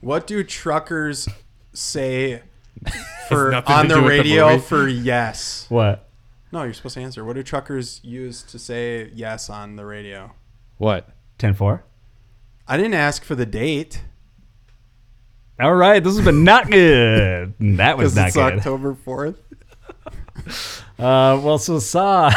What 0.00 0.26
do 0.28 0.42
truckers 0.44 1.28
say 1.72 2.42
for 3.28 3.52
on 3.54 3.88
the 3.88 3.96
do 3.96 4.02
with 4.02 4.12
the 4.12 4.18
radio 4.18 4.58
for 4.58 4.86
yes? 4.88 5.66
What? 5.68 6.05
No, 6.56 6.62
you're 6.62 6.72
supposed 6.72 6.94
to 6.94 7.02
answer. 7.02 7.22
What 7.22 7.34
do 7.36 7.42
truckers 7.42 8.00
use 8.02 8.42
to 8.44 8.58
say 8.58 9.10
yes 9.14 9.50
on 9.50 9.76
the 9.76 9.84
radio? 9.84 10.32
What? 10.78 11.06
10-4? 11.38 11.82
I 12.66 12.78
didn't 12.78 12.94
ask 12.94 13.24
for 13.24 13.34
the 13.34 13.44
date 13.44 14.02
All 15.60 15.74
right, 15.74 16.02
this 16.02 16.16
has 16.16 16.24
been 16.24 16.44
not 16.44 16.70
good. 16.70 17.52
That 17.60 17.98
was 17.98 18.16
not 18.16 18.28
it's 18.28 18.36
good. 18.36 18.54
October 18.54 18.94
fourth. 18.94 19.36
Uh, 20.98 21.38
well, 21.44 21.58
so 21.58 21.78
Saw, 21.78 22.32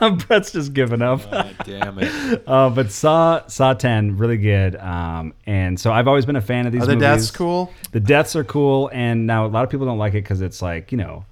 Brett's 0.26 0.52
just 0.52 0.74
giving 0.74 1.00
up. 1.00 1.30
God 1.30 1.56
damn 1.64 1.98
it. 1.98 2.42
Uh, 2.46 2.68
but 2.68 2.92
Saw 2.92 3.46
Saw 3.46 3.72
Ten 3.72 4.18
really 4.18 4.36
good. 4.36 4.76
Um, 4.76 5.32
and 5.46 5.80
so 5.80 5.90
I've 5.90 6.06
always 6.06 6.26
been 6.26 6.36
a 6.36 6.42
fan 6.42 6.66
of 6.66 6.72
these. 6.72 6.82
Are 6.82 6.86
the 6.86 6.92
movies. 6.96 7.08
deaths 7.08 7.30
cool? 7.30 7.72
The 7.92 8.00
deaths 8.00 8.36
are 8.36 8.44
cool, 8.44 8.90
and 8.92 9.26
now 9.26 9.46
a 9.46 9.48
lot 9.48 9.64
of 9.64 9.70
people 9.70 9.86
don't 9.86 9.96
like 9.96 10.12
it 10.12 10.24
because 10.24 10.42
it's 10.42 10.60
like 10.60 10.92
you 10.92 10.98
know, 10.98 11.24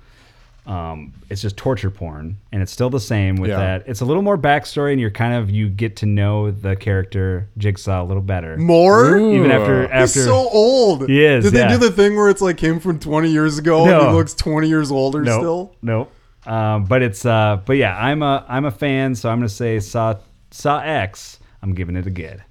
um, 0.67 1.13
it's 1.31 1.41
just 1.43 1.57
torture 1.57 1.91
porn, 1.91 2.37
and 2.53 2.63
it's 2.63 2.71
still 2.71 2.91
the 2.91 3.01
same 3.01 3.37
with 3.37 3.51
Yeah. 3.51 3.59
that. 3.59 3.85
It's 3.87 4.01
a 4.01 4.05
little 4.05 4.23
more 4.23 4.37
backstory, 4.39 4.93
and 4.93 5.01
you're 5.01 5.11
kind 5.11 5.35
of 5.35 5.51
you 5.51 5.69
get 5.69 5.97
to 5.97 6.07
know 6.07 6.51
the 6.51 6.77
character 6.77 7.49
Jigsaw 7.59 8.03
a 8.03 8.05
little 8.05 8.23
better. 8.23 8.57
More? 8.57 9.17
Even 9.19 9.51
after 9.51 9.83
He's 9.83 9.91
after 9.91 10.25
so 10.25 10.49
old. 10.51 11.09
He 11.09 11.25
is, 11.25 11.45
Did 11.45 11.55
they 11.55 11.61
yeah. 11.61 11.69
do 11.69 11.79
the 11.79 11.91
thing 11.91 12.15
where 12.17 12.29
it's 12.29 12.43
like 12.43 12.61
him 12.61 12.79
from 12.81 12.99
20 12.99 13.31
years 13.31 13.59
ago 13.59 13.83
and 13.83 13.91
No. 13.91 14.09
he 14.11 14.15
looks 14.17 14.35
20 14.35 14.69
years 14.69 14.91
older 14.91 15.23
Nope. 15.23 15.41
still? 15.41 15.77
Nope. 15.83 16.13
Um, 16.47 16.85
but 16.85 17.03
it's 17.03 17.27
uh, 17.27 17.61
but 17.65 17.77
yeah, 17.77 17.97
I'm 17.97 18.23
a 18.23 18.45
I'm 18.49 18.65
a 18.65 18.71
fan, 18.71 19.15
so 19.15 19.29
I'm 19.29 19.39
gonna 19.39 19.49
say 19.49 19.79
Saw 19.81 20.15
Saw 20.51 20.81
X. 20.81 21.39
I'm 21.63 21.75
giving 21.75 21.97
it 21.97 22.07
a 22.07 22.11
good. 22.11 22.43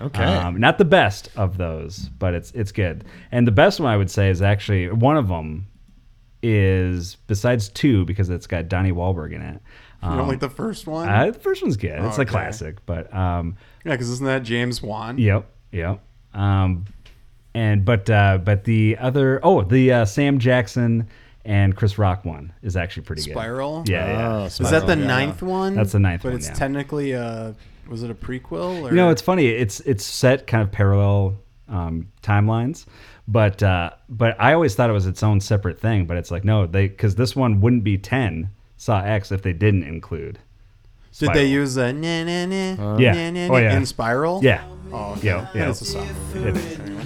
Okay. 0.00 0.22
Um, 0.22 0.60
not 0.60 0.78
the 0.78 0.84
best 0.84 1.28
of 1.36 1.56
those, 1.58 2.08
but 2.18 2.34
it's 2.34 2.50
it's 2.52 2.72
good. 2.72 3.04
And 3.32 3.46
the 3.46 3.50
best 3.52 3.80
one 3.80 3.90
I 3.92 3.96
would 3.96 4.10
say 4.10 4.28
is 4.30 4.42
actually 4.42 4.90
one 4.90 5.16
of 5.16 5.28
them 5.28 5.66
is 6.42 7.16
besides 7.26 7.68
two 7.68 8.04
because 8.04 8.30
it's 8.30 8.46
got 8.46 8.68
Donnie 8.68 8.92
Wahlberg 8.92 9.32
in 9.34 9.42
it. 9.42 9.60
You 10.02 10.08
Um, 10.10 10.16
don't 10.18 10.28
like 10.28 10.40
the 10.40 10.48
first 10.50 10.86
one? 10.86 11.08
uh, 11.08 11.26
the 11.32 11.38
first 11.38 11.62
one's 11.62 11.76
good. 11.76 11.98
It's 12.04 12.18
a 12.18 12.24
classic, 12.24 12.84
but 12.86 13.12
um, 13.14 13.56
yeah, 13.84 13.92
because 13.92 14.08
isn't 14.10 14.26
that 14.26 14.44
James 14.44 14.80
Wan? 14.80 15.18
Yep, 15.18 15.46
yep. 15.72 16.00
Um, 16.34 16.84
and 17.54 17.84
but 17.84 18.08
uh, 18.08 18.38
but 18.38 18.64
the 18.64 18.96
other 19.00 19.40
oh 19.42 19.62
the 19.62 19.92
uh, 19.92 20.04
Sam 20.04 20.38
Jackson 20.38 21.08
and 21.44 21.74
Chris 21.74 21.98
Rock 21.98 22.24
one 22.24 22.52
is 22.62 22.76
actually 22.76 23.04
pretty 23.04 23.22
good. 23.22 23.32
Spiral? 23.32 23.82
Yeah, 23.86 24.06
yeah. 24.06 24.28
Oh, 24.42 24.44
Is 24.44 24.58
that 24.58 24.86
the 24.86 24.96
Yeah. 24.96 25.06
ninth 25.06 25.42
one? 25.42 25.74
That's 25.74 25.92
the 25.92 25.98
ninth 25.98 26.22
but 26.22 26.28
one, 26.28 26.34
But 26.34 26.40
it's 26.40 26.48
yeah. 26.48 26.54
technically 26.54 27.12
a. 27.12 27.54
Was 27.88 28.02
it 28.02 28.10
a 28.10 28.14
prequel? 28.14 28.82
Or? 28.82 28.90
You 28.90 28.96
know, 28.96 29.08
it's 29.08 29.22
funny. 29.22 29.46
It's 29.48 29.80
it's 29.80 30.04
set 30.04 30.46
kind 30.46 30.62
of 30.62 30.70
parallel 30.70 31.36
um, 31.68 32.08
timelines, 32.22 32.84
but 33.28 33.62
uh, 33.62 33.90
but 34.08 34.34
I 34.40 34.54
always 34.54 34.74
thought 34.74 34.90
it 34.90 34.94
was 34.94 35.06
its 35.06 35.22
own 35.22 35.40
separate 35.40 35.78
thing. 35.78 36.06
But 36.06 36.16
it's 36.16 36.30
like 36.32 36.44
no, 36.44 36.66
they 36.66 36.88
because 36.88 37.14
this 37.14 37.36
one 37.36 37.60
wouldn't 37.60 37.84
be 37.84 37.96
ten 37.98 38.50
Saw 38.76 39.00
X 39.02 39.30
if 39.30 39.42
they 39.42 39.52
didn't 39.52 39.84
include. 39.84 40.40
Did 41.18 41.32
they 41.34 41.46
use 41.46 41.76
a 41.76 41.92
na 41.92 42.24
na 42.24 42.46
na 42.46 42.96
Yeah. 42.98 43.12
na 43.12 43.30
na 43.30 43.54
Oh, 43.54 43.56
yeah. 43.58 43.76
in 43.76 43.86
Spiral? 43.86 44.40
Yeah, 44.42 44.64
Oh, 44.92 45.12
okay. 45.12 45.26
Yeah, 45.26 45.48
yeah. 45.54 45.66
That's 45.66 45.80
a 45.80 45.84
song. 45.84 46.08
it 46.34 46.56
is. 46.56 46.78
Anyway. 46.78 47.04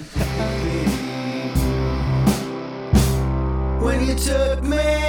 you 4.05 4.15
took 4.15 4.61
me. 4.63 5.02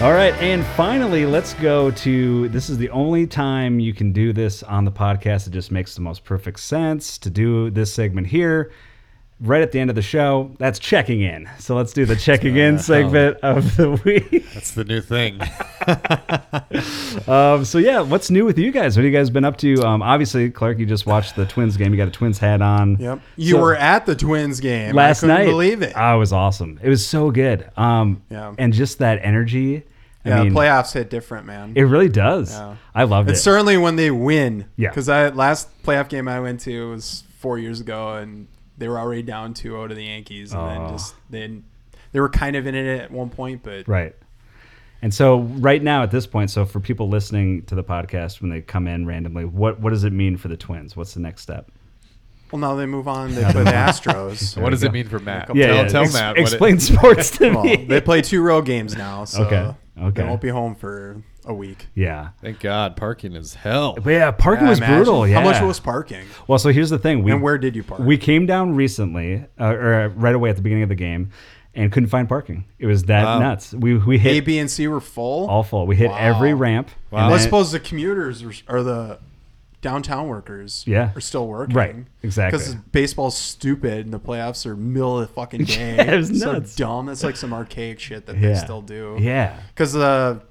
All 0.00 0.14
right, 0.14 0.32
and 0.36 0.64
finally, 0.64 1.26
let's 1.26 1.52
go 1.52 1.90
to 1.90 2.48
this 2.48 2.70
is 2.70 2.78
the 2.78 2.88
only 2.88 3.26
time 3.26 3.78
you 3.78 3.92
can 3.92 4.12
do 4.12 4.32
this 4.32 4.62
on 4.62 4.86
the 4.86 4.90
podcast. 4.90 5.46
It 5.46 5.50
just 5.50 5.70
makes 5.70 5.94
the 5.94 6.00
most 6.00 6.24
perfect 6.24 6.60
sense 6.60 7.18
to 7.18 7.28
do 7.28 7.68
this 7.68 7.92
segment 7.92 8.28
here. 8.28 8.72
Right 9.42 9.62
at 9.62 9.72
the 9.72 9.80
end 9.80 9.88
of 9.88 9.96
the 9.96 10.02
show, 10.02 10.54
that's 10.58 10.78
checking 10.78 11.22
in. 11.22 11.48
So 11.58 11.74
let's 11.74 11.94
do 11.94 12.04
the 12.04 12.14
checking 12.14 12.56
in 12.56 12.78
segment 12.78 13.38
of 13.38 13.74
the 13.78 13.92
week. 14.04 14.44
That's 14.52 14.72
the 14.72 14.84
new 14.84 15.00
thing. 15.00 15.40
Um, 17.26 17.64
so 17.64 17.78
yeah, 17.78 18.00
what's 18.00 18.30
new 18.30 18.44
with 18.44 18.58
you 18.58 18.70
guys? 18.70 18.96
What 18.96 19.04
have 19.04 19.12
you 19.12 19.16
guys 19.18 19.30
been 19.30 19.44
up 19.44 19.56
to? 19.58 19.82
Um, 19.84 20.02
obviously, 20.02 20.50
Clark, 20.50 20.78
you 20.78 20.86
just 20.86 21.06
watched 21.06 21.36
the 21.36 21.44
Twins 21.46 21.76
game. 21.76 21.92
You 21.92 21.96
got 21.96 22.08
a 22.08 22.12
Twins 22.12 22.38
hat 22.38 22.62
on. 22.62 22.96
Yep. 22.98 23.20
You 23.36 23.54
So- 23.54 23.60
were 23.60 23.76
at 23.76 24.06
the 24.06 24.14
Twins 24.14 24.60
game 24.60 24.94
last 24.94 25.18
I 25.18 25.20
couldn't 25.26 25.36
night. 25.36 25.44
Believe 25.50 25.82
it. 25.82 25.92
Oh, 25.96 26.16
it 26.16 26.18
was 26.18 26.32
awesome. 26.32 26.78
It 26.82 26.88
was 26.88 27.06
so 27.06 27.30
good. 27.30 27.68
Um, 27.76 28.22
Yeah. 28.30 28.54
and 28.58 28.72
just 28.72 28.98
that 28.98 29.20
energy. 29.22 29.82
I 30.24 30.28
yeah, 30.28 30.42
mean, 30.44 30.52
playoffs 30.52 30.92
hit 30.92 31.08
different, 31.10 31.46
man. 31.46 31.72
it 31.74 31.82
really 31.82 32.08
does. 32.08 32.52
Yeah. 32.52 32.76
I 32.94 33.04
loved 33.04 33.28
And 33.28 33.36
it. 33.36 33.40
certainly 33.40 33.76
when 33.78 33.96
they 33.96 34.10
win. 34.10 34.66
Yeah. 34.76 34.90
Because 34.90 35.08
I 35.08 35.28
last 35.30 35.68
playoff 35.82 36.08
game 36.08 36.28
I 36.28 36.40
went 36.40 36.60
to 36.60 36.90
was 36.90 37.24
four 37.38 37.58
years 37.58 37.80
ago, 37.80 38.14
and 38.16 38.46
they 38.80 38.88
were 38.88 38.98
already 38.98 39.22
down 39.22 39.54
2-0 39.54 39.88
to 39.90 39.94
the 39.94 40.04
Yankees, 40.04 40.52
and 40.52 40.60
Oh. 40.60 40.66
then 40.68 40.88
just 40.90 41.14
then 41.30 41.64
they 42.12 42.18
were 42.18 42.28
kind 42.28 42.56
of 42.56 42.66
in 42.66 42.74
it 42.74 43.00
at 43.00 43.12
one 43.12 43.30
point, 43.30 43.62
but 43.62 43.86
Right. 43.86 44.16
And 45.02 45.14
so 45.14 45.40
right 45.40 45.82
now 45.82 46.02
at 46.02 46.10
this 46.10 46.26
point, 46.26 46.50
so 46.50 46.66
for 46.66 46.78
people 46.80 47.08
listening 47.08 47.62
to 47.66 47.74
the 47.74 47.84
podcast 47.84 48.40
when 48.42 48.50
they 48.50 48.60
come 48.60 48.86
in 48.88 49.06
randomly, 49.06 49.44
what 49.44 49.80
what 49.80 49.90
does 49.90 50.04
it 50.04 50.12
mean 50.12 50.36
for 50.36 50.48
the 50.48 50.56
Twins? 50.56 50.96
What's 50.96 51.14
the 51.14 51.20
next 51.20 51.42
step? 51.42 51.70
well 52.52 52.58
now 52.58 52.74
they 52.74 52.84
move 52.84 53.06
on. 53.06 53.32
They 53.32 53.42
play 53.44 53.62
the 53.62 53.70
Astros. 53.70 54.56
what 54.60 54.70
does 54.70 54.82
we 54.82 54.88
it 54.88 54.92
mean 54.92 55.08
for 55.08 55.20
Matt? 55.20 55.54
Yeah, 55.54 55.66
tell, 55.68 55.76
yeah. 55.76 55.88
tell 55.88 56.02
Ex- 56.02 56.12
Matt. 56.14 56.28
what 56.30 56.38
it- 56.38 56.42
explain 56.42 56.80
sports 56.90 57.30
to 57.38 57.50
well, 57.50 57.62
me. 57.64 57.76
they 57.86 58.00
play 58.00 58.22
two 58.22 58.42
row 58.42 58.60
games 58.60 58.96
now, 58.96 59.24
so 59.24 59.44
Okay, 59.44 59.74
okay. 60.02 60.22
they 60.22 60.28
won't 60.28 60.40
be 60.40 60.48
home 60.48 60.74
for 60.74 61.22
a 61.44 61.54
week. 61.54 61.86
yeah. 61.94 62.30
Thank 62.42 62.60
God, 62.60 62.96
parking 62.96 63.34
is 63.34 63.54
hell. 63.54 63.94
But 64.02 64.10
yeah, 64.10 64.30
parking 64.30 64.64
Yeah, 64.64 64.70
was 64.70 64.78
imagine. 64.78 64.96
brutal. 64.96 65.26
Yeah. 65.28 65.40
How 65.40 65.44
much 65.44 65.62
was 65.62 65.80
parking? 65.80 66.26
Well, 66.46 66.58
so 66.58 66.70
here's 66.70 66.90
the 66.90 66.98
thing. 66.98 67.22
We, 67.22 67.32
and 67.32 67.42
where 67.42 67.58
did 67.58 67.74
you 67.76 67.82
park? 67.82 68.00
We 68.00 68.16
came 68.18 68.46
down 68.46 68.74
recently, 68.74 69.46
uh, 69.58 69.64
or 69.74 70.08
right 70.10 70.34
away 70.34 70.50
at 70.50 70.56
the 70.56 70.62
beginning 70.62 70.82
of 70.84 70.88
the 70.90 70.94
game, 70.94 71.30
and 71.74 71.90
couldn't 71.92 72.08
find 72.08 72.28
parking. 72.28 72.64
It 72.78 72.86
was 72.86 73.04
that 73.04 73.24
Wow. 73.24 73.38
nuts. 73.38 73.72
We 73.72 73.96
we 73.96 74.18
hit 74.18 74.32
A, 74.36 74.40
B, 74.40 74.58
and 74.58 74.70
C 74.70 74.86
were 74.88 75.00
full. 75.00 75.48
all 75.48 75.62
full. 75.62 75.86
We 75.86 75.96
hit 75.96 76.10
Wow. 76.10 76.16
every 76.18 76.52
ramp. 76.52 76.88
Wow. 77.10 77.20
and 77.20 77.26
well, 77.28 77.34
I 77.34 77.38
then- 77.38 77.44
suppose 77.46 77.72
the 77.72 77.80
commuters 77.80 78.42
are, 78.42 78.52
are 78.68 78.82
the 78.82 79.18
downtown 79.80 80.28
workers. 80.28 80.84
Yeah. 80.86 81.10
are 81.16 81.20
still 81.22 81.46
working. 81.48 81.74
Right, 81.74 81.96
exactly. 82.22 82.58
Because 82.58 82.74
baseball's 82.92 83.36
stupid 83.38 84.04
and 84.04 84.12
the 84.12 84.20
playoffs 84.20 84.66
are 84.66 84.76
middle 84.76 85.18
of 85.20 85.26
the 85.28 85.32
fucking 85.32 85.64
day. 85.64 85.94
Yeah, 85.96 86.12
it 86.12 86.16
was 86.18 86.38
so 86.38 86.52
nuts. 86.52 86.76
dumb. 86.76 87.08
It's 87.08 87.24
like 87.24 87.36
some 87.36 87.54
archaic 87.54 87.98
shit 87.98 88.26
that 88.26 88.36
yeah. 88.36 88.48
they 88.52 88.54
still 88.56 88.82
do. 88.82 89.16
Yeah. 89.18 89.56
Because 89.68 89.94
the 89.94 90.42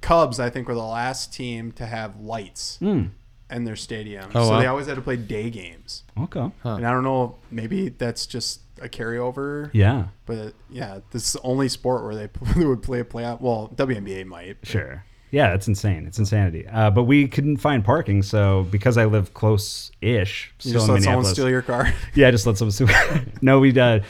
Cubs, 0.00 0.38
I 0.40 0.50
think, 0.50 0.68
were 0.68 0.74
the 0.74 0.82
last 0.82 1.32
team 1.32 1.72
to 1.72 1.86
have 1.86 2.20
lights 2.20 2.78
Mm. 2.80 3.10
in 3.50 3.64
their 3.64 3.76
stadium. 3.76 4.30
Oh, 4.34 4.44
so 4.44 4.50
wow. 4.52 4.58
they 4.60 4.66
always 4.66 4.86
had 4.86 4.96
to 4.96 5.02
play 5.02 5.16
day 5.16 5.50
games. 5.50 6.04
Okay. 6.18 6.50
And 6.64 6.86
I 6.86 6.90
don't 6.90 7.04
know, 7.04 7.36
maybe 7.50 7.88
that's 7.88 8.26
just 8.26 8.60
a 8.80 8.88
carryover. 8.88 9.70
Yeah. 9.72 10.08
But 10.26 10.54
yeah, 10.70 11.00
this 11.10 11.26
is 11.26 11.32
the 11.32 11.42
only 11.42 11.68
sport 11.68 12.04
where 12.04 12.14
they, 12.14 12.28
they 12.56 12.64
would 12.64 12.82
play 12.82 13.00
a 13.00 13.04
playoff. 13.04 13.40
Well, 13.40 13.72
WNBA 13.74 14.24
might. 14.26 14.58
Sure. 14.62 15.04
Yeah, 15.30 15.52
it's 15.54 15.68
insane. 15.68 16.06
It's 16.06 16.18
insanity. 16.18 16.66
Uh, 16.66 16.90
but 16.90 17.02
we 17.04 17.28
couldn't 17.28 17.58
find 17.58 17.84
parking, 17.84 18.22
so 18.22 18.66
because 18.70 18.96
I 18.96 19.04
live 19.04 19.34
close-ish, 19.34 20.52
You 20.64 20.70
still 20.70 20.72
just 20.72 20.88
in 20.88 20.94
let 20.94 21.02
someone 21.02 21.02
Minneapolis. 21.02 21.30
steal 21.32 21.50
your 21.50 21.62
car. 21.62 21.92
yeah, 22.14 22.30
just 22.30 22.46
let 22.46 22.56
someone. 22.56 22.72
steal. 22.72 22.88
no, 23.42 23.60
we 23.60 23.78
uh, 23.78 24.00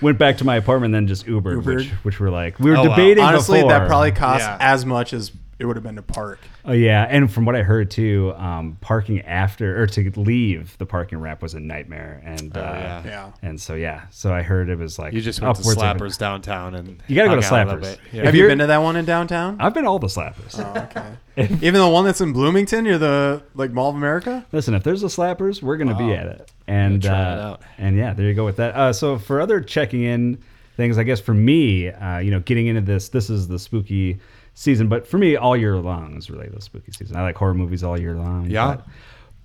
went 0.00 0.18
back 0.18 0.36
to 0.38 0.44
my 0.44 0.56
apartment, 0.56 0.92
then 0.92 1.06
just 1.06 1.26
Ubered, 1.26 1.64
which 1.64 1.86
Ubered? 1.88 1.90
which 2.04 2.20
were 2.20 2.30
like 2.30 2.58
we 2.60 2.70
were 2.70 2.76
Oh, 2.76 2.84
wow. 2.84 2.90
debating. 2.96 3.24
Honestly, 3.24 3.58
before. 3.58 3.70
that 3.72 3.88
probably 3.88 4.12
cost 4.12 4.42
Yeah. 4.44 4.56
as 4.60 4.86
much 4.86 5.12
as 5.12 5.32
it 5.58 5.66
would 5.66 5.76
have 5.76 5.82
been 5.82 5.96
to 5.96 6.02
park. 6.02 6.38
Oh 6.64 6.72
yeah, 6.72 7.06
and 7.10 7.30
from 7.30 7.44
what 7.44 7.56
I 7.56 7.62
heard 7.62 7.90
too, 7.90 8.32
um, 8.36 8.76
parking 8.80 9.20
after 9.22 9.82
or 9.82 9.86
to 9.88 10.20
leave 10.20 10.78
the 10.78 10.86
parking 10.86 11.18
ramp 11.18 11.42
was 11.42 11.54
a 11.54 11.60
nightmare, 11.60 12.22
and 12.24 12.56
uh, 12.56 12.60
yeah. 12.60 13.02
Yeah. 13.04 13.32
and 13.42 13.60
so 13.60 13.74
yeah, 13.74 14.06
so 14.10 14.32
I 14.32 14.42
heard 14.42 14.68
it 14.68 14.78
was 14.78 14.98
like 14.98 15.12
You 15.12 15.20
just 15.20 15.40
went 15.40 15.56
to 15.56 15.60
upwards 15.62 15.82
of- 15.82 15.82
Slappers 15.82 16.18
downtown 16.18 16.74
and 16.74 17.02
You 17.08 17.16
gotta 17.16 17.28
go 17.28 17.40
to 17.40 17.46
hung 17.46 17.58
out 17.58 17.68
a 17.68 17.74
little 17.74 17.94
Slappers. 17.94 17.98
Yeah. 18.12 18.24
Have 18.24 18.34
you 18.34 18.46
been 18.46 18.58
to 18.58 18.66
that 18.66 18.78
one 18.78 18.96
in 18.96 19.04
downtown? 19.04 19.56
I've 19.60 19.74
been 19.74 19.86
all 19.86 19.98
the 19.98 20.06
slappers. 20.06 20.58
Oh, 20.58 20.80
okay. 20.82 21.16
Even 21.66 21.80
the 21.80 21.88
one 21.88 22.04
that's 22.04 22.20
in 22.20 22.32
Bloomington, 22.32 22.84
you're 22.84 22.98
the 22.98 23.42
like 23.54 23.70
Mall 23.70 23.90
of 23.90 23.96
America. 23.96 24.46
Listen, 24.52 24.74
if 24.74 24.82
there's 24.82 25.02
a 25.02 25.06
slappers, 25.06 25.62
we're 25.62 25.76
gonna 25.76 25.96
be 25.96 26.12
at 26.12 26.26
it, 26.26 26.52
and 26.66 27.02
try 27.02 27.12
uh, 27.12 27.34
it 27.34 27.40
out. 27.40 27.62
and 27.78 27.96
yeah, 27.96 28.12
there 28.12 28.26
you 28.26 28.34
go 28.34 28.44
with 28.44 28.56
that. 28.56 28.74
Uh, 28.74 28.92
so 28.92 29.18
for 29.18 29.40
other 29.40 29.60
checking 29.60 30.02
in 30.02 30.38
things, 30.76 30.98
I 30.98 31.02
guess 31.02 31.20
for 31.20 31.34
me, 31.34 31.88
uh, 31.88 32.18
you 32.18 32.30
know, 32.30 32.40
getting 32.40 32.68
into 32.68 32.80
this, 32.80 33.08
this 33.08 33.30
is 33.30 33.48
the 33.48 33.58
spooky 33.58 34.18
season, 34.58 34.88
but 34.88 35.06
for 35.06 35.18
me, 35.18 35.36
all 35.36 35.56
year 35.56 35.76
long 35.76 36.16
is 36.16 36.28
really 36.28 36.48
the 36.48 36.60
spooky 36.60 36.90
season. 36.92 37.16
I 37.16 37.22
like 37.22 37.36
horror 37.36 37.54
movies 37.54 37.84
all 37.84 37.98
year 37.98 38.16
long. 38.16 38.50
Yeah. 38.50 38.76
but, 38.76 38.84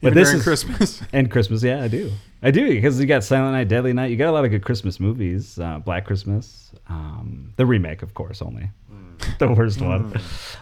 but 0.02 0.14
this 0.16 0.34
is 0.34 0.44
Christmas. 0.44 1.02
and 1.14 1.30
Christmas. 1.30 1.62
Yeah, 1.62 1.84
I 1.84 1.88
do. 1.88 2.12
I 2.42 2.52
do 2.52 2.68
because 2.68 3.00
you 3.00 3.06
got 3.06 3.24
Silent 3.24 3.54
Night, 3.54 3.68
Deadly 3.68 3.94
Night. 3.94 4.10
You 4.10 4.18
got 4.18 4.30
a 4.30 4.32
lot 4.32 4.44
of 4.44 4.52
good 4.52 4.64
Christmas 4.64 5.00
movies. 5.00 5.60
Uh, 5.60 5.80
Black 5.80 6.06
Christmas, 6.06 6.72
um, 6.90 7.54
the 7.58 7.66
remake, 7.66 8.02
of 8.02 8.16
course, 8.16 8.42
only 8.42 8.70
the 9.40 9.48
worst 9.52 9.82
one. 9.82 10.14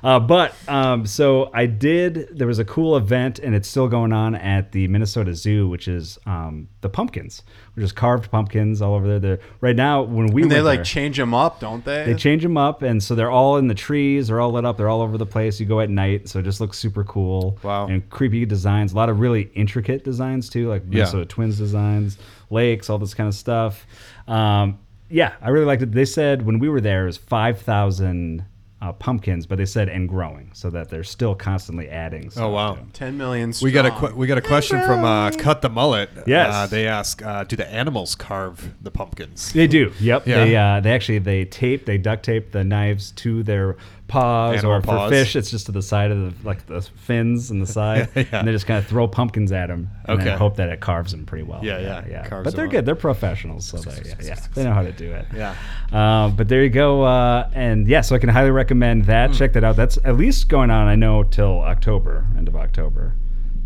Uh, 0.04 0.20
but 0.20 0.54
um, 0.68 1.06
so 1.06 1.50
I 1.54 1.66
did. 1.68 2.30
There 2.38 2.48
was 2.48 2.60
a 2.60 2.66
cool 2.66 2.98
event, 2.98 3.40
and 3.40 3.54
it's 3.54 3.68
still 3.70 3.88
going 3.88 4.12
on 4.14 4.34
at 4.36 4.72
the 4.72 4.88
Minnesota 4.88 5.34
Zoo, 5.36 5.68
which 5.70 5.88
is 5.88 6.18
um, 6.26 6.68
the 6.82 6.90
pumpkins, 6.90 7.44
which 7.76 7.84
is 7.84 7.92
carved 7.92 8.32
pumpkins 8.32 8.82
all 8.82 8.96
over 8.96 9.08
there. 9.08 9.20
They're, 9.20 9.40
right 9.62 9.76
now, 9.76 10.02
when 10.02 10.28
we 10.28 10.42
and 10.44 10.52
they 10.52 10.62
like 10.62 10.78
there- 10.80 10.84
change 10.86 11.18
them 11.18 11.34
up, 11.34 11.60
don't 11.60 11.86
they? 11.86 12.06
they 12.06 12.16
change 12.16 12.42
them 12.44 12.58
up, 12.58 12.82
and 12.82 13.02
so 13.02 13.14
they're 13.16 13.30
all 13.32 13.58
in 13.58 13.68
the 13.68 13.76
trees. 13.76 14.28
They're 14.30 14.40
all 14.42 14.52
lit 14.52 14.66
up. 14.66 14.78
They're 14.78 14.90
all 14.90 15.02
over 15.02 15.18
the 15.18 15.26
place. 15.26 15.60
You 15.60 15.66
go 15.68 15.80
at 15.80 15.90
night, 15.90 16.28
so 16.30 16.40
it 16.40 16.44
just 16.44 16.60
looks 16.62 16.80
super 16.80 17.04
cool. 17.04 17.60
Wow. 17.62 17.88
And 17.88 18.10
creepy 18.10 18.46
designs. 18.46 18.94
A 18.94 18.96
lot 18.96 19.10
of 19.10 19.20
really 19.20 19.52
intricate 19.54 20.04
designs 20.04 20.50
too, 20.50 20.68
like 20.68 20.82
Yeah. 20.84 21.00
Minnesota 21.00 21.26
Twins 21.26 21.58
designs, 21.58 22.18
lakes, 22.50 22.90
all 22.90 22.98
this 22.98 23.14
kind 23.14 23.28
of 23.28 23.36
stuff. 23.36 23.86
Um, 24.28 24.80
yeah, 25.12 25.34
I 25.42 25.50
really 25.50 25.66
liked 25.66 25.82
it. 25.82 25.92
They 25.92 26.06
said 26.06 26.46
when 26.46 26.60
we 26.60 26.70
were 26.70 26.82
there, 26.82 27.04
it 27.04 27.06
was 27.08 27.18
five 27.18 27.62
thousand 27.62 28.46
uh, 28.82 28.92
pumpkins, 28.94 29.46
but 29.46 29.60
they 29.60 29.66
said 29.66 29.90
and 29.90 30.10
growing, 30.10 30.50
so 30.54 30.70
that 30.72 30.90
they're 30.90 31.04
still 31.04 31.36
constantly 31.36 31.88
adding. 31.88 32.32
stuff 32.32 32.44
Oh 32.46 32.50
wow. 32.50 32.74
to 32.74 32.80
'em. 32.80 32.90
Ten 32.94 33.16
million. 33.18 33.54
We 33.62 33.72
got 33.72 33.86
a 33.86 33.90
strong. 33.90 34.12
que- 34.12 34.16
we 34.18 34.26
got 34.26 34.40
a 34.40 34.42
question 34.42 34.82
from 34.84 35.04
uh, 35.06 35.30
Cut 35.32 35.62
the 35.62 35.70
Mullet. 35.70 36.10
Yes. 36.26 36.52
Uh, 36.54 36.66
they 36.66 36.88
ask, 36.88 37.22
uh, 37.24 37.44
do 37.44 37.56
the 37.56 37.72
animals 37.72 38.16
carve 38.16 38.74
the 38.82 38.90
pumpkins? 38.90 39.54
They 39.54 39.68
do. 39.68 39.92
Yep. 40.00 40.26
Yeah. 40.26 40.46
They 40.46 40.56
uh, 40.56 40.80
they 40.80 40.94
actually 40.94 41.20
they 41.20 41.46
tape 41.46 41.86
they 41.86 42.00
duct 42.00 42.24
tape 42.24 42.54
the 42.54 42.64
knives 42.64 43.12
to 43.18 43.44
their 43.44 43.78
paws, 44.12 44.58
Animal 44.58 44.72
or 44.78 44.82
for 44.82 45.10
fish 45.10 45.36
it's 45.36 45.50
just 45.50 45.66
to 45.68 45.72
the 45.72 45.82
side 45.82 46.12
of 46.12 46.18
the 46.42 46.48
like 46.48 46.66
the 46.68 46.82
fins 46.82 47.50
and 47.50 47.62
the 47.62 47.66
side, 47.80 48.10
Yeah. 48.16 48.26
and 48.34 48.48
they 48.48 48.52
just 48.52 48.68
kind 48.68 48.78
of 48.78 48.86
throw 48.88 49.08
pumpkins 49.08 49.52
at 49.52 49.68
them 49.68 49.90
and 50.06 50.20
Okay. 50.22 50.32
hope 50.36 50.58
that 50.58 50.70
it 50.70 50.80
carves 50.82 51.12
them 51.12 51.26
pretty 51.26 51.44
well. 51.44 51.64
Yeah, 51.64 51.80
yeah, 51.80 52.04
yeah. 52.10 52.28
carves 52.28 52.44
But 52.46 52.56
they're 52.56 52.68
good. 52.68 52.80
up. 52.80 52.86
They're 52.86 52.96
professionals, 52.96 53.66
so 53.66 53.78
they 53.78 54.10
yeah, 54.10 54.16
yeah 54.22 54.40
they 54.54 54.64
know 54.64 54.74
how 54.74 54.84
to 54.84 54.92
do 54.92 55.12
it. 55.14 55.26
Yeah. 55.36 55.56
Um, 55.92 56.36
but 56.36 56.48
there 56.48 56.64
you 56.64 56.70
go. 56.70 57.04
Uh, 57.04 57.50
and 57.54 57.88
yeah, 57.88 58.02
so 58.02 58.16
I 58.16 58.20
can 58.20 58.30
highly 58.30 58.52
recommend 58.52 59.06
that. 59.06 59.30
Hmm. 59.32 59.36
Check 59.38 59.54
that 59.54 59.64
out. 59.64 59.76
That's 59.76 59.98
at 60.04 60.18
least 60.18 60.50
going 60.50 60.70
on. 60.72 60.88
I 60.88 60.96
know 60.96 61.24
till 61.24 61.62
October, 61.62 62.26
end 62.38 62.48
of 62.48 62.56
October. 62.56 63.16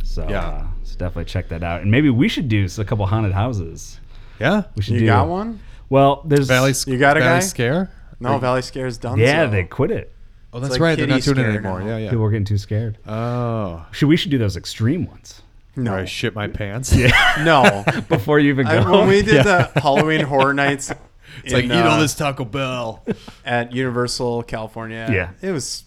So 0.03 0.27
Yeah. 0.29 0.47
uh, 0.47 0.63
so 0.83 0.95
definitely 0.97 1.25
check 1.25 1.49
that 1.49 1.63
out. 1.63 1.81
And 1.81 1.89
maybe 1.91 2.09
we 2.09 2.27
should 2.29 2.47
do 2.47 2.67
a 2.77 2.83
couple 2.85 3.05
haunted 3.07 3.33
houses. 3.33 3.99
Yeah. 4.39 4.63
We 4.75 4.83
should 4.83 4.93
You 4.93 4.99
do 5.01 5.05
got 5.07 5.27
one? 5.27 5.59
Well, 5.89 6.21
there's 6.25 6.47
Valley, 6.47 6.73
You 6.87 6.97
got 6.97 7.17
a 7.17 7.19
Valley 7.19 7.35
guy? 7.37 7.45
Scare? 7.45 7.89
No, 8.19 8.37
Valley 8.37 8.61
Scare's 8.61 8.97
done. 8.97 9.19
Yeah, 9.19 9.45
so. 9.45 9.51
they 9.51 9.63
quit 9.65 9.91
it. 9.91 10.14
Oh, 10.55 10.59
that's 10.61 10.71
like 10.71 10.79
right. 10.81 10.97
They're 10.97 11.05
not 11.05 11.21
kitty 11.21 11.33
doing 11.33 11.47
it 11.47 11.49
anymore. 11.57 11.81
now. 11.81 11.87
Yeah, 11.87 11.97
yeah. 11.97 12.09
People 12.11 12.23
are 12.25 12.29
getting 12.31 12.45
too 12.45 12.57
scared. 12.57 12.97
Oh. 13.05 13.85
Should 13.91 14.07
we 14.07 14.15
should 14.15 14.31
do 14.31 14.37
those 14.37 14.55
extreme 14.55 15.05
ones 15.05 15.41
No, 15.75 15.91
Where 15.91 15.99
I 16.01 16.05
shit 16.05 16.33
my 16.33 16.47
pants. 16.47 16.95
Yeah, 16.95 17.11
no. 17.43 17.83
before 18.07 18.39
you 18.39 18.49
even 18.51 18.65
go? 18.65 18.71
I, 18.71 18.89
when 18.89 19.09
we 19.09 19.21
did 19.21 19.35
Yeah. 19.45 19.67
the 19.73 19.81
Halloween 19.81 20.21
Horror 20.21 20.53
Nights, 20.53 20.91
It's 21.43 21.53
like, 21.53 21.65
in, 21.65 21.71
eat 21.71 21.81
all 21.81 21.97
uh, 21.97 21.99
this 21.99 22.15
Taco 22.15 22.45
Bell. 22.45 23.03
at 23.43 23.73
Universal 23.73 24.43
California. 24.43 25.09
Yeah. 25.11 25.31
it 25.41 25.51
was. 25.51 25.83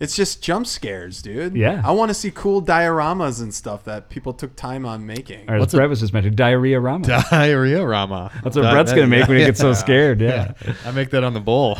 It's 0.00 0.14
just 0.16 0.42
jump 0.42 0.66
scares, 0.66 1.22
dude. 1.22 1.56
Yeah. 1.56 1.80
I 1.82 1.92
want 1.92 2.10
to 2.10 2.14
see 2.14 2.30
cool 2.30 2.60
dioramas 2.60 3.40
and 3.40 3.54
stuff 3.54 3.84
that 3.84 4.10
people 4.10 4.34
took 4.34 4.54
time 4.56 4.84
on 4.84 5.06
making. 5.06 5.48
Or 5.48 5.54
as 5.54 5.60
What's 5.60 5.72
a- 5.72 5.78
Brett 5.78 5.88
was 5.88 6.00
just 6.00 6.12
mentioning, 6.12 6.36
diarrhea 6.36 6.78
rama. 6.80 7.06
Diarrhea 7.30 7.82
Rama. 7.86 8.30
That's 8.42 8.56
what 8.56 8.70
Brett's 8.70 8.92
gonna 8.92 9.06
make 9.06 9.28
when 9.28 9.38
he 9.38 9.44
gets 9.46 9.60
so 9.60 9.72
scared, 9.72 10.20
yeah. 10.20 10.52
I 10.84 10.90
make 10.90 11.08
that 11.10 11.24
on 11.24 11.32
the 11.32 11.40
bowl. 11.40 11.78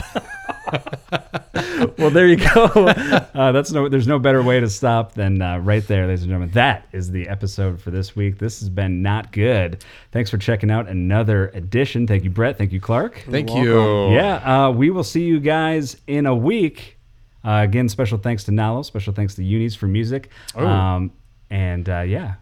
well, 1.98 2.10
there 2.10 2.26
you 2.26 2.36
go. 2.36 2.92
Uh, 3.34 3.50
that's 3.50 3.72
no. 3.72 3.88
There's 3.88 4.06
no 4.06 4.20
better 4.20 4.42
way 4.44 4.60
to 4.60 4.70
stop 4.70 5.14
than 5.14 5.42
uh, 5.42 5.58
right 5.58 5.84
there, 5.88 6.06
ladies 6.06 6.22
and 6.22 6.30
gentlemen. 6.30 6.50
That 6.50 6.86
is 6.92 7.10
the 7.10 7.28
episode 7.28 7.80
for 7.80 7.90
this 7.90 8.14
week. 8.14 8.38
This 8.38 8.60
has 8.60 8.68
been 8.68 9.02
not 9.02 9.32
good. 9.32 9.84
Thanks 10.12 10.30
for 10.30 10.38
checking 10.38 10.70
out 10.70 10.88
another 10.88 11.48
edition. 11.48 12.06
Thank 12.06 12.22
you, 12.22 12.30
Brett. 12.30 12.56
Thank 12.56 12.70
you, 12.70 12.80
Clark. 12.80 13.24
Thank 13.28 13.52
You're. 13.52 14.12
Yeah, 14.12 14.66
uh, 14.66 14.70
we 14.70 14.90
will 14.90 15.02
see 15.02 15.24
you 15.24 15.40
guys 15.40 15.96
in 16.06 16.26
a 16.26 16.34
week. 16.34 16.96
Uh, 17.44 17.62
again, 17.64 17.88
special 17.88 18.18
thanks 18.18 18.44
to 18.44 18.52
Nalo. 18.52 18.84
Special 18.84 19.12
thanks 19.12 19.34
to 19.34 19.42
Unis 19.42 19.74
for 19.74 19.88
music. 19.88 20.30
Oh. 20.54 20.64
Um, 20.64 21.12
and 21.50 21.88
uh, 21.88 22.00
yeah, 22.00 22.34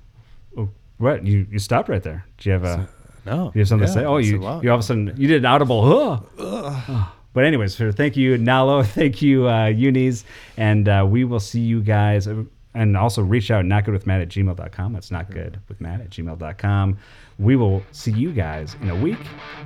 oh, 0.59 0.69
what 0.99 1.25
you 1.25 1.47
you 1.51 1.59
stopped 1.59 1.89
right 1.89 2.03
there? 2.03 2.27
Do 2.37 2.51
you 2.51 2.53
have 2.53 2.65
a? 2.65 2.89
No. 3.25 3.51
You 3.55 3.61
have 3.61 3.69
something 3.69 3.87
to 3.87 3.93
say? 3.93 4.05
Oh, 4.05 4.19
you 4.19 4.41
you 4.63 4.71
all 4.71 4.75
of 4.75 4.81
a 4.81 4.83
sudden 4.83 5.15
you 5.17 5.27
did 5.27 5.39
an 5.39 5.47
audible. 5.47 6.21
Huh. 6.37 7.07
But 7.33 7.45
anyways, 7.45 7.75
so 7.75 7.93
thank 7.93 8.17
you, 8.17 8.37
Nalo. 8.37 8.85
Thank 8.93 9.23
you, 9.23 9.49
uh, 9.49 9.67
Unis. 9.67 10.25
And 10.57 10.89
uh, 10.89 11.07
we 11.09 11.25
will 11.25 11.41
see 11.41 11.61
you 11.61 11.81
guys. 11.81 12.29
And 12.75 12.97
also 12.97 13.23
reach 13.23 13.51
out, 13.51 13.65
notgoodwithmatt 13.65 14.23
at 14.23 14.29
gmail.com. 14.29 14.93
That's 14.93 15.11
not 15.11 15.31
good 15.31 15.61
with 15.69 15.81
Matt 15.81 16.01
at 16.01 16.11
gmail.com. 16.11 16.99
We 17.39 17.57
will 17.57 17.83
see 17.93 18.13
you 18.13 18.33
guys 18.33 18.77
in 18.81 18.91
a 18.91 18.97
week. 18.97 19.19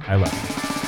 I 0.06 0.16
love 0.16 0.32
you. 0.32 0.85